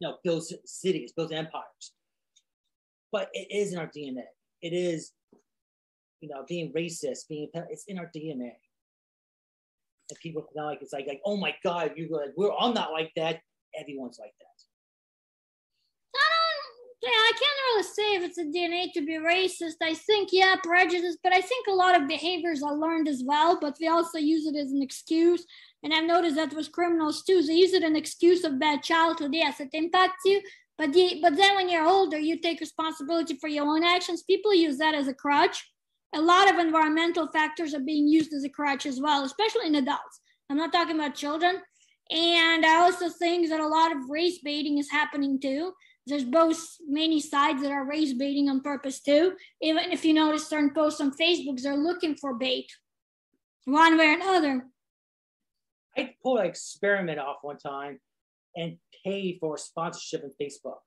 you 0.00 0.08
know, 0.08 0.16
builds 0.24 0.54
cities, 0.64 1.12
builds 1.12 1.32
empires. 1.32 1.92
But 3.10 3.28
it 3.32 3.48
is 3.50 3.72
in 3.72 3.78
our 3.78 3.86
DNA. 3.86 4.24
It 4.62 4.72
is, 4.72 5.12
you 6.20 6.28
know, 6.28 6.44
being 6.48 6.72
racist, 6.72 7.28
being 7.28 7.48
it's 7.70 7.84
in 7.86 7.98
our 7.98 8.10
DNA. 8.14 8.52
And 10.10 10.18
people 10.22 10.46
feel 10.54 10.64
like 10.64 10.80
it's 10.80 10.92
like, 10.92 11.06
like, 11.06 11.20
oh 11.24 11.36
my 11.36 11.54
God, 11.62 11.92
you're 11.96 12.08
like, 12.08 12.30
we're 12.36 12.50
I'm 12.58 12.74
not 12.74 12.92
like 12.92 13.12
that. 13.16 13.40
Everyone's 13.78 14.18
like 14.18 14.32
that. 14.38 14.57
Yeah, 17.00 17.10
I 17.10 17.32
can't 17.32 17.60
really 17.68 17.82
say 17.84 18.14
if 18.16 18.22
it's 18.24 18.38
a 18.38 18.44
DNA 18.44 18.92
to 18.94 19.06
be 19.06 19.18
racist. 19.18 19.76
I 19.80 19.94
think, 19.94 20.30
yeah, 20.32 20.56
prejudice, 20.64 21.16
but 21.22 21.32
I 21.32 21.40
think 21.40 21.68
a 21.68 21.72
lot 21.72 22.00
of 22.00 22.08
behaviors 22.08 22.60
are 22.60 22.74
learned 22.74 23.06
as 23.06 23.22
well, 23.24 23.58
but 23.60 23.76
we 23.80 23.86
also 23.86 24.18
use 24.18 24.46
it 24.46 24.56
as 24.56 24.72
an 24.72 24.82
excuse. 24.82 25.46
And 25.84 25.94
I've 25.94 26.06
noticed 26.06 26.34
that 26.34 26.52
with 26.54 26.72
criminals 26.72 27.22
too. 27.22 27.40
They 27.42 27.54
use 27.54 27.72
it 27.72 27.84
an 27.84 27.94
excuse 27.94 28.42
of 28.42 28.58
bad 28.58 28.82
childhood. 28.82 29.30
Yes, 29.32 29.60
it 29.60 29.68
impacts 29.72 30.24
you. 30.24 30.42
But, 30.76 30.92
the, 30.92 31.20
but 31.22 31.36
then 31.36 31.54
when 31.54 31.68
you're 31.68 31.86
older, 31.86 32.18
you 32.18 32.40
take 32.40 32.58
responsibility 32.60 33.36
for 33.40 33.48
your 33.48 33.66
own 33.66 33.84
actions. 33.84 34.24
People 34.24 34.52
use 34.52 34.78
that 34.78 34.94
as 34.94 35.06
a 35.06 35.14
crutch. 35.14 35.70
A 36.16 36.20
lot 36.20 36.50
of 36.52 36.58
environmental 36.58 37.28
factors 37.28 37.74
are 37.74 37.80
being 37.80 38.08
used 38.08 38.32
as 38.32 38.42
a 38.42 38.48
crutch 38.48 38.86
as 38.86 39.00
well, 39.00 39.24
especially 39.24 39.66
in 39.66 39.76
adults. 39.76 40.20
I'm 40.50 40.56
not 40.56 40.72
talking 40.72 40.96
about 40.96 41.14
children. 41.14 41.56
And 42.10 42.64
I 42.64 42.76
also 42.76 43.08
think 43.08 43.50
that 43.50 43.60
a 43.60 43.66
lot 43.68 43.92
of 43.92 44.08
race 44.08 44.38
baiting 44.42 44.78
is 44.78 44.90
happening 44.90 45.38
too. 45.40 45.72
There's 46.08 46.24
both 46.24 46.58
many 46.86 47.20
sides 47.20 47.62
that 47.62 47.70
are 47.70 47.86
race 47.86 48.12
baiting 48.12 48.48
on 48.48 48.60
purpose 48.60 49.00
too. 49.00 49.34
Even 49.60 49.92
if 49.92 50.04
you 50.04 50.14
notice 50.14 50.48
certain 50.48 50.72
posts 50.74 51.00
on 51.00 51.12
Facebook, 51.12 51.60
they're 51.60 51.76
looking 51.76 52.16
for 52.16 52.34
bait 52.34 52.70
one 53.64 53.98
way 53.98 54.08
or 54.08 54.14
another. 54.14 54.66
I 55.96 56.14
pulled 56.22 56.40
an 56.40 56.46
experiment 56.46 57.18
off 57.18 57.38
one 57.42 57.58
time 57.58 58.00
and 58.56 58.76
paid 59.04 59.38
for 59.40 59.58
sponsorship 59.58 60.22
in 60.24 60.32
Facebook. 60.40 60.78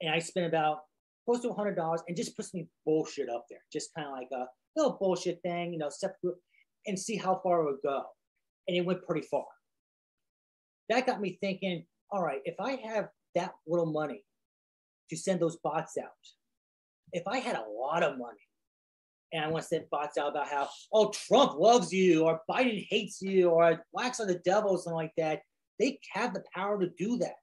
And 0.00 0.10
I 0.10 0.18
spent 0.18 0.46
about 0.46 0.80
close 1.24 1.40
to 1.42 1.52
hundred 1.52 1.76
dollars 1.76 2.02
and 2.08 2.16
just 2.16 2.36
put 2.36 2.46
some 2.46 2.68
bullshit 2.84 3.28
up 3.28 3.46
there, 3.48 3.60
just 3.72 3.94
kind 3.94 4.06
of 4.06 4.12
like 4.14 4.28
a 4.32 4.46
little 4.76 4.96
bullshit 5.00 5.40
thing, 5.42 5.72
you 5.72 5.78
know, 5.78 5.88
separate 5.90 6.36
and 6.86 6.98
see 6.98 7.16
how 7.16 7.40
far 7.42 7.60
it 7.60 7.64
would 7.64 7.82
go. 7.82 8.02
And 8.68 8.76
it 8.76 8.84
went 8.84 9.04
pretty 9.06 9.26
far. 9.26 9.46
That 10.88 11.06
got 11.06 11.20
me 11.20 11.38
thinking, 11.40 11.84
all 12.10 12.22
right, 12.22 12.40
if 12.44 12.54
I 12.60 12.72
have 12.86 13.08
that 13.34 13.52
little 13.66 13.86
money 13.86 14.24
to 15.10 15.16
send 15.16 15.40
those 15.40 15.56
bots 15.56 15.96
out, 15.98 16.10
if 17.12 17.26
I 17.26 17.38
had 17.38 17.56
a 17.56 17.64
lot 17.70 18.02
of 18.02 18.18
money 18.18 18.38
and 19.32 19.44
I 19.44 19.48
want 19.48 19.62
to 19.62 19.68
send 19.68 19.90
bots 19.90 20.16
out 20.16 20.30
about 20.30 20.48
how, 20.48 20.68
oh, 20.92 21.10
Trump 21.10 21.58
loves 21.58 21.92
you, 21.92 22.24
or 22.24 22.40
Biden 22.48 22.86
hates 22.88 23.20
you, 23.20 23.50
or 23.50 23.84
blacks 23.92 24.20
are 24.20 24.26
the 24.26 24.40
devil, 24.44 24.70
or 24.70 24.78
something 24.78 24.94
like 24.94 25.12
that. 25.16 25.42
They 25.80 25.98
have 26.12 26.34
the 26.34 26.44
power 26.54 26.80
to 26.80 26.88
do 26.96 27.18
that. 27.18 27.34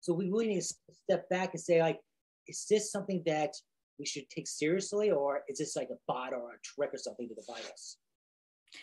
So 0.00 0.14
we 0.14 0.30
really 0.30 0.48
need 0.48 0.62
to 0.62 0.74
step 1.04 1.28
back 1.28 1.50
and 1.52 1.60
say, 1.60 1.82
like, 1.82 1.98
is 2.46 2.64
this 2.70 2.90
something 2.90 3.22
that 3.26 3.50
we 3.98 4.06
should 4.06 4.28
take 4.30 4.48
seriously, 4.48 5.10
or 5.10 5.42
is 5.48 5.58
this 5.58 5.76
like 5.76 5.90
a 5.90 5.98
bot 6.06 6.32
or 6.32 6.52
a 6.52 6.58
trick 6.64 6.90
or 6.94 6.98
something 6.98 7.28
to 7.28 7.34
divide 7.34 7.70
us? 7.70 7.98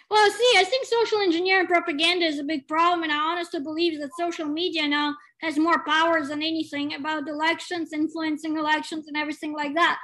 Well, 0.09 0.29
see, 0.31 0.53
I 0.57 0.63
think 0.63 0.85
social 0.85 1.19
engineering 1.19 1.67
propaganda 1.67 2.25
is 2.25 2.39
a 2.39 2.43
big 2.43 2.67
problem, 2.67 3.03
and 3.03 3.11
I 3.11 3.17
honestly 3.17 3.59
believe 3.59 3.99
that 3.99 4.11
social 4.17 4.45
media 4.45 4.87
now 4.87 5.15
has 5.41 5.57
more 5.57 5.83
powers 5.85 6.29
than 6.29 6.41
anything 6.41 6.93
about 6.93 7.27
elections, 7.27 7.93
influencing 7.93 8.57
elections, 8.57 9.07
and 9.07 9.17
everything 9.17 9.53
like 9.53 9.75
that. 9.75 9.99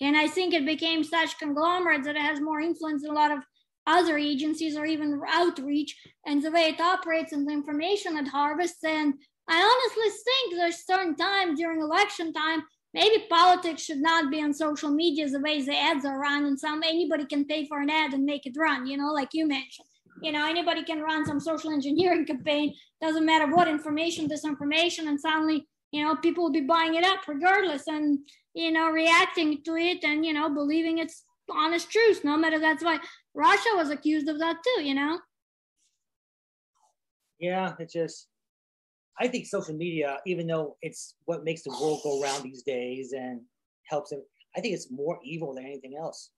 And 0.00 0.16
I 0.16 0.26
think 0.28 0.54
it 0.54 0.66
became 0.66 1.04
such 1.04 1.38
conglomerate 1.38 2.04
that 2.04 2.16
it 2.16 2.22
has 2.22 2.40
more 2.40 2.60
influence 2.60 3.02
than 3.02 3.12
a 3.12 3.14
lot 3.14 3.30
of 3.30 3.40
other 3.86 4.18
agencies 4.18 4.76
or 4.76 4.86
even 4.86 5.20
outreach 5.28 5.96
and 6.26 6.42
the 6.42 6.50
way 6.50 6.68
it 6.68 6.80
operates 6.80 7.32
and 7.32 7.46
the 7.46 7.52
information 7.52 8.16
it 8.16 8.28
harvests. 8.28 8.82
And 8.82 9.14
I 9.48 9.60
honestly 9.60 10.22
think 10.24 10.54
there's 10.54 10.86
certain 10.86 11.14
time 11.16 11.54
during 11.54 11.80
election 11.80 12.32
time, 12.32 12.62
maybe 12.94 13.26
politics 13.28 13.82
should 13.82 14.00
not 14.00 14.30
be 14.30 14.40
on 14.42 14.54
social 14.54 14.90
media 14.90 15.28
the 15.28 15.40
way 15.40 15.60
the 15.60 15.76
ads 15.76 16.04
are 16.06 16.18
run 16.18 16.46
and 16.46 16.58
some 16.58 16.82
anybody 16.82 17.26
can 17.26 17.44
pay 17.44 17.66
for 17.66 17.80
an 17.80 17.90
ad 17.90 18.14
and 18.14 18.24
make 18.24 18.46
it 18.46 18.56
run, 18.56 18.86
you 18.86 18.96
know, 18.96 19.12
like 19.12 19.30
you 19.32 19.46
mentioned. 19.46 19.88
You 20.22 20.32
know, 20.32 20.46
anybody 20.46 20.84
can 20.84 21.00
run 21.00 21.26
some 21.26 21.40
social 21.40 21.70
engineering 21.70 22.24
campaign, 22.32 22.74
doesn't 23.02 23.26
matter 23.26 23.52
what 23.54 23.68
information, 23.68 24.28
disinformation, 24.28 25.08
and 25.08 25.20
suddenly, 25.20 25.66
you 25.90 26.02
know, 26.02 26.16
people 26.16 26.44
will 26.44 26.52
be 26.52 26.60
buying 26.60 26.94
it 26.94 27.04
up 27.04 27.26
regardless. 27.28 27.88
And 27.88 28.20
you 28.54 28.70
know, 28.70 28.88
reacting 28.90 29.62
to 29.64 29.76
it 29.76 30.04
and, 30.04 30.24
you 30.24 30.32
know, 30.32 30.48
believing 30.48 30.98
it's 30.98 31.24
honest 31.50 31.90
truth, 31.90 32.24
no 32.24 32.36
matter 32.36 32.58
that's 32.58 32.84
why 32.84 32.98
Russia 33.34 33.70
was 33.74 33.90
accused 33.90 34.28
of 34.28 34.38
that 34.38 34.56
too, 34.62 34.82
you 34.82 34.94
know? 34.94 35.18
Yeah, 37.40 37.74
it 37.78 37.90
just, 37.90 38.28
I 39.18 39.28
think 39.28 39.46
social 39.46 39.74
media, 39.74 40.18
even 40.26 40.46
though 40.46 40.76
it's 40.82 41.14
what 41.24 41.44
makes 41.44 41.62
the 41.62 41.70
world 41.70 42.00
go 42.02 42.20
around 42.22 42.42
these 42.42 42.62
days 42.62 43.12
and 43.12 43.40
helps 43.84 44.12
it, 44.12 44.20
I 44.56 44.60
think 44.60 44.74
it's 44.74 44.90
more 44.90 45.18
evil 45.24 45.54
than 45.54 45.64
anything 45.64 45.96
else. 45.96 46.30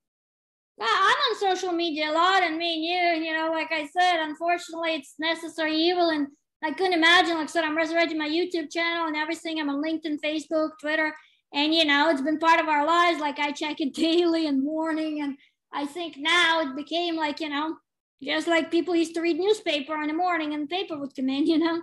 I'm 0.78 0.86
on 0.86 1.38
social 1.38 1.72
media 1.72 2.10
a 2.10 2.12
lot, 2.12 2.42
and 2.42 2.58
me 2.58 2.74
and 2.74 2.84
you, 3.22 3.26
you 3.26 3.36
know, 3.36 3.50
like 3.50 3.72
I 3.72 3.86
said, 3.86 4.20
unfortunately, 4.20 4.94
it's 4.94 5.14
necessary 5.18 5.74
evil, 5.74 6.10
and 6.10 6.28
I 6.62 6.72
couldn't 6.72 6.92
imagine. 6.92 7.36
Like 7.36 7.44
I 7.44 7.52
said, 7.52 7.64
I'm 7.64 7.76
resurrecting 7.76 8.18
my 8.18 8.28
YouTube 8.28 8.70
channel 8.70 9.06
and 9.06 9.16
everything. 9.16 9.58
I'm 9.58 9.70
on 9.70 9.82
LinkedIn, 9.82 10.18
Facebook, 10.22 10.70
Twitter, 10.80 11.14
and 11.54 11.74
you 11.74 11.86
know, 11.86 12.10
it's 12.10 12.20
been 12.20 12.38
part 12.38 12.60
of 12.60 12.68
our 12.68 12.86
lives. 12.86 13.20
Like 13.20 13.38
I 13.38 13.52
check 13.52 13.80
it 13.80 13.94
daily 13.94 14.46
and 14.46 14.62
morning, 14.62 15.22
and 15.22 15.38
I 15.72 15.86
think 15.86 16.16
now 16.18 16.60
it 16.60 16.76
became 16.76 17.16
like 17.16 17.40
you 17.40 17.48
know, 17.48 17.76
just 18.22 18.46
like 18.46 18.70
people 18.70 18.94
used 18.94 19.14
to 19.14 19.22
read 19.22 19.38
newspaper 19.38 20.00
in 20.02 20.08
the 20.08 20.14
morning 20.14 20.52
and 20.52 20.64
the 20.64 20.76
paper 20.76 20.98
would 20.98 21.16
come 21.16 21.30
in. 21.30 21.46
You 21.46 21.58
know. 21.58 21.80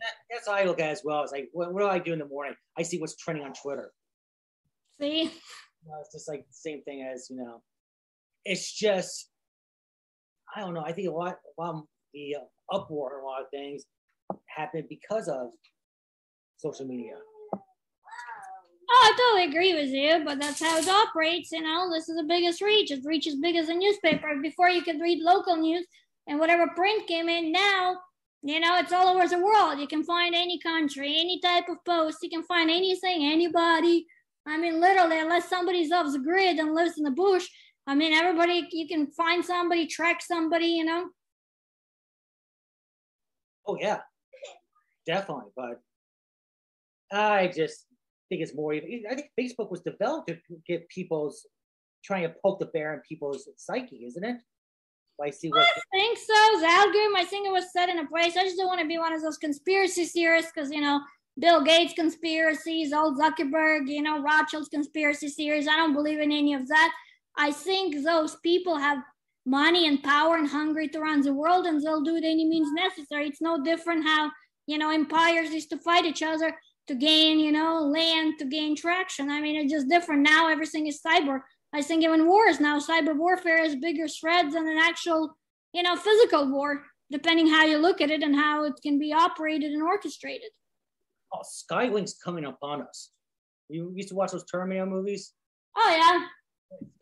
That, 0.00 0.12
that's 0.30 0.48
how 0.48 0.54
I 0.54 0.64
look 0.64 0.80
at 0.80 0.90
as 0.90 1.02
well. 1.04 1.22
It's 1.22 1.32
like, 1.32 1.48
what, 1.52 1.72
what 1.72 1.80
do 1.80 1.86
I 1.86 1.98
do 1.98 2.12
in 2.12 2.18
the 2.18 2.26
morning? 2.26 2.54
I 2.78 2.82
see 2.82 2.98
what's 2.98 3.16
trending 3.16 3.44
on 3.44 3.52
Twitter. 3.52 3.92
See. 5.00 5.22
You 5.22 5.88
know, 5.88 5.98
it's 6.00 6.12
just 6.12 6.28
like 6.28 6.40
the 6.40 6.52
same 6.52 6.82
thing 6.82 7.02
as 7.02 7.28
you 7.30 7.36
know. 7.36 7.62
It's 8.44 8.72
just, 8.72 9.30
I 10.54 10.60
don't 10.60 10.74
know. 10.74 10.82
I 10.84 10.92
think 10.92 11.08
a 11.08 11.12
lot, 11.12 11.36
a 11.58 11.62
lot 11.62 11.74
of 11.74 11.82
the 12.14 12.36
uh, 12.36 12.74
uproar 12.76 13.16
and 13.16 13.22
a 13.22 13.26
lot 13.26 13.42
of 13.42 13.46
things 13.50 13.84
happened 14.46 14.84
because 14.88 15.28
of 15.28 15.48
social 16.56 16.86
media. 16.86 17.14
Oh, 17.54 17.58
I 18.92 19.12
totally 19.16 19.50
agree 19.50 19.74
with 19.74 19.90
you, 19.90 20.24
but 20.24 20.40
that's 20.40 20.60
how 20.60 20.76
it 20.76 20.88
operates. 20.88 21.52
You 21.52 21.62
know, 21.62 21.90
this 21.92 22.08
is 22.08 22.16
the 22.16 22.24
biggest 22.24 22.60
reach. 22.60 22.90
It's 22.90 23.06
reach 23.06 23.26
as 23.26 23.36
big 23.36 23.56
as 23.56 23.68
a 23.68 23.74
newspaper. 23.74 24.36
Before 24.42 24.68
you 24.68 24.82
could 24.82 25.00
read 25.00 25.20
local 25.22 25.56
news 25.56 25.86
and 26.26 26.40
whatever 26.40 26.66
print 26.74 27.06
came 27.06 27.28
in. 27.28 27.52
Now, 27.52 27.96
you 28.42 28.60
know, 28.60 28.78
it's 28.78 28.92
all 28.92 29.08
over 29.08 29.28
the 29.28 29.38
world. 29.38 29.78
You 29.78 29.86
can 29.86 30.02
find 30.02 30.34
any 30.34 30.58
country, 30.58 31.16
any 31.18 31.40
type 31.40 31.68
of 31.68 31.84
post. 31.84 32.18
You 32.22 32.30
can 32.30 32.42
find 32.44 32.70
anything, 32.70 33.24
anybody. 33.24 34.06
I 34.46 34.56
mean, 34.56 34.80
literally, 34.80 35.20
unless 35.20 35.48
somebody's 35.48 35.92
off 35.92 36.10
the 36.12 36.18
grid 36.18 36.58
and 36.58 36.74
lives 36.74 36.96
in 36.96 37.04
the 37.04 37.10
bush, 37.10 37.46
I 37.86 37.94
mean, 37.94 38.12
everybody, 38.12 38.66
you 38.72 38.88
can 38.88 39.10
find 39.10 39.44
somebody, 39.44 39.86
track 39.86 40.22
somebody, 40.22 40.66
you 40.66 40.84
know. 40.84 41.08
Oh 43.66 43.76
yeah, 43.78 44.00
definitely. 45.06 45.50
But 45.54 45.80
I 47.12 47.48
just 47.48 47.84
think 48.28 48.42
it's 48.42 48.54
more. 48.54 48.72
I 48.72 48.80
think 48.80 49.30
Facebook 49.38 49.70
was 49.70 49.82
developed 49.82 50.28
to 50.28 50.38
get 50.66 50.88
people's 50.88 51.46
trying 52.02 52.22
to 52.22 52.34
poke 52.42 52.60
the 52.60 52.66
bear 52.66 52.94
in 52.94 53.00
people's 53.06 53.48
psyche, 53.58 54.04
isn't 54.06 54.24
it? 54.24 54.36
Like 55.20 55.34
see 55.34 55.50
what. 55.50 55.60
I 55.60 55.80
think 55.92 56.18
so. 56.18 56.60
The 56.60 56.66
algorithm, 56.66 57.14
I 57.14 57.24
think 57.24 57.46
it 57.46 57.52
was 57.52 57.72
set 57.72 57.90
in 57.90 57.98
a 57.98 58.06
place. 58.06 58.36
I 58.36 58.44
just 58.44 58.56
don't 58.56 58.68
want 58.68 58.80
to 58.80 58.88
be 58.88 58.98
one 58.98 59.12
of 59.12 59.20
those 59.20 59.36
conspiracy 59.36 60.06
theorists 60.06 60.50
because, 60.52 60.70
you 60.70 60.80
know, 60.80 61.00
Bill 61.38 61.62
Gates 61.62 61.92
conspiracies, 61.92 62.92
old 62.92 63.18
Zuckerberg, 63.18 63.86
you 63.86 64.00
know, 64.00 64.22
Rothschild's 64.22 64.70
conspiracy 64.70 65.28
theories. 65.28 65.68
I 65.68 65.76
don't 65.76 65.92
believe 65.92 66.20
in 66.20 66.32
any 66.32 66.54
of 66.54 66.66
that. 66.68 66.92
I 67.36 67.52
think 67.52 68.02
those 68.02 68.36
people 68.36 68.78
have 68.78 68.98
money 69.44 69.86
and 69.86 70.02
power 70.02 70.36
and 70.36 70.48
hungry 70.48 70.88
to 70.88 71.00
run 71.00 71.20
the 71.20 71.32
world 71.32 71.66
and 71.66 71.82
they'll 71.82 72.02
do 72.02 72.16
it 72.16 72.24
any 72.24 72.46
means 72.46 72.68
necessary. 72.72 73.28
It's 73.28 73.42
no 73.42 73.62
different 73.62 74.04
how, 74.06 74.30
you 74.66 74.78
know, 74.78 74.90
empires 74.90 75.50
used 75.50 75.70
to 75.70 75.78
fight 75.78 76.06
each 76.06 76.22
other 76.22 76.56
to 76.88 76.94
gain, 76.94 77.38
you 77.38 77.52
know, 77.52 77.80
land, 77.80 78.38
to 78.38 78.46
gain 78.46 78.74
traction. 78.74 79.30
I 79.30 79.40
mean, 79.40 79.56
it's 79.56 79.72
just 79.72 79.88
different. 79.88 80.22
Now 80.22 80.48
everything 80.48 80.86
is 80.86 81.00
cyber. 81.06 81.40
I 81.72 81.82
think 81.82 82.02
even 82.02 82.26
wars 82.26 82.58
now, 82.58 82.78
cyber 82.80 83.16
warfare 83.16 83.62
is 83.62 83.76
bigger 83.76 84.08
threats 84.08 84.54
than 84.54 84.66
an 84.66 84.78
actual, 84.78 85.36
you 85.72 85.82
know, 85.82 85.96
physical 85.96 86.50
war, 86.50 86.82
depending 87.10 87.48
how 87.48 87.64
you 87.64 87.78
look 87.78 88.00
at 88.00 88.10
it 88.10 88.22
and 88.22 88.34
how 88.34 88.64
it 88.64 88.74
can 88.82 88.98
be 88.98 89.12
operated 89.12 89.72
and 89.72 89.82
orchestrated. 89.82 90.50
Oh, 91.32 91.42
Skylink's 91.42 92.14
coming 92.14 92.44
upon 92.44 92.82
us. 92.82 93.12
You 93.68 93.92
used 93.94 94.08
to 94.08 94.16
watch 94.16 94.32
those 94.32 94.44
Terminator 94.44 94.86
movies. 94.86 95.32
Oh 95.76 95.96
yeah. 95.96 96.26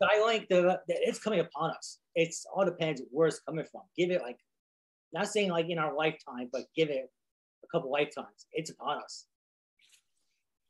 Skylink, 0.01 0.47
the, 0.49 0.79
the 0.87 0.95
it's 1.01 1.19
coming 1.19 1.39
upon 1.39 1.71
us. 1.71 1.99
It's 2.13 2.45
all 2.53 2.65
depends 2.65 3.01
where 3.09 3.27
it's 3.27 3.39
coming 3.39 3.65
from. 3.71 3.81
Give 3.97 4.11
it 4.11 4.21
like, 4.21 4.37
not 5.13 5.27
saying 5.27 5.49
like 5.49 5.69
in 5.69 5.79
our 5.79 5.95
lifetime, 5.95 6.49
but 6.51 6.63
give 6.75 6.89
it 6.89 7.09
a 7.63 7.67
couple 7.75 7.91
lifetimes. 7.91 8.45
It's 8.51 8.69
upon 8.69 9.01
us. 9.01 9.25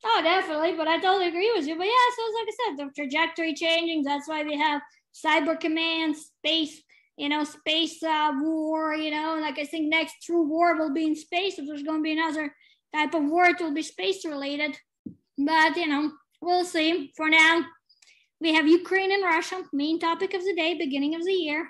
Oh, 0.04 0.22
definitely. 0.24 0.74
But 0.78 0.88
I 0.88 1.00
totally 1.00 1.28
agree 1.28 1.52
with 1.56 1.68
you. 1.68 1.78
But 1.78 1.86
yeah, 1.86 2.10
so 2.16 2.22
it's 2.26 2.36
like 2.36 2.48
I 2.48 2.56
said, 2.56 2.88
the 2.88 2.94
trajectory 2.94 3.54
changing. 3.54 4.04
That's 4.04 4.28
why 4.28 4.44
we 4.44 4.58
have 4.58 4.82
cyber 5.14 5.60
command, 5.60 6.16
space, 6.16 6.82
you 7.18 7.30
know, 7.30 7.44
space 7.44 8.02
uh, 8.02 8.32
war, 8.40 8.94
you 8.96 9.12
know, 9.12 9.38
like 9.42 9.60
I 9.60 9.66
think 9.66 9.90
next 9.90 10.24
true 10.24 10.44
war 10.48 10.78
will 10.78 10.94
be 10.94 11.06
in 11.06 11.16
space. 11.16 11.60
If 11.60 11.68
there's 11.68 11.84
going 11.84 12.00
to 12.00 12.04
be 12.04 12.14
another 12.14 12.54
type 12.96 13.14
of 13.14 13.24
war, 13.24 13.46
it 13.46 13.60
will 13.60 13.74
be 13.74 13.82
space 13.82 14.24
related. 14.26 14.78
But, 15.38 15.76
you 15.76 15.88
know, 15.88 16.12
we'll 16.42 16.66
see. 16.66 17.12
For 17.18 17.30
now, 17.30 17.66
we 18.40 18.54
have 18.54 18.68
Ukraine 18.68 19.12
and 19.12 19.24
Russia, 19.24 19.64
main 19.74 20.00
topic 20.00 20.34
of 20.34 20.44
the 20.44 20.56
day, 20.56 20.76
beginning 20.76 21.16
of 21.16 21.26
the 21.26 21.34
year. 21.34 21.70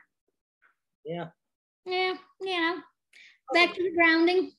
Yeah. 1.04 1.30
Yeah, 1.86 2.14
you 2.42 2.60
know, 2.60 2.76
back 3.54 3.74
to 3.74 3.84
the 3.84 3.92
grounding. 3.96 4.52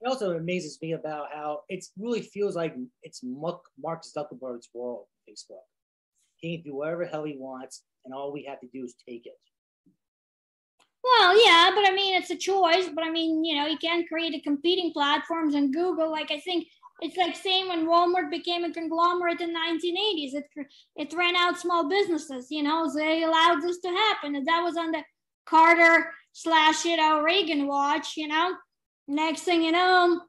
It 0.00 0.08
also 0.08 0.36
amazes 0.36 0.78
me 0.80 0.92
about 0.92 1.28
how 1.32 1.62
it 1.68 1.84
really 1.98 2.22
feels 2.22 2.54
like 2.54 2.74
it's 3.02 3.22
Mark 3.22 3.62
Zuckerberg's 3.82 4.68
world, 4.72 5.06
Facebook. 5.28 5.66
He 6.36 6.56
can 6.56 6.64
do 6.64 6.76
whatever 6.76 7.04
hell 7.04 7.24
he 7.24 7.36
wants, 7.36 7.82
and 8.04 8.14
all 8.14 8.32
we 8.32 8.44
have 8.44 8.60
to 8.60 8.68
do 8.72 8.84
is 8.84 8.94
take 9.08 9.26
it. 9.26 9.38
Well, 11.02 11.44
yeah, 11.44 11.70
but 11.74 11.88
I 11.88 11.92
mean, 11.94 12.14
it's 12.14 12.30
a 12.30 12.36
choice. 12.36 12.88
But 12.94 13.04
I 13.04 13.10
mean, 13.10 13.44
you 13.44 13.56
know, 13.56 13.66
you 13.66 13.78
can 13.78 14.06
create 14.06 14.34
a 14.34 14.40
competing 14.40 14.92
platforms 14.92 15.54
and 15.54 15.72
Google. 15.72 16.10
Like 16.10 16.30
I 16.30 16.38
think 16.40 16.66
it's 17.00 17.16
like 17.16 17.36
saying 17.36 17.68
when 17.68 17.86
Walmart 17.86 18.30
became 18.30 18.64
a 18.64 18.72
conglomerate 18.72 19.40
in 19.40 19.50
1980s, 19.50 20.34
it 20.34 20.46
it 20.96 21.14
ran 21.14 21.36
out 21.36 21.58
small 21.58 21.88
businesses. 21.88 22.48
You 22.50 22.62
know, 22.62 22.90
they 22.94 23.22
allowed 23.22 23.62
this 23.62 23.78
to 23.80 23.88
happen, 23.88 24.36
and 24.36 24.46
that 24.46 24.62
was 24.62 24.76
on 24.76 24.90
the 24.90 25.02
Carter 25.46 26.12
slash 26.32 26.84
you 26.84 26.96
know 26.96 27.20
Reagan 27.20 27.66
watch. 27.66 28.16
You 28.16 28.28
know, 28.28 28.54
next 29.08 29.42
thing 29.42 29.62
you 29.62 29.72
know, 29.72 30.20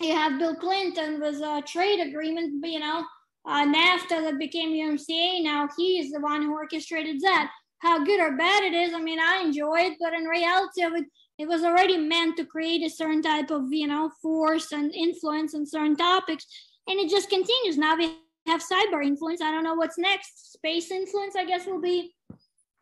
you 0.00 0.14
have 0.14 0.38
Bill 0.38 0.54
Clinton 0.54 1.20
with 1.20 1.36
a 1.36 1.62
trade 1.66 2.00
agreement. 2.00 2.64
You 2.64 2.80
know, 2.80 3.04
uh, 3.46 3.64
NAFTA 3.66 4.22
that 4.22 4.38
became 4.38 4.70
UMCA. 4.70 5.42
Now 5.42 5.68
he 5.76 5.98
is 5.98 6.12
the 6.12 6.20
one 6.20 6.42
who 6.42 6.52
orchestrated 6.52 7.20
that. 7.20 7.50
How 7.78 8.02
good 8.04 8.20
or 8.20 8.36
bad 8.36 8.64
it 8.64 8.72
is, 8.72 8.94
I 8.94 9.00
mean, 9.00 9.20
I 9.20 9.42
enjoy 9.42 9.76
it, 9.80 9.98
but 10.00 10.14
in 10.14 10.24
reality 10.24 10.82
it, 10.82 11.04
it 11.38 11.46
was 11.46 11.62
already 11.62 11.98
meant 11.98 12.36
to 12.38 12.46
create 12.46 12.82
a 12.82 12.88
certain 12.88 13.20
type 13.20 13.50
of, 13.50 13.70
you 13.70 13.86
know, 13.86 14.10
force 14.22 14.72
and 14.72 14.94
influence 14.94 15.54
on 15.54 15.66
certain 15.66 15.94
topics, 15.94 16.46
and 16.88 16.98
it 16.98 17.10
just 17.10 17.28
continues. 17.28 17.76
Now 17.76 17.96
we 17.96 18.16
have 18.46 18.62
cyber 18.62 19.04
influence. 19.04 19.42
I 19.42 19.50
don't 19.50 19.64
know 19.64 19.74
what's 19.74 19.98
next. 19.98 20.52
Space 20.52 20.90
influence, 20.90 21.36
I 21.36 21.44
guess, 21.44 21.66
will 21.66 21.80
be. 21.80 22.14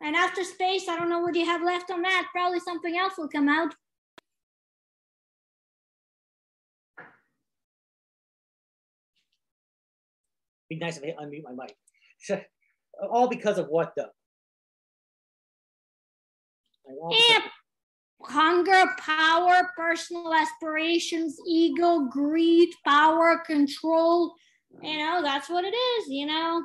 And 0.01 0.15
after 0.15 0.43
space, 0.43 0.87
I 0.87 0.97
don't 0.97 1.09
know 1.09 1.19
what 1.19 1.35
you 1.35 1.45
have 1.45 1.63
left 1.63 1.91
on 1.91 2.01
that. 2.03 2.27
Probably 2.31 2.59
something 2.59 2.97
else 2.97 3.13
will 3.17 3.27
come 3.27 3.49
out. 3.49 3.75
Be 10.69 10.77
nice 10.77 10.97
if 10.97 11.03
I 11.03 11.23
unmute 11.23 11.43
my 11.43 11.51
mic. 11.51 11.75
all 13.09 13.27
because 13.27 13.57
of 13.57 13.67
what 13.67 13.93
though? 13.95 14.09
Hunger, 18.21 18.91
power, 18.97 19.71
personal 19.77 20.33
aspirations, 20.33 21.37
ego, 21.47 22.07
greed, 22.11 22.69
power, 22.85 23.43
control. 23.45 24.33
You 24.81 24.97
know, 24.97 25.21
that's 25.21 25.49
what 25.49 25.63
it 25.63 25.75
is, 25.75 26.07
you 26.09 26.25
know. 26.25 26.63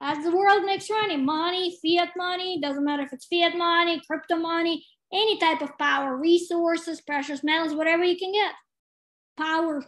As 0.00 0.24
the 0.24 0.34
world 0.34 0.64
makes 0.64 0.90
money, 0.90 1.16
money, 1.16 1.78
fiat 1.82 2.10
money, 2.16 2.60
doesn't 2.60 2.84
matter 2.84 3.02
if 3.02 3.12
it's 3.12 3.26
fiat 3.26 3.56
money, 3.56 4.00
crypto 4.06 4.36
money, 4.36 4.84
any 5.12 5.38
type 5.38 5.62
of 5.62 5.76
power, 5.78 6.16
resources, 6.16 7.00
precious 7.00 7.42
metals, 7.42 7.74
whatever 7.74 8.04
you 8.04 8.16
can 8.16 8.32
get. 8.32 8.52
Power 9.36 9.84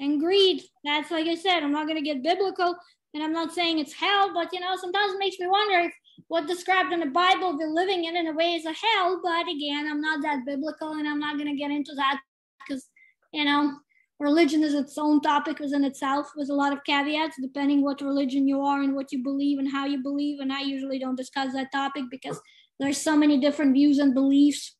and 0.00 0.20
greed. 0.20 0.62
That's 0.84 1.10
like 1.10 1.26
I 1.26 1.34
said, 1.34 1.62
I'm 1.62 1.72
not 1.72 1.86
going 1.86 2.02
to 2.02 2.08
get 2.08 2.22
biblical 2.22 2.76
and 3.14 3.22
I'm 3.22 3.32
not 3.32 3.52
saying 3.52 3.78
it's 3.78 3.94
hell, 3.94 4.32
but 4.34 4.52
you 4.52 4.60
know, 4.60 4.76
sometimes 4.76 5.14
it 5.14 5.18
makes 5.18 5.38
me 5.38 5.46
wonder 5.46 5.86
if 5.86 5.92
what 6.28 6.46
described 6.46 6.92
in 6.92 7.00
the 7.00 7.06
Bible 7.06 7.56
we're 7.56 7.68
living 7.68 8.04
in 8.04 8.16
in 8.16 8.26
a 8.26 8.32
way 8.32 8.54
is 8.54 8.66
a 8.66 8.72
hell. 8.72 9.20
But 9.22 9.48
again, 9.48 9.88
I'm 9.90 10.00
not 10.00 10.22
that 10.22 10.44
biblical 10.44 10.92
and 10.92 11.08
I'm 11.08 11.18
not 11.18 11.36
going 11.36 11.48
to 11.48 11.56
get 11.56 11.70
into 11.70 11.94
that 11.94 12.20
because, 12.66 12.88
you 13.32 13.44
know, 13.44 13.72
religion 14.20 14.62
is 14.62 14.74
its 14.74 14.98
own 14.98 15.20
topic 15.20 15.58
within 15.58 15.84
itself 15.84 16.32
with 16.36 16.50
a 16.50 16.54
lot 16.54 16.72
of 16.72 16.84
caveats 16.84 17.36
depending 17.40 17.82
what 17.82 18.00
religion 18.00 18.48
you 18.48 18.60
are 18.60 18.82
and 18.82 18.94
what 18.94 19.12
you 19.12 19.22
believe 19.22 19.58
and 19.58 19.70
how 19.70 19.86
you 19.86 20.02
believe. 20.02 20.40
And 20.40 20.52
I 20.52 20.62
usually 20.62 20.98
don't 20.98 21.16
discuss 21.16 21.52
that 21.54 21.72
topic 21.72 22.04
because 22.10 22.40
there's 22.78 22.98
so 22.98 23.16
many 23.16 23.40
different 23.40 23.72
views 23.72 23.98
and 23.98 24.12
beliefs. 24.12 24.76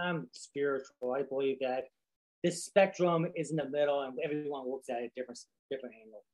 I'm 0.00 0.28
spiritual. 0.32 1.14
I 1.14 1.22
believe 1.22 1.58
that 1.60 1.84
this 2.42 2.64
spectrum 2.64 3.26
is 3.36 3.50
in 3.50 3.56
the 3.56 3.68
middle, 3.68 4.02
and 4.02 4.18
everyone 4.24 4.68
looks 4.70 4.88
at 4.88 5.02
it 5.02 5.12
different, 5.16 5.38
different 5.70 5.94
angle. 6.02 6.24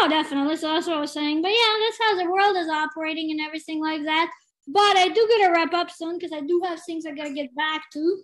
Oh, 0.00 0.08
definitely. 0.08 0.56
So 0.56 0.68
that's 0.68 0.86
what 0.86 0.96
I 0.96 1.00
was 1.00 1.12
saying. 1.12 1.42
But 1.42 1.48
yeah, 1.48 1.74
that's 1.80 1.98
how 2.02 2.16
the 2.16 2.30
world 2.30 2.56
is 2.56 2.68
operating 2.68 3.30
and 3.30 3.40
everything 3.40 3.80
like 3.80 4.04
that. 4.04 4.30
But 4.66 4.96
I 4.98 5.08
do 5.08 5.26
gotta 5.28 5.52
wrap 5.52 5.72
up 5.72 5.90
soon 5.90 6.18
because 6.18 6.32
I 6.32 6.40
do 6.40 6.60
have 6.64 6.80
things 6.84 7.06
I 7.06 7.12
gotta 7.12 7.32
get 7.32 7.54
back 7.56 7.90
to. 7.94 8.22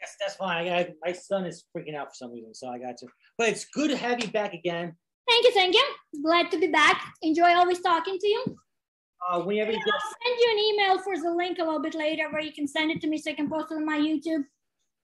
Yes, 0.00 0.16
that's 0.18 0.34
fine. 0.36 0.66
I 0.66 0.84
got 0.84 0.94
my 1.04 1.12
son 1.12 1.44
is 1.44 1.64
freaking 1.76 1.94
out 1.94 2.08
for 2.08 2.14
some 2.14 2.32
reason, 2.32 2.54
so 2.54 2.68
I 2.68 2.78
got 2.78 2.96
to. 2.98 3.06
But 3.36 3.50
it's 3.50 3.66
good 3.66 3.90
to 3.90 3.96
have 3.96 4.22
you 4.22 4.30
back 4.30 4.54
again. 4.54 4.96
Thank 5.28 5.44
you, 5.44 5.52
thank 5.52 5.74
you. 5.74 5.84
Glad 6.22 6.50
to 6.50 6.58
be 6.58 6.66
back. 6.66 7.04
Enjoy 7.22 7.54
always 7.54 7.80
talking 7.80 8.18
to 8.18 8.26
you. 8.26 8.56
Uh, 9.30 9.40
whenever 9.42 9.70
you 9.70 9.78
I'll 9.78 10.12
send 10.24 10.40
you 10.40 10.50
an 10.50 10.58
email 10.58 10.98
for 11.02 11.16
the 11.16 11.30
link 11.30 11.58
a 11.58 11.62
little 11.62 11.80
bit 11.80 11.94
later 11.94 12.28
where 12.30 12.42
you 12.42 12.52
can 12.52 12.66
send 12.66 12.90
it 12.90 13.00
to 13.02 13.06
me 13.06 13.18
so 13.18 13.30
I 13.30 13.34
can 13.34 13.48
post 13.48 13.70
it 13.70 13.76
on 13.76 13.86
my 13.86 13.98
YouTube. 13.98 14.44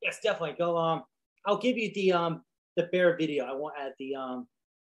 Yes, 0.03 0.19
definitely 0.23 0.57
go. 0.59 0.77
Um, 0.77 1.03
I'll 1.47 1.59
give 1.59 1.77
you 1.77 1.93
the 1.95 2.13
um 2.13 2.43
the 2.77 2.85
bear 2.85 3.17
video. 3.17 3.45
I 3.45 3.53
won't 3.53 3.75
add 3.79 3.93
the 3.99 4.15
um 4.15 4.47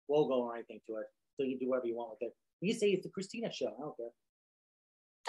logo 0.09 0.35
or 0.35 0.55
anything 0.55 0.79
to 0.87 0.97
it, 0.97 1.05
so 1.37 1.43
you 1.43 1.57
can 1.57 1.67
do 1.67 1.69
whatever 1.69 1.87
you 1.87 1.95
want 1.95 2.11
with 2.11 2.29
it. 2.29 2.35
You 2.61 2.73
say 2.73 2.89
it's 2.89 3.03
the 3.03 3.11
Christina 3.11 3.51
show. 3.51 3.67
I 3.67 3.81
don't 3.81 3.97
care. 3.97 4.07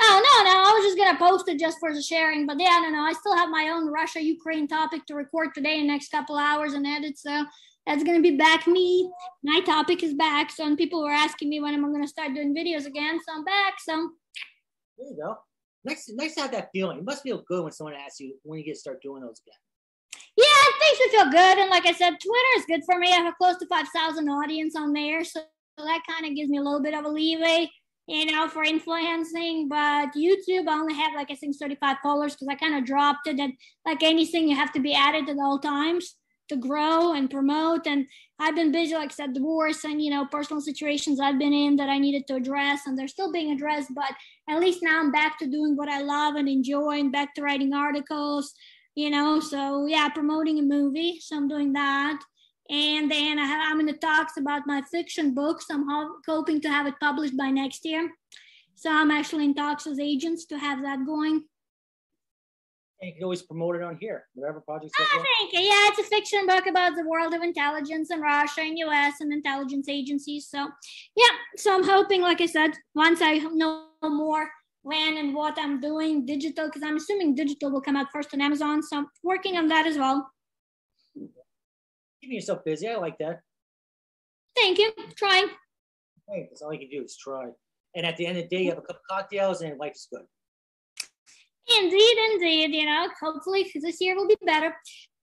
Oh 0.03 0.23
no, 0.25 0.51
no, 0.51 0.59
I 0.59 0.73
was 0.73 0.85
just 0.87 0.99
gonna 0.99 1.19
post 1.19 1.49
it 1.49 1.61
just 1.61 1.79
for 1.79 1.93
the 1.95 2.01
sharing, 2.01 2.47
but 2.47 2.59
yeah, 2.59 2.81
no, 2.83 2.91
no, 2.91 3.03
I 3.03 3.13
still 3.13 3.37
have 3.37 3.51
my 3.51 3.71
own 3.73 3.89
Russia 3.93 4.23
Ukraine 4.23 4.67
topic 4.67 5.05
to 5.07 5.15
record 5.15 5.51
today 5.55 5.79
in 5.79 5.87
the 5.87 5.93
next 5.93 6.11
couple 6.11 6.37
hours 6.37 6.73
and 6.73 6.87
edit, 6.87 7.19
so 7.19 7.45
that's 7.87 8.03
gonna 8.03 8.21
be 8.21 8.37
back 8.37 8.67
me. 8.67 9.11
My 9.43 9.61
topic 9.61 10.03
is 10.03 10.15
back, 10.15 10.51
so 10.51 10.65
and 10.65 10.79
people 10.79 11.03
were 11.03 11.11
asking 11.11 11.51
me 11.51 11.61
when 11.61 11.75
am 11.75 11.85
I 11.85 11.89
gonna 11.93 12.09
start 12.09 12.35
doing 12.35 12.55
videos 12.55 12.87
again, 12.87 13.19
so 13.27 13.35
I'm 13.35 13.45
back. 13.45 13.75
So 13.81 14.11
There 14.97 15.09
you 15.09 15.17
go. 15.23 15.39
Nice, 15.85 16.11
nice 16.15 16.35
to 16.35 16.43
have 16.43 16.53
that 16.53 16.69
feeling. 16.73 16.99
It 16.99 17.05
must 17.05 17.23
feel 17.23 17.43
good 17.49 17.63
when 17.63 17.73
someone 17.73 17.95
asks 17.95 18.21
you 18.21 18.35
when 18.43 18.59
you 18.59 18.65
get 18.65 18.75
to 18.75 18.81
start 18.81 19.03
doing 19.03 19.23
those 19.23 19.41
again. 19.47 19.59
yeah, 20.37 20.45
it 20.47 20.75
makes 20.81 21.01
me 21.01 21.19
feel 21.19 21.31
good, 21.31 21.59
and 21.59 21.71
like 21.71 21.87
I 21.87 21.93
said, 21.93 22.11
Twitter 22.11 22.53
is 22.59 22.65
good 22.67 22.83
for 22.85 22.99
me. 22.99 23.09
I 23.09 23.17
have 23.17 23.35
close 23.39 23.57
to 23.59 23.67
five 23.67 23.87
thousand 23.95 24.29
audience 24.29 24.77
on 24.77 24.93
there, 24.93 25.25
so 25.25 25.41
that 25.79 26.03
kind 26.09 26.27
of 26.27 26.37
gives 26.37 26.51
me 26.51 26.59
a 26.59 26.63
little 26.63 26.83
bit 26.83 26.95
of 26.95 27.05
a 27.05 27.09
leeway. 27.09 27.71
you 28.07 28.27
know, 28.27 28.49
for 28.49 28.65
influencing. 28.65 29.69
But 29.69 30.11
YouTube, 30.17 30.69
I 30.69 30.75
only 30.75 30.95
have 30.95 31.15
like 31.15 31.31
I 31.31 31.35
think 31.35 31.57
35 31.57 31.97
followers 32.03 32.35
because 32.35 32.49
I 32.49 32.57
kind 32.57 32.75
of 32.77 32.85
dropped 32.85 33.27
it. 33.27 33.39
And 33.39 33.55
like 33.87 34.03
anything, 34.03 34.49
you 34.49 34.57
have 34.57 34.73
to 34.73 34.81
be 34.81 34.93
it 34.93 35.29
at 35.29 35.39
all 35.39 35.59
times 35.59 36.17
to 36.51 36.57
grow 36.57 37.15
and 37.15 37.31
promote. 37.31 37.87
And 37.87 38.07
I've 38.39 38.55
been 38.55 38.71
busy, 38.71 38.95
like 38.95 39.11
I 39.11 39.15
said, 39.15 39.33
divorce 39.33 39.85
and 39.85 40.01
you 40.01 40.11
know, 40.11 40.27
personal 40.27 40.61
situations 40.61 41.19
I've 41.19 41.39
been 41.39 41.53
in 41.53 41.77
that 41.77 41.89
I 41.89 41.99
needed 41.99 42.27
to 42.27 42.37
address, 42.37 42.83
and 42.87 42.97
they're 42.97 43.09
still 43.09 43.33
being 43.33 43.53
addressed. 43.53 43.91
But 43.95 44.13
at 44.49 44.61
least 44.61 44.81
now 44.83 45.01
I'm 45.01 45.11
back 45.11 45.39
to 45.39 45.47
doing 45.47 45.77
what 45.77 45.89
I 45.89 46.03
love 46.03 46.35
and 46.35 46.49
enjoy, 46.49 47.01
and 47.01 47.11
back 47.11 47.35
to 47.35 47.43
writing 47.43 47.73
articles. 47.73 48.53
You 48.95 49.11
know, 49.11 49.41
so 49.41 49.87
yeah, 49.87 50.09
promoting 50.09 50.59
a 50.59 50.63
movie. 50.63 51.19
So 51.21 51.37
I'm 51.37 51.49
doing 51.49 51.73
that. 51.73 52.21
And 52.71 53.11
then 53.11 53.39
I 53.39 53.47
have, 53.47 53.73
I'm 53.73 53.81
in 53.81 53.87
the 53.87 53.95
talks 53.95 54.37
about 54.37 54.67
my 54.67 54.81
fiction 54.93 55.35
books. 55.35 55.67
I'm 55.71 55.89
ho- 55.89 56.17
hoping 56.27 56.61
to 56.61 56.69
have 56.69 56.87
it 56.87 56.95
published 57.01 57.37
by 57.37 57.51
next 57.51 57.85
year. 57.85 58.11
So 58.77 58.91
I'm 58.91 59.11
actually 59.11 59.45
in 59.45 59.55
talks 59.55 59.87
with 59.87 59.99
agents 60.01 60.47
to 60.47 60.59
have 60.59 60.83
that 60.83 61.05
going. 61.05 61.45
And 63.01 63.09
you 63.09 63.15
can 63.15 63.25
always 63.25 63.41
promote 63.41 63.77
it 63.77 63.83
on 63.83 63.97
here, 63.99 64.27
whatever 64.35 64.61
projects. 64.61 64.93
you 64.99 65.05
I 65.05 65.09
have. 65.15 65.23
think, 65.23 65.53
yeah, 65.55 65.89
it's 65.89 65.99
a 66.01 66.03
fiction 66.03 66.47
book 66.47 66.67
about 66.67 66.97
the 66.97 67.09
world 67.09 67.33
of 67.33 67.43
intelligence 67.43 68.11
and 68.11 68.21
Russia 68.21 68.61
and 68.61 68.79
US 68.79 69.21
and 69.21 69.33
intelligence 69.33 69.89
agencies. 69.89 70.49
So, 70.49 70.69
yeah, 71.17 71.35
so 71.57 71.75
I'm 71.75 71.85
hoping, 71.85 72.21
like 72.21 72.43
I 72.43 72.47
said, 72.47 72.73
once 72.95 73.21
I 73.23 73.39
know 73.39 73.87
more 74.03 74.51
when 74.83 75.17
and 75.17 75.35
what 75.35 75.59
I'm 75.59 75.81
doing 75.81 76.27
digital, 76.27 76.67
because 76.67 76.83
I'm 76.83 76.97
assuming 76.97 77.35
digital 77.35 77.71
will 77.71 77.81
come 77.81 77.97
out 77.97 78.09
first 78.13 78.35
on 78.35 78.43
Amazon. 78.43 78.83
So 78.83 78.99
I'm 78.99 79.07
working 79.23 79.57
on 79.57 79.69
that 79.69 79.87
as 79.87 79.97
well. 79.97 80.31
Keeping 82.21 82.37
yourself 82.37 82.65
busy. 82.67 82.87
I 82.87 82.97
like 82.97 83.17
that. 83.19 83.41
Thank 84.55 84.79
you. 84.79 84.93
Trying. 85.17 85.49
Hey, 86.29 86.49
that's 86.51 86.61
all 86.61 86.73
you 86.73 86.81
can 86.81 86.91
do 86.91 87.03
is 87.05 87.17
try. 87.17 87.47
And 87.95 88.05
at 88.05 88.19
the 88.19 88.27
end 88.27 88.37
of 88.37 88.45
the 88.45 88.57
day, 88.57 88.65
you 88.65 88.71
have 88.71 88.79
a 88.79 88.83
couple 88.83 89.01
cocktails 89.09 89.63
and 89.63 89.79
life 89.79 89.93
is 89.95 90.07
good. 90.13 90.25
Indeed, 91.69 92.17
indeed. 92.33 92.75
You 92.75 92.87
know, 92.87 93.09
hopefully 93.21 93.71
this 93.75 94.01
year 94.01 94.17
will 94.17 94.29
be 94.29 94.37
better. 94.45 94.75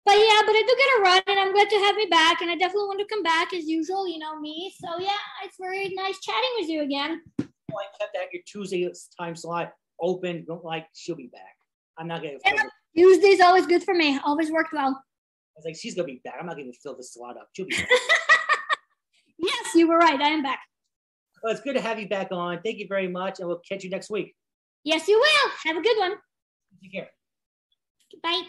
But 0.04 0.14
yeah, 0.14 0.42
but 0.46 0.54
I 0.54 0.62
do 0.66 0.76
get 0.78 0.98
a 0.98 1.02
run, 1.02 1.22
and 1.26 1.40
I'm 1.40 1.52
glad 1.52 1.68
to 1.68 1.76
have 1.76 1.96
me 1.96 2.06
back. 2.08 2.40
And 2.40 2.50
I 2.50 2.54
definitely 2.54 2.86
want 2.86 3.00
to 3.00 3.06
come 3.12 3.22
back 3.22 3.52
as 3.52 3.66
usual. 3.66 4.06
You 4.06 4.18
know 4.18 4.38
me. 4.38 4.72
So 4.80 4.98
yeah, 5.00 5.10
it's 5.44 5.56
very 5.58 5.88
nice 5.94 6.20
chatting 6.20 6.50
with 6.60 6.68
you 6.68 6.82
again. 6.82 7.22
Oh, 7.40 7.44
I 7.78 7.98
kept 7.98 8.12
that 8.14 8.32
your 8.32 8.42
Tuesday 8.46 8.88
time 9.18 9.34
slot 9.34 9.72
open. 10.00 10.44
Don't 10.46 10.64
like 10.64 10.86
she'll 10.94 11.16
be 11.16 11.28
back. 11.32 11.56
I'm 11.98 12.06
not 12.06 12.22
gonna. 12.22 12.34
Yeah. 12.44 12.62
Tuesday's 12.96 13.40
always 13.40 13.66
good 13.66 13.82
for 13.82 13.94
me. 13.94 14.18
Always 14.24 14.50
worked 14.50 14.72
well. 14.72 14.90
I 14.90 15.58
was 15.58 15.64
like, 15.64 15.76
she's 15.76 15.94
gonna 15.94 16.06
be 16.06 16.20
back. 16.24 16.34
I'm 16.38 16.46
not 16.46 16.56
gonna 16.56 16.72
fill 16.82 16.96
this 16.96 17.12
slot 17.14 17.36
up. 17.36 17.48
She'll 17.54 17.66
be 17.66 17.76
back. 17.76 17.88
Yes, 19.38 19.74
you 19.74 19.86
were 19.86 19.98
right. 19.98 20.18
I 20.20 20.28
am 20.28 20.42
back. 20.42 20.60
well, 21.42 21.52
it's 21.52 21.60
good 21.60 21.74
to 21.74 21.80
have 21.80 22.00
you 22.00 22.08
back 22.08 22.28
on. 22.32 22.60
Thank 22.64 22.78
you 22.78 22.86
very 22.88 23.08
much, 23.08 23.38
and 23.38 23.48
we'll 23.48 23.60
catch 23.68 23.84
you 23.84 23.90
next 23.90 24.10
week. 24.10 24.34
Yes, 24.86 25.08
you 25.08 25.18
will. 25.18 25.50
Have 25.64 25.76
a 25.76 25.82
good 25.82 25.98
one. 25.98 26.12
Take 26.80 26.92
care. 26.92 27.10
Bye. 28.22 28.42